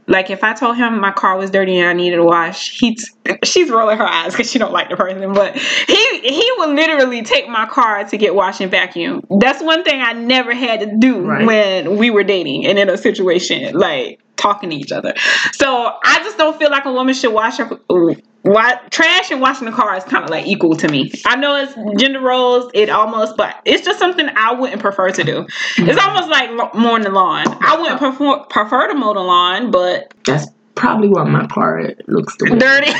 like 0.08 0.30
if 0.30 0.44
I 0.44 0.52
told 0.54 0.76
him 0.76 1.00
my 1.00 1.10
car 1.12 1.36
was 1.36 1.50
dirty 1.50 1.78
and 1.78 1.88
I 1.88 1.92
needed 1.92 2.18
a 2.18 2.24
wash, 2.24 2.78
he'd. 2.78 2.98
She's 3.42 3.70
rolling 3.70 3.98
her 3.98 4.06
eyes 4.06 4.32
because 4.32 4.50
she 4.50 4.58
don't 4.58 4.72
like 4.72 4.88
the 4.88 4.96
person, 4.96 5.32
but 5.32 5.56
he 5.56 6.20
he 6.20 6.52
would 6.58 6.70
literally 6.76 7.22
take 7.22 7.48
my 7.48 7.66
car 7.66 8.04
to 8.04 8.16
get 8.16 8.34
washed 8.34 8.60
and 8.60 8.70
vacuum. 8.70 9.24
That's 9.40 9.62
one 9.62 9.82
thing 9.82 10.00
I 10.00 10.12
never 10.12 10.54
had 10.54 10.80
to 10.80 10.96
do 10.98 11.20
Right. 11.26 11.44
when 11.46 11.96
we 11.96 12.10
were 12.10 12.22
dating 12.24 12.66
and 12.66 12.78
in 12.78 12.88
a 12.88 12.96
situation 12.96 13.74
like 13.76 14.20
talking 14.36 14.70
to 14.70 14.76
each 14.76 14.92
other. 14.92 15.14
So 15.52 15.92
I 16.04 16.18
just 16.20 16.38
don't 16.38 16.56
feel 16.58 16.70
like 16.70 16.84
a 16.84 16.92
woman 16.92 17.14
should 17.14 17.32
wash 17.32 17.56
her. 17.58 17.68
Why, 18.46 18.78
trash 18.90 19.32
and 19.32 19.40
washing 19.40 19.66
the 19.66 19.72
car 19.72 19.96
is 19.96 20.04
kind 20.04 20.22
of 20.22 20.30
like 20.30 20.46
equal 20.46 20.76
to 20.76 20.88
me. 20.88 21.10
I 21.24 21.34
know 21.34 21.56
it's 21.56 21.72
mm. 21.72 21.98
gender 21.98 22.20
roles, 22.20 22.70
it 22.74 22.88
almost, 22.88 23.36
but 23.36 23.60
it's 23.64 23.84
just 23.84 23.98
something 23.98 24.28
I 24.36 24.52
wouldn't 24.52 24.80
prefer 24.80 25.10
to 25.10 25.24
do. 25.24 25.46
It's 25.78 26.00
mm. 26.00 26.06
almost 26.06 26.28
like 26.28 26.50
lo- 26.50 26.70
mowing 26.72 27.02
the 27.02 27.10
lawn. 27.10 27.44
I 27.60 27.76
wouldn't 27.76 27.98
prefer, 27.98 28.44
prefer 28.44 28.86
to 28.86 28.94
mow 28.94 29.14
the 29.14 29.20
lawn, 29.20 29.72
but 29.72 30.14
That's 30.24 30.46
probably 30.76 31.08
why 31.08 31.24
my 31.24 31.48
car 31.48 31.90
looks 32.06 32.36
the 32.36 32.52
way. 32.52 32.58
Dirty. 32.58 32.92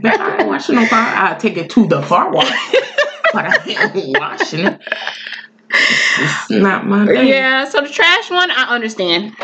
But 0.00 0.20
I 0.20 0.38
ain't 0.38 0.48
washing 0.48 0.74
no 0.74 0.86
car. 0.88 1.14
I 1.16 1.34
take 1.38 1.56
it 1.56 1.70
to 1.70 1.86
the 1.86 2.02
car 2.02 2.32
wash, 2.32 2.50
but 3.32 3.46
I 3.46 3.92
ain't 3.94 4.18
washing 4.18 4.66
it. 4.66 4.80
It's 5.70 6.50
not 6.50 6.86
my 6.86 7.06
thing. 7.06 7.28
yeah. 7.28 7.68
So 7.68 7.80
the 7.80 7.88
trash 7.88 8.30
one, 8.30 8.50
I 8.50 8.74
understand. 8.74 9.36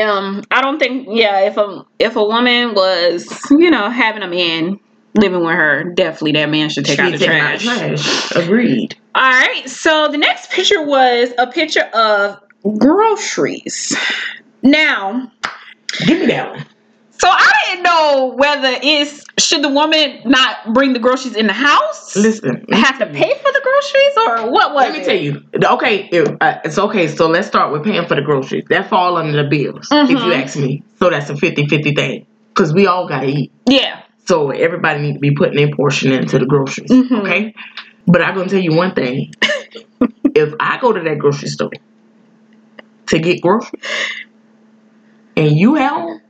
Um, 0.00 0.42
I 0.50 0.60
don't 0.62 0.78
think, 0.78 1.08
yeah, 1.10 1.40
if 1.40 1.56
a 1.56 1.84
if 1.98 2.16
a 2.16 2.24
woman 2.24 2.74
was, 2.74 3.28
you 3.50 3.70
know, 3.70 3.90
having 3.90 4.22
a 4.22 4.28
man 4.28 4.80
living 5.14 5.40
with 5.40 5.54
her, 5.54 5.84
definitely 5.94 6.32
that 6.32 6.48
man 6.50 6.70
should 6.70 6.84
take 6.86 6.96
She 6.98 7.02
out 7.02 7.12
the 7.18 7.24
trash. 7.24 7.62
trash. 7.64 8.32
Agreed. 8.36 8.96
All 9.14 9.22
right. 9.22 9.68
So 9.68 10.08
the 10.08 10.16
next 10.18 10.50
picture 10.50 10.82
was 10.82 11.32
a 11.36 11.46
picture 11.46 11.84
of 11.92 12.40
groceries. 12.78 13.94
Now, 14.62 15.30
Give 16.06 16.20
me 16.20 16.26
that 16.26 16.50
one. 16.52 16.64
so 17.18 17.28
I 17.28 17.52
didn't 17.66 17.82
know 17.82 18.32
whether 18.36 18.78
it's 18.82 19.24
should 19.38 19.62
the 19.62 19.68
woman 19.68 20.20
not 20.24 20.72
bring 20.74 20.92
the 20.92 20.98
groceries 20.98 21.36
in 21.36 21.46
the 21.46 21.52
house, 21.52 22.14
Listen. 22.16 22.64
have 22.72 22.98
to 22.98 23.06
pay 23.06 23.32
for 23.38 23.52
the 23.52 23.60
groceries, 23.62 24.44
or 24.44 24.50
what 24.50 24.74
was 24.74 24.84
Let 24.84 24.92
me 24.92 24.98
it? 25.00 25.04
tell 25.04 25.16
you. 25.16 25.42
Okay, 25.74 26.08
it- 26.12 26.36
uh, 26.40 26.58
it's 26.64 26.78
okay. 26.78 27.08
So 27.08 27.28
let's 27.28 27.46
start 27.48 27.72
with 27.72 27.84
paying 27.84 28.06
for 28.06 28.14
the 28.14 28.22
groceries. 28.22 28.64
That 28.68 28.88
fall 28.90 29.16
under 29.16 29.42
the 29.42 29.48
bills, 29.48 29.88
if 29.90 30.08
Mhm. 30.18 30.24
you 30.26 30.32
ask 30.34 30.56
me. 30.58 30.82
So 30.98 31.10
that's 31.10 31.30
a 31.30 31.36
50-50 31.36 31.94
thing. 31.94 32.26
Because 32.54 32.74
we 32.74 32.86
all 32.86 33.08
gotta 33.08 33.26
eat. 33.26 33.50
Yeah. 33.66 34.00
So 34.26 34.50
everybody 34.50 35.00
need 35.00 35.14
to 35.14 35.18
be 35.20 35.32
putting 35.34 35.56
their 35.56 35.74
portion 35.74 36.12
into 36.12 36.38
the 36.38 36.46
groceries. 36.46 36.90
Mhm. 36.90 37.20
Okay? 37.22 37.54
But 38.06 38.20
I'm 38.22 38.34
gonna 38.34 38.48
tell 38.48 38.60
you 38.60 38.74
one 38.74 38.94
thing. 38.94 39.32
if 40.34 40.52
I 40.60 40.78
go 40.78 40.92
to 40.92 41.00
that 41.00 41.18
grocery 41.18 41.48
store 41.48 41.70
to 43.06 43.18
get 43.18 43.40
groceries 43.40 43.82
and 45.36 45.56
you 45.56 45.74
have 45.76 46.06
them, 46.06 46.20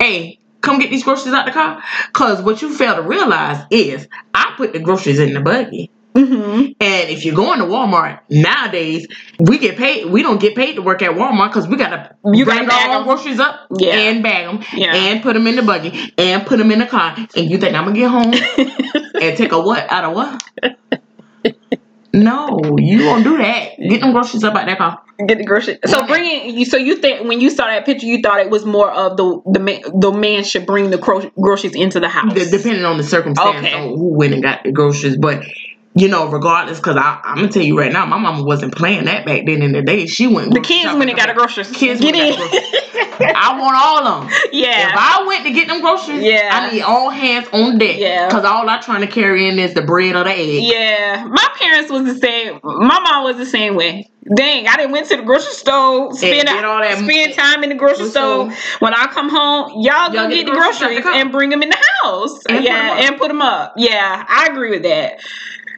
hey, 0.00 0.38
come 0.60 0.78
get 0.78 0.90
these 0.90 1.04
groceries 1.04 1.34
out 1.34 1.46
the 1.46 1.52
car. 1.52 1.82
Cause 2.12 2.42
what 2.42 2.62
you 2.62 2.74
fail 2.74 2.96
to 2.96 3.02
realize 3.02 3.64
is 3.70 4.06
I 4.34 4.54
put 4.56 4.72
the 4.72 4.78
groceries 4.78 5.18
in 5.18 5.34
the 5.34 5.40
buggy. 5.40 5.90
Mm-hmm. 6.14 6.72
And 6.80 7.08
if 7.10 7.24
you're 7.24 7.36
going 7.36 7.60
to 7.60 7.66
Walmart 7.66 8.18
nowadays, 8.28 9.06
we 9.38 9.58
get 9.58 9.76
paid. 9.78 10.06
We 10.06 10.22
don't 10.22 10.40
get 10.40 10.56
paid 10.56 10.74
to 10.74 10.82
work 10.82 11.02
at 11.02 11.12
Walmart 11.12 11.50
because 11.50 11.68
we 11.68 11.76
gotta 11.76 12.16
You 12.24 12.44
bring 12.44 12.66
gotta 12.66 12.90
all 12.92 13.00
'em. 13.00 13.04
groceries 13.06 13.38
up 13.38 13.60
Yeah. 13.78 13.94
and 13.94 14.20
bag 14.22 14.46
them 14.46 14.64
Yeah. 14.74 14.92
and 14.92 15.22
put 15.22 15.34
them 15.34 15.46
in 15.46 15.54
the 15.54 15.62
buggy 15.62 16.12
and 16.18 16.44
put 16.44 16.58
them 16.58 16.72
in 16.72 16.80
the 16.80 16.86
car. 16.86 17.14
And 17.36 17.48
you 17.48 17.58
think 17.58 17.76
I'm 17.76 17.84
gonna 17.84 17.96
get 17.96 18.10
home 18.10 18.34
and 19.22 19.36
take 19.36 19.52
a 19.52 19.60
what 19.60 19.90
out 19.90 20.04
of 20.04 20.14
what? 20.14 20.42
No, 22.12 22.58
you 22.78 23.06
won't 23.06 23.24
do 23.24 23.36
that. 23.38 23.78
Get 23.78 24.00
them 24.00 24.12
groceries 24.12 24.42
up 24.42 24.54
out 24.54 24.66
that 24.66 24.78
car. 24.78 25.00
Get 25.26 25.38
the 25.38 25.44
groceries. 25.44 25.78
So 25.86 26.06
bringing 26.06 26.58
you. 26.58 26.64
So 26.64 26.76
you 26.76 26.96
think 26.96 27.28
when 27.28 27.40
you 27.40 27.50
saw 27.50 27.66
that 27.66 27.84
picture, 27.86 28.06
you 28.06 28.20
thought 28.20 28.40
it 28.40 28.50
was 28.50 28.64
more 28.64 28.90
of 28.90 29.16
the 29.16 29.40
the 29.46 29.60
man, 29.60 29.80
the 29.94 30.10
man 30.10 30.42
should 30.42 30.66
bring 30.66 30.90
the 30.90 30.98
gro- 30.98 31.30
groceries 31.40 31.74
into 31.74 32.00
the 32.00 32.08
house. 32.08 32.32
Depending 32.34 32.84
on 32.84 32.96
the 32.96 33.04
circumstance 33.04 33.58
Okay. 33.58 33.74
on 33.74 33.90
who 33.96 34.14
went 34.16 34.32
and 34.34 34.42
got 34.42 34.64
the 34.64 34.72
groceries, 34.72 35.16
but. 35.16 35.44
You 35.94 36.06
know, 36.08 36.28
regardless, 36.30 36.78
because 36.78 36.96
I'm 36.96 37.34
gonna 37.34 37.48
tell 37.48 37.64
you 37.64 37.76
right 37.76 37.92
now, 37.92 38.06
my 38.06 38.16
mama 38.16 38.44
wasn't 38.44 38.74
playing 38.76 39.06
that 39.06 39.26
back 39.26 39.44
then 39.44 39.60
in 39.60 39.72
the 39.72 39.82
day. 39.82 40.06
She 40.06 40.28
went. 40.28 40.54
the 40.54 40.60
kids 40.60 40.94
when 40.94 41.08
they 41.08 41.14
got 41.14 41.26
the 41.26 41.34
groceries. 41.34 41.70
Kids 41.72 42.00
get 42.00 42.14
in. 42.14 42.36
groceries. 42.36 42.62
I 43.20 43.58
want 43.58 43.76
all 43.76 44.06
of 44.06 44.22
them. 44.28 44.38
Yeah. 44.52 44.88
If. 44.90 44.94
I 44.96 45.24
went 45.26 45.44
to 45.46 45.52
get 45.52 45.66
them 45.68 45.80
groceries, 45.80 46.22
Yeah. 46.22 46.50
I 46.52 46.72
need 46.72 46.82
all 46.82 47.10
hands 47.10 47.48
on 47.52 47.78
deck. 47.78 47.96
Yeah. 47.98 48.28
Because 48.28 48.44
all 48.44 48.68
I'm 48.68 48.80
trying 48.82 49.00
to 49.00 49.06
carry 49.08 49.48
in 49.48 49.58
is 49.58 49.74
the 49.74 49.82
bread 49.82 50.14
or 50.14 50.24
the 50.24 50.30
egg. 50.30 50.62
Yeah, 50.62 51.24
my 51.28 51.48
parents 51.56 51.90
was 51.90 52.04
the 52.04 52.14
same. 52.14 52.60
My 52.62 53.00
mom 53.00 53.24
was 53.24 53.36
the 53.36 53.46
same 53.46 53.74
way. 53.74 54.08
Dang, 54.36 54.68
I 54.68 54.76
didn't 54.76 54.92
went 54.92 55.08
to 55.08 55.16
the 55.16 55.22
grocery 55.22 55.52
store, 55.54 56.14
spend 56.14 56.46
get 56.46 56.64
all 56.64 56.80
that- 56.80 56.98
spend 56.98 57.34
time 57.34 57.64
in 57.64 57.70
the 57.70 57.74
grocery 57.74 58.10
Grocery 58.10 58.10
store. 58.10 58.52
When 58.78 58.94
I 58.94 59.06
come 59.06 59.28
home, 59.28 59.80
y'all 59.82 60.12
go 60.12 60.20
Y'all 60.22 60.30
get, 60.30 60.46
the 60.46 60.52
groceries, 60.52 61.00
car. 61.00 61.12
and 61.14 61.32
bring 61.32 61.50
them 61.50 61.62
in 61.62 61.70
the 61.70 61.84
house. 62.02 62.38
And 62.48 62.62
yeah, 62.62 62.92
up. 62.92 62.98
and 63.00 63.18
put 63.18 63.28
them 63.28 63.42
up. 63.42 63.72
Yeah, 63.76 64.24
I 64.28 64.46
agree 64.46 64.70
with 64.70 64.82
that. 64.84 65.20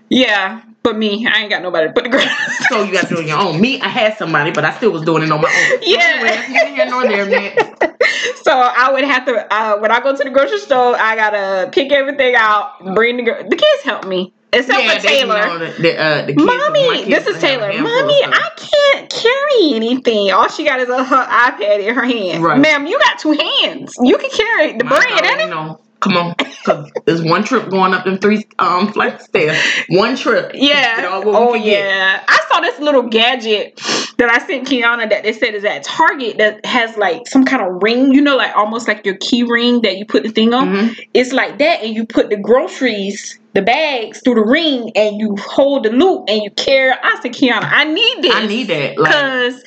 Yeah, 0.08 0.62
but 0.82 0.96
me, 0.96 1.26
I 1.26 1.40
ain't 1.40 1.50
got 1.50 1.62
nobody 1.62 1.86
to 1.86 1.92
put 1.92 2.04
the 2.04 2.10
groceries. 2.10 2.32
So 2.68 2.82
you 2.82 2.92
got 2.92 3.02
to 3.02 3.08
do 3.08 3.20
it 3.20 3.22
on 3.22 3.28
your 3.28 3.38
own. 3.38 3.60
Me, 3.60 3.80
I 3.80 3.88
had 3.88 4.16
somebody, 4.16 4.50
but 4.50 4.64
I 4.64 4.74
still 4.76 4.90
was 4.90 5.02
doing 5.02 5.22
it 5.22 5.30
on 5.30 5.40
my 5.40 5.48
own. 5.48 5.78
Yeah. 5.82 6.42
Anyway, 6.54 6.90
nor 6.90 7.06
there, 7.06 7.26
man. 7.26 7.56
so 8.42 8.52
I 8.52 8.90
would 8.92 9.04
have 9.04 9.26
to 9.26 9.52
uh, 9.52 9.78
when 9.78 9.90
I 9.90 10.00
go 10.00 10.16
to 10.16 10.24
the 10.24 10.30
grocery 10.30 10.58
store, 10.58 10.96
I 10.96 11.16
gotta 11.16 11.70
pick 11.70 11.92
everything 11.92 12.34
out, 12.34 12.94
bring 12.94 13.16
the 13.16 13.22
gro- 13.22 13.42
the 13.42 13.56
kids 13.56 13.82
help 13.84 14.06
me. 14.06 14.32
Except 14.54 14.82
yeah, 14.82 14.98
for 14.98 15.00
Taylor. 15.00 15.58
the, 15.58 15.82
the, 15.82 15.98
uh, 15.98 16.26
the 16.26 16.34
kids, 16.34 16.44
Mommy, 16.44 17.04
this 17.04 17.26
is 17.26 17.40
Taylor. 17.40 17.72
Mommy. 17.72 18.20
I 18.22 18.50
can't 18.56 19.10
carry 19.10 19.74
anything. 19.74 20.30
All 20.30 20.48
she 20.48 20.64
got 20.64 20.78
is 20.78 20.90
a, 20.90 21.02
her 21.02 21.24
iPad 21.24 21.80
in 21.80 21.94
her 21.94 22.04
hand. 22.04 22.44
Right. 22.44 22.58
Ma'am, 22.58 22.86
you 22.86 22.98
got 22.98 23.18
two 23.18 23.32
hands. 23.32 23.96
You 24.02 24.18
can 24.18 24.28
carry 24.28 24.76
the 24.76 24.84
My 24.84 24.96
bread, 24.96 25.24
ain't 25.24 25.40
it? 25.40 25.48
know, 25.48 25.80
come 26.02 26.16
on. 26.16 26.34
Cause 26.64 26.90
there's 27.06 27.22
one 27.22 27.42
trip 27.44 27.70
going 27.70 27.92
up 27.94 28.04
them 28.04 28.18
three 28.18 28.46
um 28.58 28.92
flights 28.92 29.24
of 29.24 29.28
stairs. 29.28 29.58
One 29.88 30.16
trip. 30.16 30.52
Yeah. 30.54 30.96
You 30.96 31.02
know, 31.02 31.20
what 31.20 31.26
we 31.26 31.32
oh 31.34 31.64
get. 31.64 31.84
yeah. 31.84 32.24
I 32.28 32.40
saw 32.50 32.60
this 32.60 32.78
little 32.78 33.02
gadget 33.02 33.80
that 34.18 34.30
I 34.30 34.46
sent 34.46 34.68
Kiana 34.68 35.08
that 35.10 35.22
they 35.24 35.32
said 35.32 35.54
is 35.54 35.64
at 35.64 35.82
Target 35.82 36.38
that 36.38 36.64
has 36.66 36.96
like 36.96 37.26
some 37.26 37.44
kind 37.44 37.62
of 37.62 37.82
ring, 37.82 38.12
you 38.12 38.20
know, 38.20 38.36
like 38.36 38.54
almost 38.54 38.86
like 38.86 39.04
your 39.06 39.16
key 39.16 39.42
ring 39.42 39.80
that 39.82 39.96
you 39.96 40.04
put 40.06 40.22
the 40.22 40.28
thing 40.30 40.52
on. 40.54 40.68
Mhm. 40.68 40.98
It's 41.14 41.32
like 41.32 41.58
that, 41.58 41.82
and 41.82 41.94
you 41.94 42.06
put 42.06 42.30
the 42.30 42.36
groceries, 42.36 43.40
the 43.54 43.62
bags 43.62 44.20
through 44.22 44.36
the 44.36 44.44
ring, 44.44 44.92
and 44.94 45.18
you 45.18 45.36
hold 45.40 45.84
the 45.84 45.90
loop 45.90 46.24
and 46.28 46.42
you 46.42 46.50
carry. 46.52 46.92
I 46.92 47.18
said, 47.20 47.32
Kiana, 47.32 47.68
I 47.70 47.84
need 47.84 48.22
this. 48.22 48.34
I 48.34 48.46
need 48.46 48.68
that. 48.68 48.98
Like, 48.98 49.10
because 49.10 49.64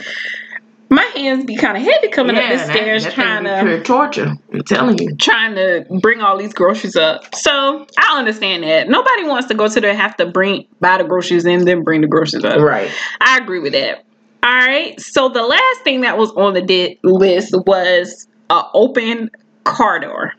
my 0.90 1.04
hands 1.16 1.46
be 1.46 1.56
kind 1.56 1.78
of 1.78 1.84
heavy 1.84 2.10
coming 2.10 2.36
up 2.36 2.44
the 2.50 2.60
stairs 2.60 3.04
that, 3.04 3.16
that 3.16 3.16
trying 3.16 3.44
to 3.44 3.62
pure 3.62 3.84
torture. 3.84 4.36
I'm 4.54 4.62
telling 4.62 4.98
you. 5.00 5.16
trying 5.16 5.56
to 5.56 5.86
bring 6.02 6.22
all 6.22 6.38
these 6.38 6.54
groceries 6.54 6.96
up. 6.96 7.34
So 7.36 7.88
I 7.98 8.18
understand 8.18 8.64
that. 8.64 8.88
Nobody 8.88 9.24
wants 9.24 9.48
to 9.48 9.56
go 9.56 9.68
to 9.68 9.82
the 9.82 9.94
have 9.94 10.16
to 10.18 10.28
bring 10.28 10.68
buy 10.80 10.98
the 10.98 11.04
groceries 11.04 11.46
and 11.46 11.68
then 11.68 11.84
bring 11.84 12.02
the 12.02 12.08
groceries 12.08 12.44
up. 12.44 12.60
Right. 12.60 12.92
I 13.20 13.38
agree 13.38 13.60
with 13.60 13.74
that. 13.74 14.06
All 14.44 14.54
right. 14.54 15.00
So 15.00 15.30
the 15.30 15.42
last 15.42 15.82
thing 15.84 16.02
that 16.02 16.18
was 16.18 16.32
on 16.32 16.54
the 16.54 16.62
di- 16.62 17.00
list 17.04 17.56
was 17.66 18.28
a 18.50 18.64
open 18.74 19.32
car 19.64 20.00
door. 20.00 20.34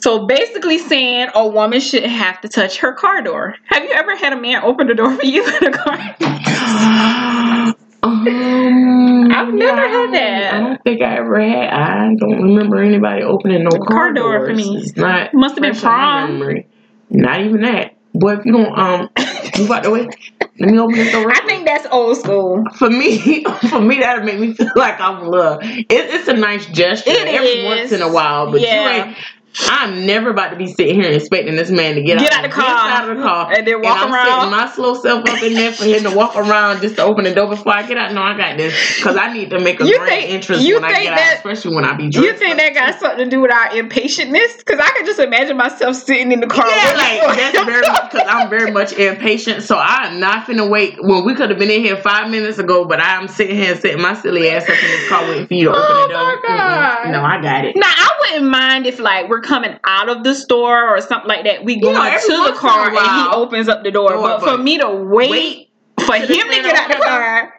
So 0.00 0.26
basically 0.26 0.78
saying 0.78 1.30
a 1.34 1.46
woman 1.46 1.80
shouldn't 1.80 2.12
have 2.12 2.40
to 2.42 2.48
touch 2.48 2.78
her 2.78 2.92
car 2.92 3.20
door. 3.20 3.56
Have 3.64 3.82
you 3.82 3.90
ever 3.90 4.14
had 4.14 4.32
a 4.32 4.40
man 4.40 4.62
open 4.62 4.86
the 4.86 4.94
door 4.94 5.12
for 5.16 5.26
you 5.26 5.44
in 5.44 5.66
a 5.66 5.72
car? 5.72 6.16
um, 8.02 9.32
I've 9.32 9.52
never 9.54 9.80
I 9.80 9.86
had 9.88 10.14
that. 10.14 10.54
I 10.54 10.60
don't 10.60 10.82
think 10.84 11.02
I 11.02 11.16
ever 11.18 11.40
had. 11.40 11.68
I 11.70 12.14
don't 12.14 12.42
remember 12.42 12.80
anybody 12.82 13.22
opening 13.22 13.64
no 13.64 13.70
car, 13.70 13.86
car 13.86 14.12
door 14.12 14.46
for 14.46 14.54
me. 14.54 14.78
It's 14.78 14.96
not. 14.96 15.34
Must 15.34 15.56
have 15.56 15.62
been 15.62 15.74
prom. 15.74 16.62
Not 17.10 17.40
even 17.40 17.62
that. 17.62 17.96
Boy, 18.14 18.34
if 18.34 18.44
you 18.46 18.52
don't 18.52 18.78
um 18.78 19.10
move 19.58 19.70
out 19.70 19.82
the 19.82 19.90
way, 19.90 20.08
let 20.58 20.70
me 20.70 20.78
open 20.78 20.96
this 20.96 21.12
door. 21.12 21.30
I 21.34 21.40
think 21.46 21.66
that's 21.66 21.86
old 21.90 22.16
school. 22.16 22.64
for 22.76 22.88
me, 22.90 23.44
for 23.68 23.80
me, 23.80 23.98
that'll 24.00 24.24
make 24.24 24.38
me 24.38 24.54
feel 24.54 24.70
like 24.76 25.00
I'm 25.00 25.26
loved. 25.26 25.64
It, 25.64 25.86
it's 25.90 26.28
a 26.28 26.34
nice 26.34 26.66
gesture 26.66 27.10
It 27.10 27.28
every 27.28 27.48
is. 27.48 27.64
once 27.64 27.92
in 27.92 28.02
a 28.02 28.10
while, 28.12 28.50
but 28.50 28.60
Yeah. 28.60 28.82
you 28.82 29.04
ain't. 29.08 29.16
I'm 29.62 30.06
never 30.06 30.30
about 30.30 30.50
to 30.50 30.56
be 30.56 30.66
sitting 30.68 31.00
here 31.00 31.10
expecting 31.10 31.56
this 31.56 31.70
man 31.70 31.94
to 31.96 32.02
get, 32.02 32.18
Get 32.18 32.32
out, 32.32 32.38
out 32.44 32.48
the 32.48 32.54
car. 32.54 32.64
side 32.78 33.08
of 33.08 33.16
the 33.16 33.22
car 33.22 33.52
And 33.52 33.66
then 33.66 33.82
walk 33.82 33.98
I'm 33.98 34.12
around. 34.12 34.50
my 34.50 34.70
slow 34.70 34.94
self 34.94 35.28
up 35.28 35.42
in 35.42 35.54
there 35.54 35.72
for 35.72 35.84
him 35.84 36.02
to 36.04 36.10
walk 36.14 36.36
around 36.36 36.80
just 36.80 36.96
to 36.96 37.02
open 37.02 37.24
the 37.24 37.34
door 37.34 37.48
before 37.48 37.74
I 37.74 37.86
get 37.86 37.96
out. 37.96 38.12
No, 38.12 38.22
I 38.22 38.36
got 38.36 38.56
this 38.56 38.96
because 38.96 39.16
I 39.16 39.32
need 39.32 39.50
to 39.50 39.60
make 39.60 39.80
a 39.80 39.86
You 39.86 39.98
grand 39.98 40.10
think- 40.10 40.30
entrance 40.32 40.62
you 40.62 40.74
when 40.76 40.84
I 40.84 40.88
think 40.94 41.02
get 41.04 41.16
that- 41.16 41.30
out, 41.30 41.36
especially 41.38 41.74
when 41.76 41.84
I 41.84 41.94
be 41.94 42.08
dressed. 42.08 42.26
You 42.26 42.32
think 42.34 42.52
up. 42.52 42.58
that 42.58 42.74
got 42.74 43.00
something 43.00 43.24
to 43.24 43.30
do 43.30 43.40
with 43.40 43.52
our 43.52 43.68
impatientness? 43.70 44.58
Because 44.58 44.80
I 44.80 44.90
can 44.96 45.06
just 45.06 45.18
imagine 45.18 45.56
myself 45.56 45.96
sitting 45.96 46.30
in 46.32 46.40
the 46.40 46.46
car. 46.46 46.66
Yeah, 46.68 46.92
like 46.96 47.36
that's 47.38 47.64
very 47.64 47.80
because 47.80 48.26
I'm 48.28 48.48
very 48.50 48.70
much 48.70 48.92
impatient. 48.92 49.62
So 49.64 49.76
I'm 49.78 50.20
not 50.20 50.46
finna 50.46 50.68
wait. 50.68 50.96
Well, 51.02 51.24
we 51.24 51.34
could 51.34 51.50
have 51.50 51.58
been 51.58 51.70
in 51.70 51.82
here 51.82 51.96
five 51.96 52.30
minutes 52.30 52.58
ago, 52.58 52.84
but 52.84 53.00
I'm 53.00 53.28
sitting 53.28 53.56
here 53.56 53.74
setting 53.76 54.00
my 54.02 54.14
silly 54.14 54.48
ass 54.50 54.62
up 54.64 54.70
in 54.70 54.76
this 54.90 55.08
car 55.08 55.22
waiting 55.28 55.46
for 55.46 55.54
you 55.54 55.64
to 55.66 55.70
open 55.70 55.82
Oh 55.84 56.02
the 56.06 56.12
door. 56.12 56.22
my 56.24 56.40
God. 56.46 56.98
Mm-mm. 57.06 57.12
No, 57.12 57.22
I 57.22 57.40
got 57.42 57.64
it. 57.64 57.76
Now 57.76 57.86
I 57.86 58.17
wouldn't 58.32 58.50
mind 58.50 58.86
if 58.86 58.98
like 58.98 59.28
we're 59.28 59.40
coming 59.40 59.78
out 59.84 60.08
of 60.08 60.24
the 60.24 60.34
store 60.34 60.88
or 60.88 61.00
something 61.00 61.28
like 61.28 61.44
that. 61.44 61.64
We 61.64 61.80
go 61.80 61.92
know, 61.92 62.04
into 62.04 62.26
the 62.26 62.38
once 62.38 62.48
in 62.48 62.54
a 62.54 62.58
car 62.58 62.88
and 62.88 62.96
he 62.96 63.36
opens 63.36 63.68
up 63.68 63.84
the 63.84 63.90
door. 63.90 64.10
Door, 64.10 64.22
but 64.22 64.40
for 64.42 64.58
me 64.58 64.78
to 64.78 64.90
wait, 64.90 65.30
wait 65.30 65.67
for 66.08 66.16
him 66.16 66.26
to 66.28 66.62
get 66.62 66.76
out 66.76 66.88
the 66.88 66.96
the 66.96 67.02
car 67.02 67.54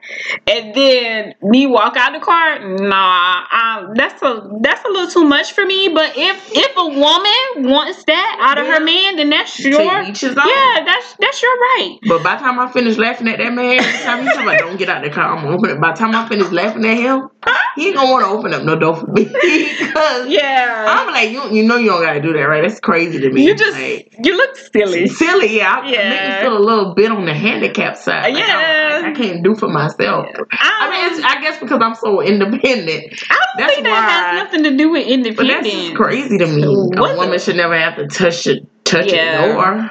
and 0.48 0.74
then 0.74 1.36
me 1.42 1.68
walk 1.68 1.96
out 1.96 2.14
the 2.14 2.20
car, 2.20 2.60
nah, 2.60 3.46
um, 3.52 3.94
that's 3.96 4.22
a 4.22 4.50
that's 4.62 4.84
a 4.86 4.88
little 4.90 5.10
too 5.10 5.24
much 5.24 5.54
for 5.54 5.66
me. 5.66 5.90
But 5.90 6.14
if 6.18 6.50
if 6.52 6.72
a 6.76 6.88
woman 6.88 7.70
wants 7.72 8.04
that 8.06 8.38
out 8.42 8.58
of 8.58 8.66
her 8.68 8.84
man, 8.84 9.16
then 9.18 9.30
that's 9.30 9.60
your 9.60 10.02
each 10.04 10.22
his 10.22 10.32
own. 10.38 10.48
yeah, 10.48 10.84
that's 10.86 11.16
that's 11.20 11.42
your 11.42 11.52
right. 11.52 12.00
But 12.08 12.24
by 12.24 12.36
the 12.36 12.42
time 12.42 12.60
I 12.60 12.72
finish 12.72 12.98
laughing 12.98 13.28
at 13.28 13.38
that 13.38 13.54
man, 13.54 13.80
every 13.80 14.00
time 14.04 14.24
he 14.24 14.26
talking 14.28 14.42
about 14.42 14.60
don't 14.60 14.78
get 14.78 14.90
out 14.90 15.04
the 15.04 15.10
car, 15.10 15.36
I'm 15.38 15.44
gonna 15.44 15.56
open 15.56 15.70
it. 15.70 15.80
By 15.82 15.92
the 15.92 15.98
time 15.98 16.16
I 16.16 16.28
finish 16.28 16.50
laughing 16.52 16.86
at 16.86 16.98
him, 16.98 17.30
he 17.76 17.88
ain't 17.88 17.96
gonna 17.96 18.12
want 18.12 18.26
to 18.26 18.32
open 18.32 18.54
up 18.54 18.64
no 18.64 18.78
door 18.78 18.96
for 18.96 19.08
me 19.08 19.26
because 19.42 20.28
Yeah, 20.30 20.86
I'm 20.88 21.08
like, 21.14 21.30
you, 21.32 21.56
you 21.56 21.64
know, 21.68 21.78
you 21.78 21.90
don't 21.90 22.02
gotta 22.02 22.22
do 22.22 22.34
that, 22.34 22.40
right? 22.40 22.68
That's 22.68 22.80
crazy 22.80 23.20
to 23.20 23.30
me. 23.30 23.46
you 23.46 23.56
just 23.56 23.78
like, 23.78 24.14
you 24.24 24.36
look 24.36 24.56
silly. 24.58 25.08
silly. 25.08 25.58
Yeah, 25.58 25.82
I, 25.82 25.90
Yeah. 25.90 26.10
make 26.10 26.24
me 26.36 26.42
feel 26.42 26.58
a 26.58 26.64
little 26.64 26.94
bit 26.96 27.12
on 27.12 27.26
the 27.26 27.34
handicap 27.34 27.96
side. 27.98 28.34
Like, 28.34 28.39
Yeah. 28.48 29.02
I, 29.06 29.10
I 29.10 29.14
can't 29.14 29.44
do 29.44 29.56
for 29.56 29.68
myself. 29.70 30.28
I 30.52 30.90
mean, 30.90 31.12
it's, 31.14 31.24
I 31.26 31.42
guess 31.42 31.60
because 31.60 31.80
I'm 31.82 31.96
so 31.96 32.22
independent. 32.22 33.14
I 33.30 33.34
don't 33.36 33.58
That's 33.58 33.74
think 33.74 33.86
that 33.86 33.92
why- 33.92 34.10
has 34.10 34.44
nothing 34.44 34.64
to 34.64 34.78
do 34.78 34.90
with 34.92 35.08
independence. 35.08 35.68
But 35.68 35.74
that's 35.74 35.98
crazy 35.98 36.38
to 36.38 36.48
me. 36.48 36.64
What's 36.66 37.14
a 37.14 37.18
woman 37.18 37.34
it- 37.36 37.42
should 37.42 37.56
never 37.56 37.78
have 37.78 37.96
to 37.98 38.08
touch 38.08 38.48
it, 38.48 38.66
touch 38.86 39.12
Yeah. 39.12 39.46
it 39.46 39.54
door. 39.54 39.90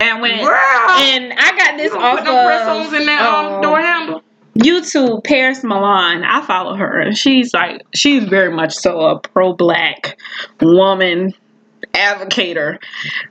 And 0.00 0.20
when 0.20 0.38
Girl, 0.44 0.50
and 0.50 1.32
I 1.38 1.56
got 1.56 1.76
this 1.76 1.92
off 1.92 2.18
put 2.18 2.26
press 2.26 2.92
in 2.92 3.06
that 3.06 3.22
um, 3.22 3.54
um, 3.54 3.62
door 3.62 3.80
handle. 3.80 4.22
YouTube, 4.58 5.24
Paris 5.24 5.62
Milan. 5.64 6.24
I 6.24 6.44
follow 6.44 6.74
her, 6.74 7.00
and 7.00 7.16
she's 7.16 7.54
like 7.54 7.80
she's 7.94 8.24
very 8.24 8.52
much 8.54 8.74
so 8.74 9.00
a 9.00 9.18
pro-black 9.20 10.18
woman 10.60 11.32
advocator, 11.94 12.78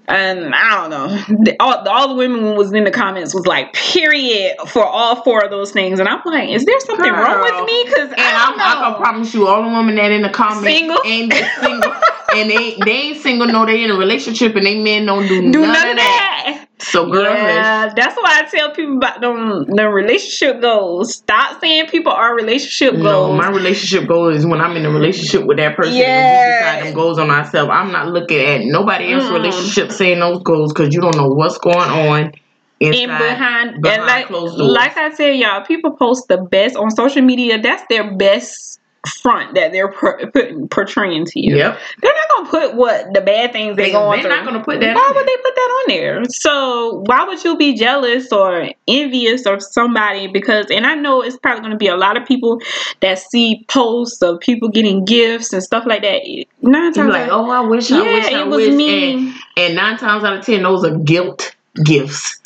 and 0.08 0.54
I 0.54 0.76
don't 0.76 0.90
know. 0.90 1.08
The- 1.44 1.56
all, 1.60 1.88
all 1.88 2.08
the 2.10 2.16
women 2.16 2.56
was 2.56 2.72
in 2.74 2.84
the 2.84 2.92
comments 2.92 3.34
was 3.34 3.46
like, 3.48 3.74
"Period" 3.74 4.56
for 4.68 4.86
all 4.86 5.24
four 5.24 5.44
of 5.44 5.52
those 5.52 5.72
things, 5.72 6.00
and 6.00 6.08
I'm 6.08 6.22
like, 6.26 6.50
is 6.50 6.66
there 6.66 6.80
something 6.82 7.12
wrong 7.12 7.42
with 7.42 7.66
me? 7.66 7.84
Because 7.86 8.10
And 8.10 8.20
I'm, 8.20 8.60
I 8.60 8.92
can 8.92 8.96
promise 9.02 9.34
you, 9.34 9.48
all 9.48 9.64
the 9.64 9.70
women 9.70 9.96
that 9.96 10.12
in 10.12 10.22
the 10.22 10.30
comments 10.30 10.64
Single? 10.68 11.00
ain't 11.06 11.34
single, 11.34 11.94
and 12.36 12.50
they 12.50 12.78
they 12.86 12.92
ain't 12.92 13.18
single. 13.22 13.48
No, 13.48 13.66
they 13.66 13.84
in 13.84 13.92
a 13.92 13.96
relationship, 13.96 14.56
and 14.56 14.66
they 14.66 14.80
men 14.82 15.06
don't 15.06 15.28
do, 15.28 15.42
do 15.42 15.62
none, 15.62 15.74
none 15.74 15.90
of 15.90 15.96
that. 15.98 16.61
So, 16.92 17.10
girl, 17.10 17.24
Yeah, 17.34 17.94
that's 17.96 18.16
why 18.18 18.42
I 18.42 18.44
tell 18.50 18.72
people 18.72 18.98
about 18.98 19.22
them 19.22 19.66
the 19.68 19.88
relationship 19.90 20.62
goals. 20.62 21.16
Stop 21.16 21.62
saying 21.62 21.88
people 21.88 22.12
are 22.12 22.36
relationship 22.36 22.96
no, 22.96 23.04
goals. 23.04 23.38
my 23.38 23.50
relationship 23.50 24.08
goal 24.08 24.28
is 24.30 24.46
when 24.46 24.60
I'm 24.62 24.76
in 24.76 24.86
a 24.86 24.90
relationship 24.92 25.46
with 25.46 25.58
that 25.58 25.76
person. 25.78 25.96
Yeah. 25.96 26.06
and 26.06 26.46
we 26.46 26.52
decide 26.52 26.86
them 26.88 26.94
goals 26.94 27.18
on 27.20 27.32
ourselves. 27.32 27.72
I'm 27.74 27.92
not 27.92 28.08
looking 28.10 28.40
at 28.42 28.62
nobody 28.66 29.14
else's 29.14 29.30
Mm. 29.30 29.34
relationship 29.34 29.92
saying 29.92 30.20
those 30.20 30.44
goals 30.44 30.74
because 30.74 30.94
you 30.94 31.00
don't 31.02 31.16
know 31.16 31.28
what's 31.30 31.58
going 31.58 31.78
on 31.78 32.34
inside. 32.82 33.00
in 33.04 33.08
behind, 33.10 33.82
behind 33.82 34.00
and 34.02 34.06
like, 34.08 34.26
closed 34.28 34.58
doors. 34.58 34.72
like 34.72 34.98
I 34.98 35.12
said, 35.14 35.38
y'all, 35.38 35.64
people 35.64 35.92
post 35.92 36.28
the 36.28 36.38
best 36.38 36.76
on 36.76 36.92
social 36.92 37.22
media. 37.22 37.62
That's 37.62 37.84
their 37.90 38.16
best 38.18 38.80
front 39.22 39.56
that 39.56 39.72
they're 39.72 39.88
per- 39.88 40.28
putting 40.32 40.68
portraying 40.68 41.26
to 41.26 41.40
you. 41.40 41.56
Yep. 41.58 41.80
They're 42.02 42.14
not 42.14 42.36
gonna 42.38 42.50
put 42.50 42.76
what 42.76 43.14
the 43.14 43.22
bad 43.22 43.52
things 43.52 43.76
they 43.76 43.86
They- 43.86 43.92
going 43.92 44.22
they're 44.22 44.30
through. 44.30 44.44
not 44.44 44.46
gonna 44.46 44.64
put 44.64 44.80
that 44.80 44.96
Why 44.96 45.02
on 45.02 45.16
would 45.16 45.26
they 45.26 45.36
put 45.38 45.56
that 45.56 45.62
on 45.82 45.84
there? 45.88 46.24
So 46.26 47.04
why 47.08 47.24
would 47.24 47.44
you 47.44 47.58
be 47.58 47.74
jealous 47.74 48.32
or 48.32 48.70
envious 48.88 49.46
of 49.48 49.64
somebody? 49.64 50.28
Because 50.28 50.68
and 50.70 50.86
I 50.86 50.94
know 50.96 51.22
it's 51.22 51.38
probably 51.38 51.62
gonna 51.64 51.78
be 51.78 51.88
a 51.88 51.98
lot 51.98 52.16
of 52.16 52.26
people 52.28 52.62
that 53.00 53.18
see 53.18 53.66
posts 53.68 54.22
of 54.22 54.40
people 54.40 54.70
getting 54.70 55.04
gifts 55.04 55.52
and 55.52 55.64
stuff 55.64 55.84
like 55.88 56.04
that. 56.04 56.22
Nine 56.62 56.94
times 56.94 57.12
like, 57.14 57.24
out- 57.24 57.32
oh, 57.32 57.50
I 57.50 57.62
wish, 57.62 57.92
I 57.92 58.02
wish, 58.02 58.26
I 58.32 58.42
it 58.42 58.48
was 58.48 58.68
wish. 58.68 58.76
me. 58.76 59.14
And, 59.14 59.34
and 59.58 59.76
nine 59.76 59.98
times 59.98 60.24
out 60.24 60.38
of 60.38 60.46
ten, 60.46 60.62
those 60.64 60.86
are 60.86 60.96
guilt 61.00 61.56
gifts. 61.86 62.40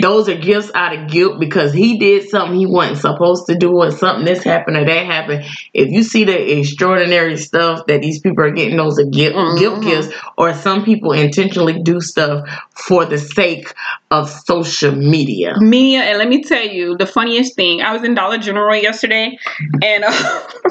Those 0.00 0.28
are 0.28 0.36
gifts 0.36 0.70
out 0.74 0.96
of 0.96 1.10
guilt 1.10 1.40
because 1.40 1.72
he 1.72 1.98
did 1.98 2.28
something 2.28 2.56
he 2.56 2.66
wasn't 2.66 2.98
supposed 2.98 3.46
to 3.46 3.56
do, 3.56 3.72
or 3.76 3.90
something 3.90 4.24
this 4.24 4.44
happened 4.44 4.76
or 4.76 4.84
that 4.84 5.06
happened. 5.06 5.44
If 5.74 5.88
you 5.90 6.02
see 6.04 6.22
the 6.24 6.58
extraordinary 6.58 7.36
stuff 7.36 7.86
that 7.86 8.00
these 8.02 8.20
people 8.20 8.44
are 8.44 8.52
getting, 8.52 8.76
those 8.76 8.98
are 9.00 9.04
guilt, 9.04 9.34
Mhm. 9.34 9.58
guilt 9.58 9.82
gifts, 9.82 10.14
or 10.36 10.54
some 10.54 10.84
people 10.84 11.12
intentionally 11.12 11.82
do 11.82 12.00
stuff 12.00 12.48
for 12.86 13.04
the 13.04 13.18
sake 13.18 13.74
of 14.12 14.30
social 14.30 14.92
media. 14.94 15.56
Mia, 15.58 16.00
and 16.02 16.18
let 16.18 16.28
me 16.28 16.42
tell 16.44 16.64
you 16.64 16.96
the 16.96 17.06
funniest 17.06 17.56
thing. 17.56 17.82
I 17.82 17.92
was 17.92 18.04
in 18.04 18.14
Dollar 18.14 18.38
General 18.38 18.76
yesterday, 18.76 19.36
and 19.82 20.04
uh, 20.04 20.42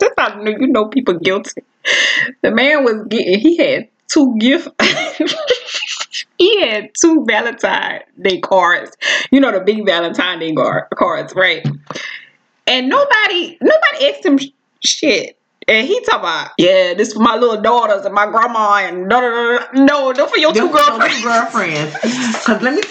just 0.00 0.12
how 0.18 0.38
you 0.38 0.44
know- 0.44 0.58
you 0.60 0.66
know 0.68 0.86
people 0.88 1.14
guilty. 1.18 1.62
The 2.42 2.50
man 2.52 2.84
was 2.84 3.06
getting. 3.08 3.40
He 3.40 3.56
had 3.56 3.88
two 4.12 4.36
gift. 4.38 4.68
had 6.60 6.90
two 7.00 7.24
Valentine 7.26 8.02
Day 8.20 8.40
cards. 8.40 8.96
You 9.30 9.40
know 9.40 9.52
the 9.52 9.60
big 9.60 9.86
Valentine 9.86 10.38
Day 10.38 10.54
cards, 10.54 11.34
right? 11.34 11.66
And 12.66 12.88
nobody, 12.88 13.58
nobody 13.60 14.08
asked 14.08 14.24
him 14.24 14.38
sh- 14.38 14.48
shit. 14.84 15.38
And 15.72 15.86
he 15.86 16.00
talk 16.04 16.20
about, 16.20 16.50
yeah, 16.58 16.94
this 16.94 17.14
for 17.14 17.20
my 17.20 17.36
little 17.36 17.60
daughters 17.62 18.04
and 18.04 18.14
my 18.14 18.26
grandma 18.26 18.74
and 18.82 19.08
no, 19.08 19.20
no, 19.20 19.58
no, 19.72 19.84
no, 19.84 20.12
no, 20.12 20.26
for 20.26 20.36
your 20.36 20.52
two 20.52 20.68
Them- 20.68 20.72
them 20.72 20.76
girlfriends. 20.98 21.22
girlfriends. 21.22 21.96
Cause 22.44 22.60
let 22.62 22.74
me 22.74 22.82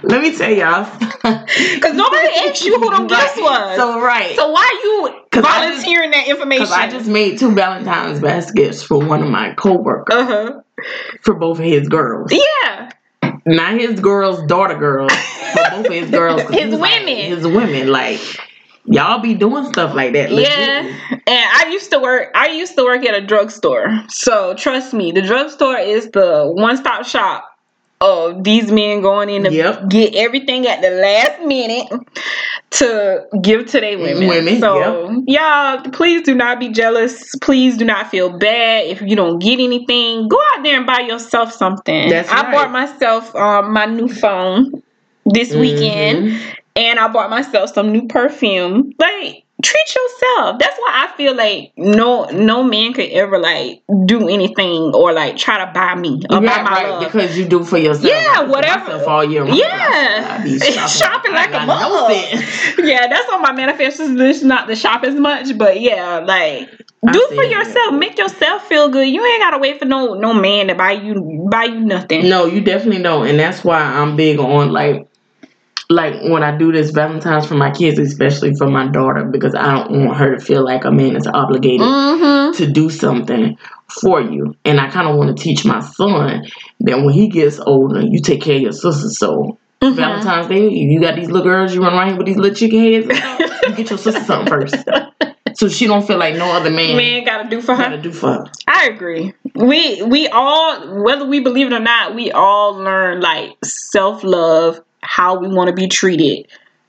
let 0.02 0.20
me 0.22 0.36
tell 0.36 0.50
y'all. 0.52 0.88
Because 1.76 1.94
nobody 1.94 2.28
asked 2.46 2.64
you 2.64 2.78
who 2.78 2.90
them 2.90 3.06
gifts 3.06 3.36
was. 3.36 3.76
So, 3.76 4.00
right. 4.00 4.34
So 4.36 4.50
why 4.50 4.80
you 4.84 5.14
'Cause 5.30 5.44
I 5.46 5.68
just- 5.68 5.84
volunteering 5.84 6.10
that 6.12 6.28
information? 6.28 6.64
Because 6.64 6.72
I 6.76 6.88
just 6.88 7.06
made 7.08 7.38
two 7.38 7.52
Valentine's 7.52 8.20
baskets 8.20 8.82
for 8.82 8.98
one 8.98 9.22
of 9.22 9.28
my 9.30 9.52
coworkers 9.54 10.14
uh 10.14 10.24
huh. 10.26 10.60
for 11.22 11.34
both 11.34 11.58
of 11.58 11.64
his 11.64 11.88
girls. 11.88 12.32
Yeah. 12.32 12.90
Not 13.46 13.74
his 13.80 14.00
girls, 14.00 14.42
daughter 14.46 14.76
girls, 14.76 15.12
but 15.54 15.70
both 15.70 15.86
of 15.86 15.92
his 15.92 16.10
girls. 16.10 16.42
'cause 16.42 16.54
His 16.54 16.70
was 16.72 16.80
like, 16.80 17.00
women. 17.00 17.16
his 17.16 17.46
women. 17.46 17.88
Like 17.92 18.20
y'all 18.86 19.20
be 19.20 19.34
doing 19.34 19.64
stuff 19.66 19.94
like 19.94 20.12
that. 20.14 20.30
legit. 20.32 20.50
Yeah, 20.50 21.18
and 21.26 21.50
I 21.66 21.68
used 21.70 21.90
to 21.90 21.98
work. 21.98 22.30
I 22.34 22.48
used 22.48 22.74
to 22.76 22.84
work 22.84 23.04
at 23.04 23.14
a 23.14 23.20
drugstore, 23.24 23.88
so 24.08 24.54
trust 24.54 24.92
me, 24.94 25.12
the 25.12 25.22
drugstore 25.22 25.76
is 25.78 26.10
the 26.10 26.50
one-stop 26.54 27.04
shop 27.06 27.52
of 28.02 28.44
these 28.44 28.70
men 28.70 29.00
going 29.00 29.30
in 29.30 29.44
to 29.44 29.50
Yep. 29.50 29.88
get 29.88 30.14
everything 30.14 30.66
at 30.66 30.82
the 30.82 30.90
last 30.90 31.40
minute 31.42 31.88
to 32.72 33.24
give 33.40 33.66
to 33.66 33.80
their 33.80 33.98
women. 33.98 34.28
Women, 34.28 34.60
so 34.60 35.24
y'all, 35.26 35.80
please 35.92 36.22
do 36.22 36.34
not 36.34 36.60
be 36.60 36.68
jealous. 36.68 37.30
Please 37.40 37.76
do 37.78 37.84
not 37.86 38.10
feel 38.10 38.28
bad 38.38 38.86
if 38.86 39.00
you 39.00 39.16
don't 39.16 39.38
get 39.38 39.60
anything. 39.60 40.28
Go 40.28 40.38
out 40.54 40.62
there 40.62 40.76
and 40.76 40.86
buy 40.86 41.00
yourself 41.00 41.52
something. 41.52 42.10
That's 42.10 42.28
I 42.30 42.42
right. 42.42 42.52
bought 42.52 42.70
myself 42.70 43.34
um, 43.34 43.72
my 43.72 43.86
new 43.86 44.08
phone 44.08 44.82
this 45.24 45.54
weekend 45.54 46.28
Mhm. 46.32 46.54
And 46.76 46.98
I 46.98 47.08
bought 47.08 47.30
myself 47.30 47.72
some 47.72 47.92
new 47.92 48.06
perfume. 48.06 48.92
Like, 48.98 49.44
treat 49.62 49.94
yourself. 49.94 50.58
That's 50.58 50.76
why 50.78 51.08
I 51.08 51.16
feel 51.16 51.34
like 51.34 51.72
no 51.76 52.24
no 52.26 52.62
man 52.62 52.92
could 52.92 53.08
ever 53.10 53.38
like 53.38 53.82
do 54.04 54.28
anything 54.28 54.92
or 54.94 55.12
like 55.12 55.36
try 55.38 55.64
to 55.64 55.72
buy 55.72 55.94
me 55.94 56.20
or 56.30 56.40
buy 56.40 56.46
Right, 56.46 56.64
my 56.64 56.70
right, 56.70 56.88
love. 56.90 57.04
because 57.04 57.38
you 57.38 57.46
do 57.46 57.64
for 57.64 57.78
yourself. 57.78 58.04
Yeah, 58.06 58.44
for 58.44 58.50
whatever. 58.50 59.04
all 59.08 59.24
year 59.24 59.44
round. 59.44 59.56
Yeah. 59.56 60.42
Be 60.44 60.58
Shopping 60.60 61.32
like 61.32 61.52
a 61.52 61.60
I 61.62 61.66
got 61.66 61.90
no 61.90 62.08
yeah, 62.84 63.06
that's 63.08 63.28
on 63.32 63.40
my 63.42 63.52
manifestos 63.52 64.10
list. 64.10 64.44
Not 64.44 64.68
to 64.68 64.76
shop 64.76 65.04
as 65.04 65.14
much, 65.14 65.56
but 65.56 65.80
yeah, 65.80 66.18
like 66.18 66.68
do 67.10 67.26
for 67.34 67.42
it. 67.42 67.50
yourself. 67.50 67.94
Make 67.94 68.18
yourself 68.18 68.66
feel 68.68 68.88
good. 68.90 69.08
You 69.08 69.24
ain't 69.24 69.40
gotta 69.40 69.58
wait 69.58 69.78
for 69.78 69.86
no 69.86 70.14
no 70.14 70.34
man 70.34 70.68
to 70.68 70.74
buy 70.74 70.92
you 70.92 71.48
buy 71.50 71.64
you 71.64 71.80
nothing. 71.80 72.28
No, 72.28 72.44
you 72.44 72.60
definitely 72.60 73.02
don't, 73.02 73.26
and 73.26 73.38
that's 73.38 73.64
why 73.64 73.80
I'm 73.80 74.16
big 74.16 74.38
on 74.38 74.70
like 74.72 75.05
like 75.88 76.14
when 76.22 76.42
I 76.42 76.56
do 76.56 76.72
this 76.72 76.90
Valentine's 76.90 77.46
for 77.46 77.54
my 77.54 77.70
kids, 77.70 77.98
especially 77.98 78.54
for 78.56 78.66
my 78.68 78.86
daughter, 78.88 79.24
because 79.24 79.54
I 79.54 79.72
don't 79.74 80.04
want 80.06 80.18
her 80.18 80.36
to 80.36 80.44
feel 80.44 80.64
like 80.64 80.84
a 80.84 80.90
man 80.90 81.16
is 81.16 81.26
obligated 81.26 81.86
Mm-hmm. 81.86 82.56
to 82.56 82.66
do 82.70 82.90
something 82.90 83.56
for 84.02 84.20
you. 84.20 84.54
And 84.64 84.80
I 84.80 84.88
kind 84.90 85.06
of 85.08 85.16
want 85.16 85.36
to 85.36 85.42
teach 85.42 85.64
my 85.64 85.80
son 85.80 86.44
that 86.80 86.98
when 87.02 87.10
he 87.14 87.28
gets 87.28 87.58
older, 87.60 88.00
you 88.00 88.20
take 88.20 88.42
care 88.42 88.56
of 88.56 88.62
your 88.62 88.72
sister. 88.72 89.08
So 89.10 89.58
Mm-hmm. 89.82 89.94
Valentine's 89.94 90.46
Day, 90.48 90.68
you 90.70 91.00
got 91.02 91.16
these 91.16 91.28
little 91.30 91.42
girls, 91.42 91.74
you 91.74 91.82
run 91.82 91.92
around 91.92 92.08
here 92.08 92.16
with 92.16 92.26
these 92.26 92.36
little 92.38 92.56
chicken 92.56 92.80
heads. 92.80 93.06
you 93.68 93.74
get 93.76 93.90
your 93.90 93.98
sister 93.98 94.24
something 94.24 94.48
first, 94.48 94.74
so 95.54 95.68
she 95.68 95.86
don't 95.86 96.04
feel 96.06 96.16
like 96.16 96.34
no 96.34 96.50
other 96.50 96.70
man, 96.70 96.96
Man 96.96 97.24
gotta 97.24 97.46
do 97.50 97.60
for 97.60 97.74
her. 97.74 97.82
gotta 97.82 98.00
do 98.00 98.10
for 98.10 98.32
her. 98.32 98.44
I 98.66 98.86
agree. 98.86 99.34
We 99.54 100.02
we 100.02 100.28
all, 100.28 101.02
whether 101.04 101.26
we 101.26 101.40
believe 101.40 101.66
it 101.66 101.74
or 101.74 101.78
not, 101.78 102.14
we 102.14 102.30
all 102.32 102.72
learn 102.72 103.20
like 103.20 103.52
self 103.62 104.24
love, 104.24 104.80
how 105.06 105.38
we 105.38 105.48
want 105.48 105.68
to 105.68 105.74
be 105.74 105.88
treated 105.88 106.46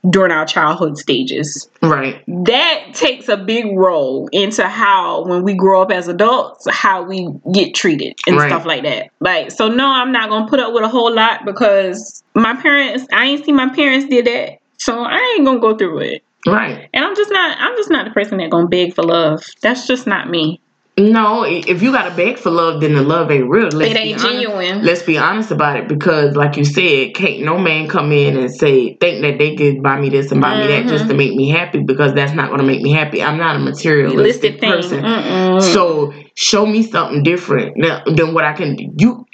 during 0.08 0.30
our 0.30 0.46
childhood 0.46 0.96
stages. 0.96 1.68
Right. 1.82 2.22
That 2.28 2.86
takes 2.94 3.28
a 3.28 3.36
big 3.36 3.76
role 3.76 4.28
into 4.32 4.66
how, 4.66 5.24
when 5.26 5.42
we 5.42 5.54
grow 5.54 5.82
up 5.82 5.90
as 5.90 6.06
adults, 6.08 6.66
how 6.70 7.02
we 7.02 7.28
get 7.52 7.74
treated 7.74 8.14
and 8.26 8.36
Right. 8.36 8.48
stuff 8.48 8.64
like 8.64 8.84
that. 8.84 9.08
Like, 9.20 9.50
so 9.50 9.68
no, 9.68 9.86
I'm 9.86 10.12
not 10.12 10.30
gonna 10.30 10.48
put 10.48 10.60
up 10.60 10.72
with 10.72 10.84
a 10.84 10.88
whole 10.88 11.12
lot 11.12 11.44
because 11.44 12.22
my 12.34 12.54
parents, 12.54 13.06
I 13.12 13.26
ain't 13.26 13.44
seen 13.44 13.56
my 13.56 13.68
parents 13.74 14.06
did 14.08 14.26
that, 14.26 14.58
so 14.78 15.02
I 15.02 15.34
ain't 15.36 15.44
gonna 15.44 15.58
go 15.60 15.76
through 15.76 15.98
it. 16.00 16.22
Right. 16.46 16.88
And 16.94 17.04
I'm 17.04 17.16
just 17.16 17.32
not, 17.32 17.56
I'm 17.60 17.76
just 17.76 17.90
not 17.90 18.04
the 18.04 18.12
person 18.12 18.38
that 18.38 18.50
gonna 18.50 18.68
beg 18.68 18.94
for 18.94 19.02
love. 19.02 19.44
That's 19.62 19.86
just 19.86 20.06
not 20.06 20.30
me. 20.30 20.60
No, 20.98 21.44
if 21.44 21.80
you 21.82 21.92
gotta 21.92 22.14
beg 22.14 22.38
for 22.38 22.50
love, 22.50 22.80
then 22.80 22.94
the 22.94 23.02
love 23.02 23.30
ain't 23.30 23.48
real. 23.48 23.68
Let's 23.68 23.92
It 23.92 23.94
be 23.94 24.00
ain't 24.00 24.20
honest. 24.24 24.42
genuine. 24.42 24.82
Let's 24.84 25.02
be 25.02 25.16
honest 25.16 25.50
about 25.52 25.76
it, 25.76 25.88
because 25.88 26.34
like 26.34 26.56
you 26.56 26.64
said, 26.64 27.14
can't 27.14 27.42
no 27.42 27.56
man 27.56 27.88
come 27.88 28.10
in 28.12 28.36
and 28.36 28.52
say 28.52 28.96
think 28.96 29.22
that 29.22 29.38
they 29.38 29.54
could 29.54 29.82
buy 29.82 30.00
me 30.00 30.08
this 30.10 30.32
and 30.32 30.40
buy 30.40 30.58
me 30.60 30.66
that 30.66 30.82
just 30.88 31.04
Mm-hmm. 31.04 31.08
to 31.10 31.14
make 31.16 31.34
me 31.34 31.48
happy, 31.48 31.82
because 31.84 32.14
that's 32.14 32.32
not 32.32 32.50
gonna 32.50 32.64
make 32.64 32.82
me 32.82 32.92
happy. 32.92 33.22
I'm 33.22 33.38
not 33.38 33.54
a 33.56 33.60
materialistic 33.60 34.60
person. 34.60 35.04
Mm-mm. 35.04 35.62
So 35.62 36.12
show 36.34 36.66
me 36.66 36.82
something 36.82 37.22
different 37.22 37.80
than 37.80 38.16
than 38.16 38.34
what 38.34 38.44
I 38.44 38.52
can 38.54 38.74
do. 38.74 38.86
You, 38.98 39.26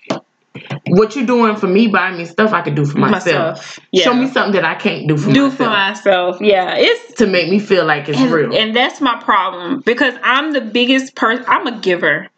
what 0.88 1.16
you're 1.16 1.26
doing 1.26 1.56
for 1.56 1.66
me, 1.66 1.88
buying 1.88 2.16
me 2.18 2.24
stuff 2.24 2.52
I 2.52 2.62
could 2.62 2.74
do 2.74 2.84
for 2.84 2.98
myself. 2.98 3.56
myself. 3.56 3.80
Yeah. 3.92 4.04
Show 4.04 4.14
me 4.14 4.28
something 4.28 4.52
that 4.60 4.64
I 4.64 4.74
can't 4.74 5.08
do 5.08 5.16
for 5.16 5.28
myself. 5.30 5.34
do 5.34 5.42
myself 5.42 5.56
for 5.56 5.68
myself. 6.10 6.36
Yeah, 6.40 6.74
it's 6.76 7.14
to 7.14 7.26
make 7.26 7.48
me 7.50 7.58
feel 7.58 7.84
like 7.84 8.08
it's 8.08 8.18
and, 8.18 8.30
real. 8.32 8.54
and 8.54 8.74
that's 8.74 9.00
my 9.00 9.20
problem 9.22 9.80
because 9.84 10.14
I'm 10.22 10.52
the 10.52 10.60
biggest 10.60 11.14
person. 11.16 11.44
I'm 11.48 11.66
a 11.66 11.80
giver, 11.80 12.28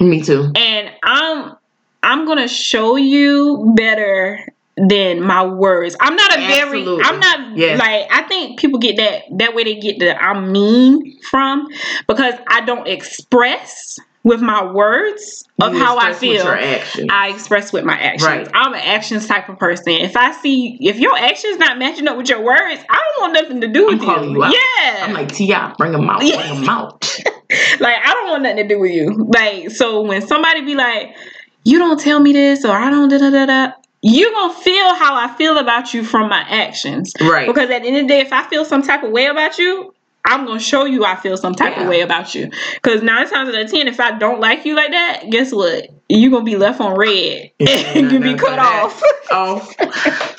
me 0.00 0.20
too. 0.22 0.50
and 0.56 0.90
I'm 1.04 1.56
I'm 2.02 2.26
gonna 2.26 2.48
show 2.48 2.96
you 2.96 3.72
better 3.76 4.44
than 4.76 5.20
my 5.22 5.44
words. 5.44 5.94
I'm 6.00 6.16
not 6.16 6.32
a 6.38 6.40
very. 6.40 6.80
I'm 6.82 7.20
not 7.20 7.56
Yes. 7.56 7.78
like 7.78 8.06
I 8.10 8.22
think 8.26 8.58
people 8.58 8.78
get 8.78 8.96
that 8.96 9.22
that 9.38 9.54
way 9.54 9.64
they 9.64 9.74
get 9.76 9.98
the 9.98 10.20
I'm 10.20 10.50
mean 10.50 11.20
from 11.22 11.68
because 12.08 12.34
I 12.48 12.62
don't 12.62 12.88
express 12.88 13.98
with 14.22 14.40
my 14.42 14.64
words 14.70 15.44
of 15.60 15.72
You 15.72 15.78
how 15.80 15.96
I 15.98 16.12
feel. 16.12 16.46
I 16.46 17.30
express 17.34 17.72
with 17.72 17.84
my 17.84 17.98
actions. 17.98 18.24
Right. 18.24 18.48
I'm 18.52 18.74
an 18.74 18.80
actions 18.80 19.26
type 19.26 19.48
of 19.48 19.58
person. 19.58 19.92
If 19.92 20.16
I 20.16 20.32
see 20.32 20.76
if 20.80 20.98
your 20.98 21.16
actions 21.16 21.58
not 21.58 21.78
matching 21.78 22.06
up 22.06 22.16
with 22.16 22.28
your 22.28 22.42
words, 22.42 22.82
I 22.88 22.96
don't 23.18 23.20
want 23.22 23.32
nothing 23.34 23.60
to 23.62 23.68
do 23.68 23.88
I'm 23.90 23.98
with 23.98 24.06
you. 24.06 24.30
you 24.32 24.44
out. 24.44 24.52
Yeah. 24.52 25.04
I'm 25.06 25.12
like 25.14 25.32
T.I., 25.32 25.74
bring 25.78 25.92
them 25.92 26.08
out, 26.08 26.22
Yeah. 26.24 26.36
bring 26.36 26.60
them 26.60 26.68
out. 26.68 27.16
like 27.80 27.96
I 28.04 28.12
don't 28.12 28.28
want 28.30 28.42
nothing 28.42 28.56
to 28.58 28.68
do 28.68 28.78
with 28.80 28.92
you. 28.92 29.26
Like 29.32 29.70
so 29.70 30.02
when 30.02 30.20
somebody 30.26 30.62
be 30.62 30.74
like, 30.74 31.16
you 31.64 31.78
don't 31.78 31.98
tell 31.98 32.20
me 32.20 32.32
this 32.32 32.64
or 32.64 32.72
I 32.76 32.90
don't 32.90 33.08
da 33.08 33.18
da 33.18 33.30
da 33.30 33.46
da. 33.46 33.72
You 34.02 34.30
gonna 34.32 34.54
feel 34.54 34.94
how 34.94 35.14
I 35.14 35.34
feel 35.36 35.58
about 35.58 35.92
you 35.92 36.04
from 36.04 36.28
my 36.30 36.40
actions, 36.48 37.12
Right. 37.20 37.46
Because 37.46 37.68
at 37.70 37.82
the 37.82 37.88
end 37.88 37.96
of 37.98 38.02
the 38.04 38.08
day, 38.08 38.20
if 38.20 38.32
I 38.32 38.46
feel 38.48 38.64
some 38.64 38.82
type 38.82 39.02
of 39.02 39.10
way 39.12 39.26
about 39.26 39.58
you, 39.58 39.94
I'm 40.24 40.46
gonna 40.46 40.60
show 40.60 40.84
you 40.84 41.04
I 41.04 41.16
feel 41.16 41.36
some 41.36 41.54
type 41.54 41.76
Yeah. 41.76 41.82
of 41.84 41.88
way 41.88 42.00
about 42.02 42.34
you. 42.34 42.50
Because 42.74 43.02
nine 43.02 43.28
times 43.28 43.48
out 43.48 43.54
of 43.60 43.70
ten, 43.70 43.88
if 43.88 43.98
I 44.00 44.12
don't 44.18 44.40
like 44.40 44.64
you 44.64 44.74
like 44.74 44.90
that, 44.90 45.24
guess 45.30 45.52
what? 45.52 45.88
You're 46.08 46.30
gonna 46.30 46.44
be 46.44 46.56
left 46.56 46.80
on 46.80 46.96
red 46.96 47.50
and 47.60 48.12
you 48.12 48.20
be 48.20 48.34
cut 48.34 48.58
off. 48.58 49.02
off. 49.32 49.74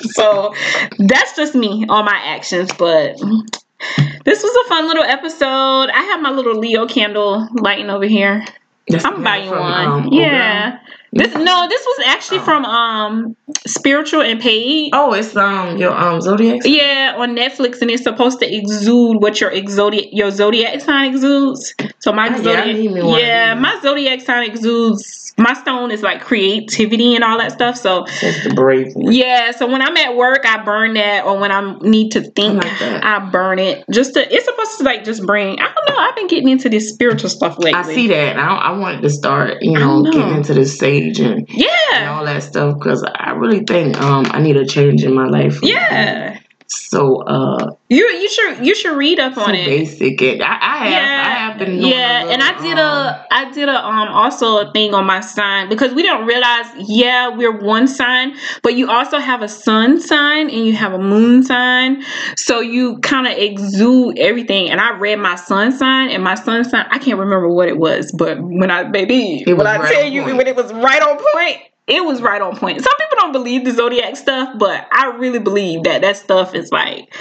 so 0.00 0.54
that's 0.98 1.34
just 1.36 1.54
me 1.54 1.84
on 1.88 2.04
my 2.04 2.16
actions, 2.24 2.70
but 2.78 3.16
this 4.24 4.42
was 4.42 4.66
a 4.66 4.68
fun 4.68 4.86
little 4.86 5.02
episode. 5.04 5.90
I 5.90 6.02
have 6.12 6.20
my 6.20 6.30
little 6.30 6.54
Leo 6.56 6.86
candle 6.86 7.48
lighting 7.54 7.90
over 7.90 8.04
here. 8.06 8.44
That's 8.88 9.04
I'm 9.04 9.12
gonna 9.14 9.24
buy 9.24 9.36
you 9.38 9.50
one. 9.50 9.86
um, 9.86 10.08
yeah. 10.12 10.78
This 11.14 11.34
no, 11.34 11.68
this 11.68 11.84
was 11.84 12.06
actually 12.06 12.38
Oh. 12.38 12.44
from 12.44 12.64
um 12.64 13.36
Spiritual 13.66 14.22
and 14.22 14.40
Paid. 14.40 14.90
Oh, 14.94 15.12
it's 15.12 15.36
um 15.36 15.76
your 15.76 15.92
um 15.92 16.20
zodiac. 16.22 16.62
Yeah, 16.64 17.14
on 17.18 17.36
Netflix, 17.36 17.82
and 17.82 17.90
it's 17.90 18.02
supposed 18.02 18.40
to 18.40 18.46
exude 18.54 19.20
what 19.20 19.38
your 19.40 19.52
zodiac 19.68 20.06
your 20.10 20.30
zodiac 20.30 20.80
sign 20.80 21.12
exudes. 21.14 21.74
So 21.98 22.12
my 22.12 22.28
Oh, 22.28 22.36
yeah, 22.38 22.42
zodiac, 22.64 22.66
me 22.92 23.20
yeah, 23.20 23.54
my 23.54 23.78
zodiac 23.82 24.22
sign 24.22 24.50
exudes. 24.50 25.31
My 25.38 25.54
stone 25.54 25.90
is 25.90 26.02
like 26.02 26.20
creativity 26.20 27.14
and 27.14 27.24
all 27.24 27.38
that 27.38 27.52
stuff. 27.52 27.76
So 27.76 28.04
That's 28.20 28.44
the 28.44 28.52
brave 28.54 28.92
one. 28.94 29.12
yeah, 29.12 29.50
so 29.52 29.66
when 29.66 29.80
I'm 29.80 29.96
at 29.96 30.14
work, 30.14 30.44
I 30.44 30.62
burn 30.62 30.94
that, 30.94 31.24
or 31.24 31.38
when 31.38 31.50
I 31.50 31.76
need 31.80 32.10
to 32.12 32.20
think, 32.20 32.64
I 32.64 32.90
like. 32.92 33.04
I 33.04 33.18
burn 33.30 33.58
it. 33.58 33.84
Just 33.90 34.14
to, 34.14 34.32
it's 34.34 34.44
supposed 34.44 34.78
to 34.78 34.84
like 34.84 35.04
just 35.04 35.24
bring. 35.26 35.58
I 35.58 35.72
don't 35.74 35.88
know. 35.88 35.96
I've 35.96 36.14
been 36.16 36.26
getting 36.26 36.48
into 36.48 36.68
this 36.68 36.90
spiritual 36.90 37.30
stuff 37.30 37.58
lately. 37.58 37.72
I 37.80 37.82
see 37.82 38.08
that. 38.08 38.38
I, 38.38 38.56
I 38.56 38.78
wanted 38.78 39.02
to 39.02 39.10
start, 39.10 39.62
you 39.62 39.72
know, 39.78 40.02
know. 40.02 40.12
getting 40.12 40.36
into 40.36 40.54
the 40.54 40.66
sage 40.66 41.18
and, 41.18 41.38
and 41.40 41.48
Yeah, 41.48 42.14
all 42.16 42.24
that 42.26 42.42
stuff 42.42 42.78
because 42.78 43.02
I 43.02 43.30
really 43.30 43.60
think 43.64 43.98
um 44.00 44.26
I 44.30 44.40
need 44.40 44.56
a 44.56 44.66
change 44.66 45.02
in 45.02 45.14
my 45.14 45.26
life. 45.26 45.60
yeah. 45.62 46.38
So 46.74 47.22
uh, 47.22 47.74
You 47.90 48.04
you 48.08 48.28
should 48.30 48.66
you 48.66 48.74
should 48.74 48.96
read 48.96 49.18
up 49.20 49.36
on 49.36 49.54
it. 49.54 49.66
basic. 49.66 50.22
And 50.22 50.42
I, 50.42 50.58
I 50.60 50.88
have 50.88 51.26
I 51.26 51.30
have 51.30 51.58
been 51.58 51.78
yeah, 51.78 52.26
and 52.30 52.42
I 52.42 52.58
did 52.62 52.78
um, 52.78 53.06
a 53.06 53.26
I 53.30 53.50
did 53.50 53.68
a 53.68 53.84
um 53.86 54.08
also 54.08 54.58
a 54.58 54.72
thing 54.72 54.94
on 54.94 55.04
my 55.04 55.20
sign 55.20 55.68
because 55.68 55.92
we 55.92 56.02
don't 56.02 56.26
realize 56.26 56.66
yeah 56.88 57.28
we're 57.28 57.58
one 57.58 57.86
sign, 57.86 58.36
but 58.62 58.74
you 58.74 58.90
also 58.90 59.18
have 59.18 59.42
a 59.42 59.48
sun 59.48 60.00
sign 60.00 60.48
and 60.48 60.66
you 60.66 60.72
have 60.72 60.94
a 60.94 60.98
moon 60.98 61.42
sign, 61.42 62.02
so 62.36 62.60
you 62.60 62.98
kind 63.00 63.26
of 63.26 63.34
exude 63.36 64.18
everything. 64.18 64.70
And 64.70 64.80
I 64.80 64.96
read 64.96 65.16
my 65.16 65.34
sun 65.34 65.72
sign 65.72 66.08
and 66.08 66.24
my 66.24 66.36
sun 66.36 66.64
sign 66.64 66.86
I 66.90 66.98
can't 66.98 67.18
remember 67.18 67.48
what 67.48 67.68
it 67.68 67.78
was, 67.78 68.12
but 68.12 68.38
when 68.40 68.70
I 68.70 68.84
baby 68.84 69.44
It 69.46 69.54
when 69.54 69.66
I 69.66 69.76
tell 69.90 70.06
you 70.08 70.24
when 70.24 70.46
it 70.46 70.56
was 70.56 70.72
right 70.72 71.02
on 71.02 71.18
point. 71.18 71.71
It 71.92 72.04
was 72.04 72.22
right 72.22 72.40
on 72.40 72.56
point. 72.56 72.80
Some 72.82 72.94
people 72.98 73.18
don't 73.18 73.32
believe 73.32 73.64
the 73.66 73.72
zodiac 73.72 74.16
stuff, 74.16 74.48
but 74.58 74.86
I 74.92 75.06
really 75.18 75.38
believe 75.38 75.82
that 75.84 76.00
that 76.00 76.16
stuff 76.16 76.54
is 76.54 76.70
like 76.72 77.14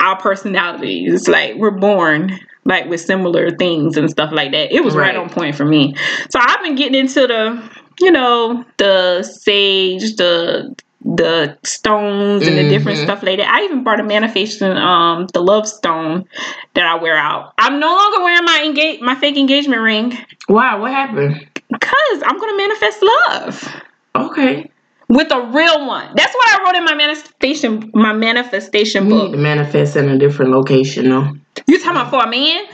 our 0.00 0.16
personalities. 0.16 1.12
It's 1.12 1.28
like 1.28 1.56
we're 1.56 1.70
born 1.70 2.38
like 2.64 2.86
with 2.88 3.02
similar 3.02 3.50
things 3.50 3.98
and 3.98 4.08
stuff 4.10 4.30
like 4.32 4.52
that. 4.52 4.72
It 4.74 4.82
was 4.82 4.96
right, 4.96 5.14
Right. 5.14 5.16
on 5.16 5.28
point 5.28 5.54
for 5.54 5.66
me. 5.66 5.94
So 6.30 6.38
I've 6.40 6.62
been 6.62 6.74
getting 6.74 6.94
into 6.98 7.26
the, 7.26 7.62
you 8.00 8.10
know, 8.10 8.64
the 8.78 9.22
sage, 9.22 10.16
the 10.16 10.74
the 11.06 11.58
stones 11.64 12.46
and 12.48 12.56
the 12.56 12.66
different 12.66 12.98
Mhm. 12.98 13.02
stuff 13.02 13.22
like 13.22 13.36
that. 13.36 13.46
I 13.52 13.62
even 13.64 13.84
bought 13.84 14.00
a 14.00 14.02
manifestation, 14.02 14.74
um, 14.78 15.26
the 15.34 15.42
love 15.42 15.68
stone 15.68 16.24
that 16.72 16.86
I 16.86 16.94
wear 16.94 17.14
out. 17.14 17.52
I'm 17.58 17.78
no 17.78 17.94
longer 17.94 18.22
wearing 18.24 18.46
my 18.46 18.62
engage 18.64 19.02
my 19.02 19.14
fake 19.14 19.36
engagement 19.36 19.82
ring 19.82 20.16
Why? 20.46 20.76
What 20.76 20.92
happened? 20.92 21.46
because 21.70 22.22
I'm 22.24 22.38
gonna 22.38 22.56
manifest 22.56 23.02
love 23.02 23.82
Okay. 24.16 24.70
with 25.08 25.30
a 25.32 25.40
real 25.40 25.86
one. 25.86 26.10
That's 26.14 26.34
what 26.34 26.48
I 26.60 26.64
wrote 26.64 26.76
in 26.76 26.84
my 26.84 26.94
manifestation 26.94 27.90
my 27.94 28.12
manifestation 28.12 29.06
We 29.06 29.12
need 29.14 29.20
book. 29.20 29.32
to 29.32 29.38
manifest 29.38 29.96
in 29.96 30.08
a 30.08 30.18
different 30.18 30.52
location, 30.52 31.08
though. 31.10 31.36
You 31.66 31.78
talking 31.78 31.92
about 32.00 32.10
for 32.10 32.22
a 32.22 32.28
man? 32.30 32.64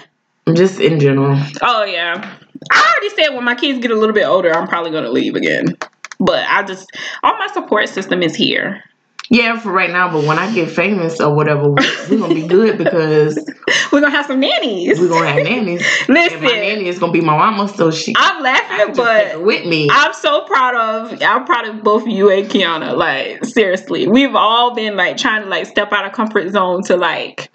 Just 0.55 0.81
in 0.81 0.99
general. 1.01 1.39
Oh 1.63 1.85
yeah. 1.85 2.37
I 2.71 2.95
already 2.99 3.15
said 3.23 3.35
when 3.35 3.45
my 3.45 3.55
kids 3.55 3.79
get 3.79 3.91
a 3.91 3.95
little 3.95 4.15
bit 4.15 4.25
older, 4.27 4.53
I'm 4.55 4.67
probably 4.69 4.91
gonna 4.91 5.11
leave 5.11 5.35
again. 5.35 5.77
But 6.19 6.45
I 6.49 6.63
just 6.63 6.91
all 7.23 7.37
my 7.39 7.49
support 7.49 7.89
system 7.89 8.23
is 8.23 8.35
here. 8.35 8.83
Yeah, 9.31 9.59
for 9.61 9.71
right 9.71 9.91
now. 9.91 10.13
But 10.13 10.25
when 10.25 10.39
I 10.39 10.53
get 10.53 10.71
famous 10.71 11.21
or 11.21 11.35
whatever, 11.35 11.71
we're 11.71 12.19
gonna 12.19 12.35
be 12.35 12.47
good 12.47 12.79
because 12.79 13.39
We're 13.93 14.01
gonna 14.01 14.11
have 14.13 14.27
some 14.27 14.41
nannies. 14.41 14.99
we're 14.99 15.09
gonna 15.09 15.31
have 15.31 15.45
nannies. 15.45 15.83
Listen, 16.09 16.35
And 16.39 16.43
my 16.43 16.53
nanny 16.53 16.87
is 16.87 16.99
gonna 16.99 17.13
be 17.13 17.21
my 17.21 17.37
mama, 17.37 17.69
so 17.69 17.91
she 17.91 18.13
I'm 18.17 18.43
laughing, 18.43 18.77
just 18.79 18.95
take 18.95 19.07
her 19.07 19.35
but 19.39 19.45
with 19.45 19.67
me. 19.67 19.89
I'm 19.91 20.13
so 20.13 20.43
proud 20.43 20.75
of 20.75 21.23
I'm 21.23 21.45
proud 21.45 21.69
of 21.69 21.83
both 21.83 22.07
you 22.07 22.31
and 22.31 22.49
Kiana. 22.49 22.97
Like 22.97 23.45
seriously, 23.45 24.09
we've 24.09 24.35
all 24.35 24.75
been 24.75 24.97
like 24.97 25.17
trying 25.17 25.43
to 25.43 25.49
like 25.49 25.67
step 25.67 25.93
out 25.93 26.05
of 26.07 26.13
comfort 26.13 26.51
zone 26.51 26.83
to 26.85 26.97
like 26.97 27.51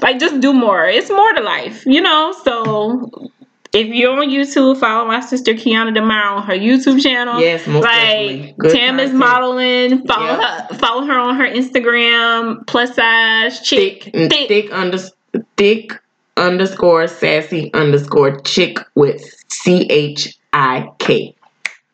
like 0.00 0.18
just 0.18 0.40
do 0.40 0.52
more. 0.52 0.86
It's 0.86 1.10
more 1.10 1.32
to 1.32 1.40
life, 1.42 1.84
you 1.86 2.00
know. 2.00 2.34
So 2.44 3.30
if 3.72 3.88
you're 3.88 4.18
on 4.18 4.28
YouTube, 4.28 4.78
follow 4.80 5.06
my 5.06 5.20
sister 5.20 5.52
Kiana 5.54 5.92
Demar 5.94 6.36
on 6.36 6.42
her 6.46 6.54
YouTube 6.54 7.02
channel. 7.02 7.40
Yes, 7.40 7.66
most 7.66 7.84
like 7.84 8.56
Tam 8.72 8.98
is 8.98 9.12
modeling. 9.12 10.06
Follow 10.06 10.26
Yep. 10.26 10.70
her. 10.70 10.74
Follow 10.78 11.04
her 11.06 11.18
on 11.18 11.36
her 11.36 11.46
Instagram. 11.46 12.66
Plus 12.66 12.94
size 12.94 13.60
chick. 13.60 14.04
thick, 14.04 14.30
thick. 14.30 14.48
thick, 14.48 14.72
under, 14.72 14.98
thick 15.56 15.92
underscore 16.36 17.06
sassy 17.08 17.72
underscore 17.74 18.40
chick 18.40 18.78
with 18.94 19.34
C 19.48 19.86
H 19.90 20.36
I 20.52 20.88
K. 20.98 21.34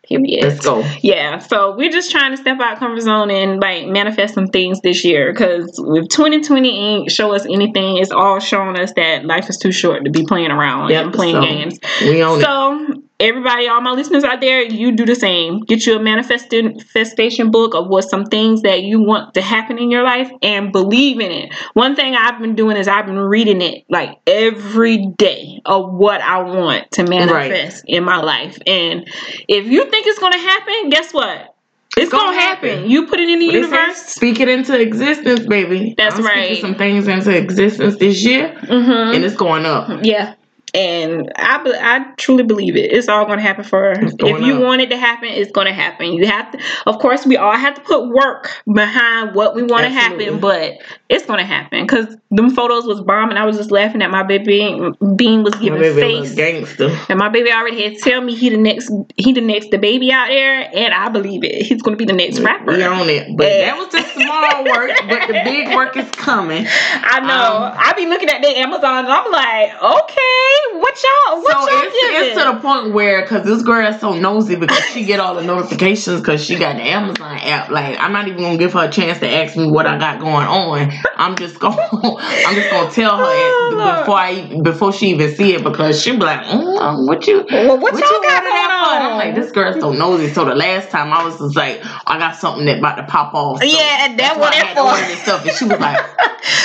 Period. 0.09 0.45
Let's 0.45 0.65
go. 0.65 0.85
Yeah, 1.03 1.39
so 1.39 1.75
we're 1.77 1.91
just 1.91 2.11
trying 2.11 2.33
to 2.33 2.37
step 2.37 2.61
out 2.61 2.75
of 2.75 2.79
comfort 2.79 3.01
zone 3.01 3.31
and 3.31 3.61
like 3.61 3.87
manifest 3.87 4.35
some 4.35 4.49
things 4.49 4.81
this 4.81 5.05
year 5.05 5.33
because 5.33 5.79
if 5.79 6.09
2020 6.09 6.69
ain't 6.69 7.11
show 7.11 7.35
us 7.35 7.45
anything, 7.47 7.99
it's 7.99 8.11
all 8.11 8.41
showing 8.41 8.79
us 8.79 8.93
that 8.95 9.25
life 9.25 9.49
is 9.49 9.57
too 9.57 9.73
short 9.73 10.05
to 10.05 10.11
be 10.11 10.25
playing 10.25 10.51
around 10.51 10.91
Yep, 10.91 11.05
and 11.05 11.15
playing 11.15 11.37
so 11.37 11.41
games. 11.43 11.79
We 12.03 12.23
own 12.23 12.41
it. 12.41 13.01
Everybody, 13.25 13.69
all 13.69 13.81
my 13.81 13.93
listeners 13.93 14.23
out 14.23 14.41
there, 14.43 14.63
you 14.63 14.93
do 14.93 15.07
the 15.07 15.15
same. 15.15 15.61
Get 15.61 15.87
you 15.87 15.97
a 15.97 16.03
manifestation 16.03 17.51
book 17.51 17.75
of 17.75 17.89
what 17.89 18.03
some 18.03 18.27
things 18.27 18.61
that 18.63 18.83
you 18.83 19.01
want 19.01 19.33
to 19.35 19.41
happen 19.41 19.79
in 19.79 19.91
your 19.91 20.03
life 20.03 20.31
and 20.43 20.71
believe 20.73 21.21
in 21.21 21.31
it. 21.31 21.55
One 21.73 21.97
thing 21.97 22.15
I've 22.15 22.39
been 22.39 22.55
doing 22.55 22.77
is 22.77 22.87
I've 22.87 23.07
been 23.07 23.19
reading 23.19 23.63
it 23.63 23.85
like 23.89 24.19
every 24.27 25.07
day 25.17 25.61
of 25.65 25.91
what 25.95 26.21
I 26.21 26.43
want 26.43 26.91
to 26.93 27.05
manifest 27.05 27.85
in 27.87 28.05
my 28.05 28.19
life. 28.19 28.59
And 28.67 29.09
if 29.49 29.67
you 29.67 29.91
think 29.91 30.07
it's 30.07 30.19
gonna 30.19 30.39
happen, 30.39 30.91
guess 30.91 31.15
what? 31.15 31.55
It's, 31.97 32.11
gonna 32.11 32.25
gonna, 32.33 32.41
happen. 32.41 32.69
happen. 32.71 32.91
You 32.91 33.07
put 33.07 33.21
it 33.21 33.29
in 33.29 33.39
the 33.39 33.47
What 33.47 33.55
it 33.55 33.59
universe. 33.63 33.97
says, 33.97 34.07
Speak 34.15 34.41
it 34.41 34.49
into 34.49 34.79
existence, 34.79 35.47
baby. 35.47 35.95
That's 35.97 36.17
I'm 36.17 36.25
right. 36.27 36.61
Some 36.61 36.75
things 36.75 37.07
into 37.09 37.35
existence 37.35 37.97
this 37.97 38.23
year, 38.25 38.49
Mm-hmm. 38.65 39.15
and 39.15 39.25
it's 39.25 39.37
going 39.37 39.65
up. 39.65 40.01
Yeah. 40.05 40.35
And 40.75 41.33
I, 41.37 41.63
I 41.81 42.13
truly 42.17 42.43
believe 42.43 42.77
it. 42.77 42.93
It's 42.93 43.09
all 43.09 43.25
going 43.27 43.39
to 43.39 43.43
happen 43.43 43.63
for 43.65 43.79
her. 43.79 43.93
If 43.93 44.21
you 44.21 44.57
up. 44.57 44.63
want 44.63 44.83
it 44.83 44.91
to 44.91 44.97
happen, 44.97 45.29
it's 45.29 45.53
going 45.53 45.69
to 45.69 45.73
happen. 45.73 46.13
You 46.13 46.27
have 46.27 46.51
to, 46.51 46.59
of 46.87 46.99
course, 46.99 47.25
we 47.25 47.37
all 47.37 47.57
have 47.57 47.75
to 47.77 47.81
put 47.83 48.09
work 48.09 48.51
behind 48.73 49.35
what 49.37 49.55
we 49.55 49.63
want 49.63 49.85
to 49.85 49.91
happen, 49.91 50.41
but 50.41 50.79
it's 51.09 51.27
going 51.27 51.39
to 51.39 51.45
happen 51.45 51.87
because 51.87 52.17
them 52.31 52.51
photos 52.51 52.87
was 52.87 53.01
bomb, 53.01 53.31
and 53.31 53.39
I 53.39 53.45
was 53.45 53.57
just 53.57 53.71
laughing 53.71 54.03
at 54.03 54.11
my 54.11 54.25
baby. 54.25 54.45
Bean, 54.45 55.17
Bean 55.17 55.43
was 55.45 55.55
giving 55.55 55.81
face, 55.81 56.35
gangster. 56.35 56.91
and 57.09 57.19
my 57.19 57.29
baby 57.29 57.53
already 57.53 57.83
had 57.83 57.99
tell 57.99 58.21
me 58.21 58.35
he 58.35 58.51
the 58.51 58.57
next, 58.57 58.91
he 59.17 59.33
the 59.33 59.41
next 59.41 59.71
the 59.71 59.79
baby 59.79 60.11
out 60.11 60.27
there, 60.27 60.69
and 60.75 60.93
I 60.93 61.09
believe 61.09 61.45
it. 61.45 61.65
He's 61.65 61.83
going 61.83 61.97
to 61.97 61.99
be 61.99 62.05
the 62.05 62.17
next 62.17 62.41
rapper. 62.41 62.73
We 62.73 62.83
on 62.83 63.09
it. 63.09 63.37
But 63.37 63.47
Yeah. 63.47 63.67
that 63.67 63.79
was 63.79 63.93
just 63.93 64.13
small 64.15 64.65
work, 64.65 64.91
but 65.09 65.29
the 65.29 65.41
big 65.45 65.75
work 65.75 65.97
is 65.97 66.11
coming. 66.13 66.67
I 66.93 67.21
know. 67.21 67.65
Um, 67.67 67.75
I 67.77 67.93
be 67.95 68.07
looking 68.07 68.29
at 68.29 68.43
the 68.43 68.49
Amazon, 68.59 69.05
and 69.05 69.09
I'm 69.09 69.31
like, 69.31 69.83
okay, 69.83 70.64
what 70.73 71.03
y'all, 71.03 71.43
what 71.43 71.53
so 71.53 71.71
y'all 71.71 71.83
it's, 71.85 71.97
it's 72.35 72.39
to 72.43 72.53
the 72.53 72.61
point 72.61 72.93
where 72.93 73.23
because 73.23 73.45
this 73.47 73.63
girl 73.63 73.87
is 73.93 74.01
so 74.01 74.19
nosy 74.19 74.57
because 74.57 74.85
she 74.93 75.05
get 75.05 75.21
all 75.21 75.35
the 75.35 75.43
notifications 75.43 76.21
because 76.21 76.45
she 76.45 76.57
got 76.57 76.77
the 76.77 76.83
Amazon 76.83 77.39
app. 77.39 77.71
Like 77.71 77.99
I'm 77.99 78.13
not 78.13 78.27
even 78.29 78.41
gonna 78.43 78.59
give 78.59 78.73
her 78.75 78.89
a 78.89 78.91
chance 78.91 79.19
to 79.21 79.29
ask 79.29 79.57
me 79.57 79.67
what 79.71 79.87
I 79.87 79.99
got 79.99 80.21
going 80.21 80.47
on. 80.47 80.91
I'm 81.17 81.37
just 81.37 81.59
gonna 81.61 81.77
I'm 81.93 82.55
just 82.55 82.71
gonna 82.71 82.91
tell 82.91 83.17
her 83.17 83.25
Oh, 83.27 84.01
before 84.01 84.17
I 84.19 84.61
before 84.63 84.93
she 84.93 85.09
even 85.09 85.35
see 85.35 85.55
it 85.55 85.63
because 85.65 86.01
she'll 86.03 86.17
be 86.19 86.25
like, 86.25 86.41
mm, 86.47 87.07
what 87.07 87.27
you 87.27 87.45
Well, 87.51 87.79
what, 87.79 87.81
what 87.81 87.93
y'all 87.95 88.11
you 88.11 88.23
got 88.23 88.43
going 88.43 88.71
on? 88.71 89.13
I'm 89.13 89.17
like, 89.17 89.35
this 89.35 89.51
girl's 89.53 89.81
so 89.81 89.93
nosy. 89.93 90.33
So 90.33 90.45
the 90.45 90.55
last 90.55 90.91
time 90.91 91.13
I 91.13 91.25
was 91.25 91.39
just 91.39 91.57
like, 91.57 91.81
I 92.07 92.19
got 92.19 92.37
something 92.37 92.67
that 92.67 92.79
about 92.79 92.97
to 92.97 93.05
pop 93.05 93.35
off. 93.35 93.61
So 93.61 93.65
Yeah, 93.65 94.07
and 94.09 94.19
that 94.19 94.39
what 94.39 94.53
it 94.55 94.63
had 94.65 94.75
to 94.75 94.83
order 94.83 95.03
for. 95.03 95.09
this 95.09 95.21
stuff. 95.23 95.43
And 95.47 95.53
she 95.53 95.65
was 95.65 95.79
like, 95.81 95.99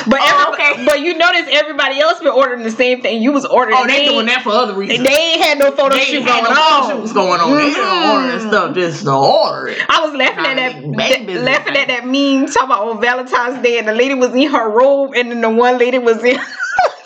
But 0.07 0.19
Oh, 0.21 0.51
okay. 0.53 0.83
but 0.85 0.99
you 1.01 1.17
notice 1.17 1.47
everybody 1.51 1.99
else 1.99 2.19
been 2.19 2.27
ordering 2.29 2.63
the 2.63 2.71
same 2.71 3.01
thing. 3.01 3.21
You 3.21 3.31
was 3.31 3.45
ordering. 3.45 3.77
oh, 3.79 3.85
they 3.89 4.05
doing 4.05 4.25
that 4.27 4.43
for 4.43 4.51
other 4.51 4.73
reasons. 4.73 5.03
They 5.03 5.15
ain't 5.15 5.41
had 5.41 5.59
no 5.59 5.71
photo 5.71 5.95
They 5.95 6.05
shoot 6.05 6.25
going 6.25 6.43
no 6.43 6.49
on. 6.49 6.89
shoots 7.01 7.13
going 7.13 7.41
on. 7.41 7.57
They 7.57 7.73
don't 7.73 7.85
mm-hmm. 7.85 8.31
order 8.31 8.39
stuff 8.47 8.75
just 8.75 9.03
to 9.03 9.13
order 9.13 9.67
it. 9.69 9.79
I 9.89 10.05
was 10.05 10.13
laughing 10.13 10.45
at 10.45 10.55
that, 10.55 10.81
that- 10.81 11.25
business 11.25 11.43
laughing 11.43 11.75
at 11.75 11.87
that 11.87 12.05
meme 12.05 12.47
talking 12.47 12.65
about 12.65 12.87
on 12.87 13.01
Valentine's 13.01 13.61
Day, 13.63 13.79
and 13.79 13.87
the 13.87 13.93
lady 13.93 14.13
was 14.13 14.33
in 14.33 14.49
her 14.49 14.69
robe, 14.69 15.13
and 15.15 15.31
then 15.31 15.41
the 15.41 15.49
one 15.49 15.77
lady 15.77 15.99
was 15.99 16.23
in 16.23 16.37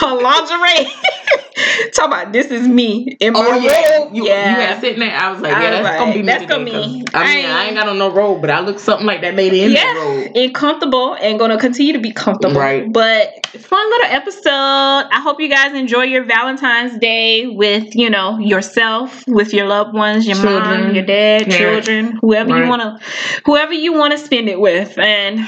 her 0.00 0.14
lingerie. 0.20 0.92
Talk 1.94 2.06
about 2.06 2.32
this 2.32 2.46
is 2.46 2.66
me 2.66 3.16
in 3.20 3.36
oh, 3.36 3.42
my 3.42 3.48
Oh 3.52 3.54
yeah, 3.58 3.98
robe. 3.98 4.14
you, 4.14 4.26
yeah. 4.26 4.50
you 4.50 4.60
had 4.62 4.80
sitting 4.80 5.00
there. 5.00 5.14
I 5.14 5.30
was 5.30 5.40
like, 5.40 5.52
yeah, 5.52 5.70
was 5.80 5.82
that's 5.82 5.98
gonna 5.98 6.12
be 6.12 6.20
me. 6.20 6.26
that's 6.26 6.46
gonna 6.46 6.64
be 6.64 6.70
'cause, 6.70 6.86
me. 6.86 7.04
I 7.14 7.22
I 7.22 7.26
mean, 7.26 7.36
ain't- 7.44 7.48
I 7.48 7.64
ain't 7.66 7.76
got 7.76 7.88
on 7.88 7.98
no 7.98 8.10
robe, 8.10 8.40
but 8.40 8.50
I 8.50 8.60
look 8.60 8.78
something 8.78 9.06
like 9.06 9.20
that 9.20 9.34
lady 9.34 9.62
in 9.62 9.72
yeah, 9.72 9.84
that 9.84 9.96
robe. 10.26 10.32
and 10.36 10.54
comfortable 10.54 11.14
and 11.14 11.38
gonna 11.38 11.58
continue 11.58 11.92
to 11.92 11.98
be 12.00 12.10
comfortable. 12.12 12.58
Right. 12.58 12.90
But 12.90 13.46
fun 13.58 13.90
little 13.90 14.06
episode. 14.10 14.50
I 14.50 15.20
hope 15.22 15.40
you 15.40 15.48
guys 15.48 15.74
enjoy 15.74 16.02
your 16.04 16.24
Valentine's 16.24 16.98
Day 16.98 17.46
with, 17.46 17.94
you 17.94 18.08
know, 18.10 18.38
yourself, 18.38 19.24
with 19.28 19.52
your 19.52 19.66
loved 19.66 19.94
ones, 19.94 20.26
your 20.26 20.42
mom, 20.42 20.94
your 20.94 21.04
dad, 21.04 21.46
parents. 21.48 21.56
children, 21.86 22.18
whoever 22.22 22.56
you 22.56 22.68
wanna 22.68 22.98
whoever 23.44 23.72
you 23.74 23.92
wanna 23.92 24.18
spend 24.18 24.48
it 24.48 24.58
with. 24.58 24.98
And 24.98 25.40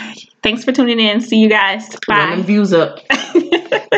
thanks 0.44 0.62
for 0.62 0.70
tuning 0.70 1.00
in. 1.00 1.20
See 1.20 1.38
you 1.38 1.48
guys. 1.48 1.88
Run 2.08 2.30
them 2.30 2.40
Bye. 2.40 2.46
views 2.46 2.72
up. 2.72 3.00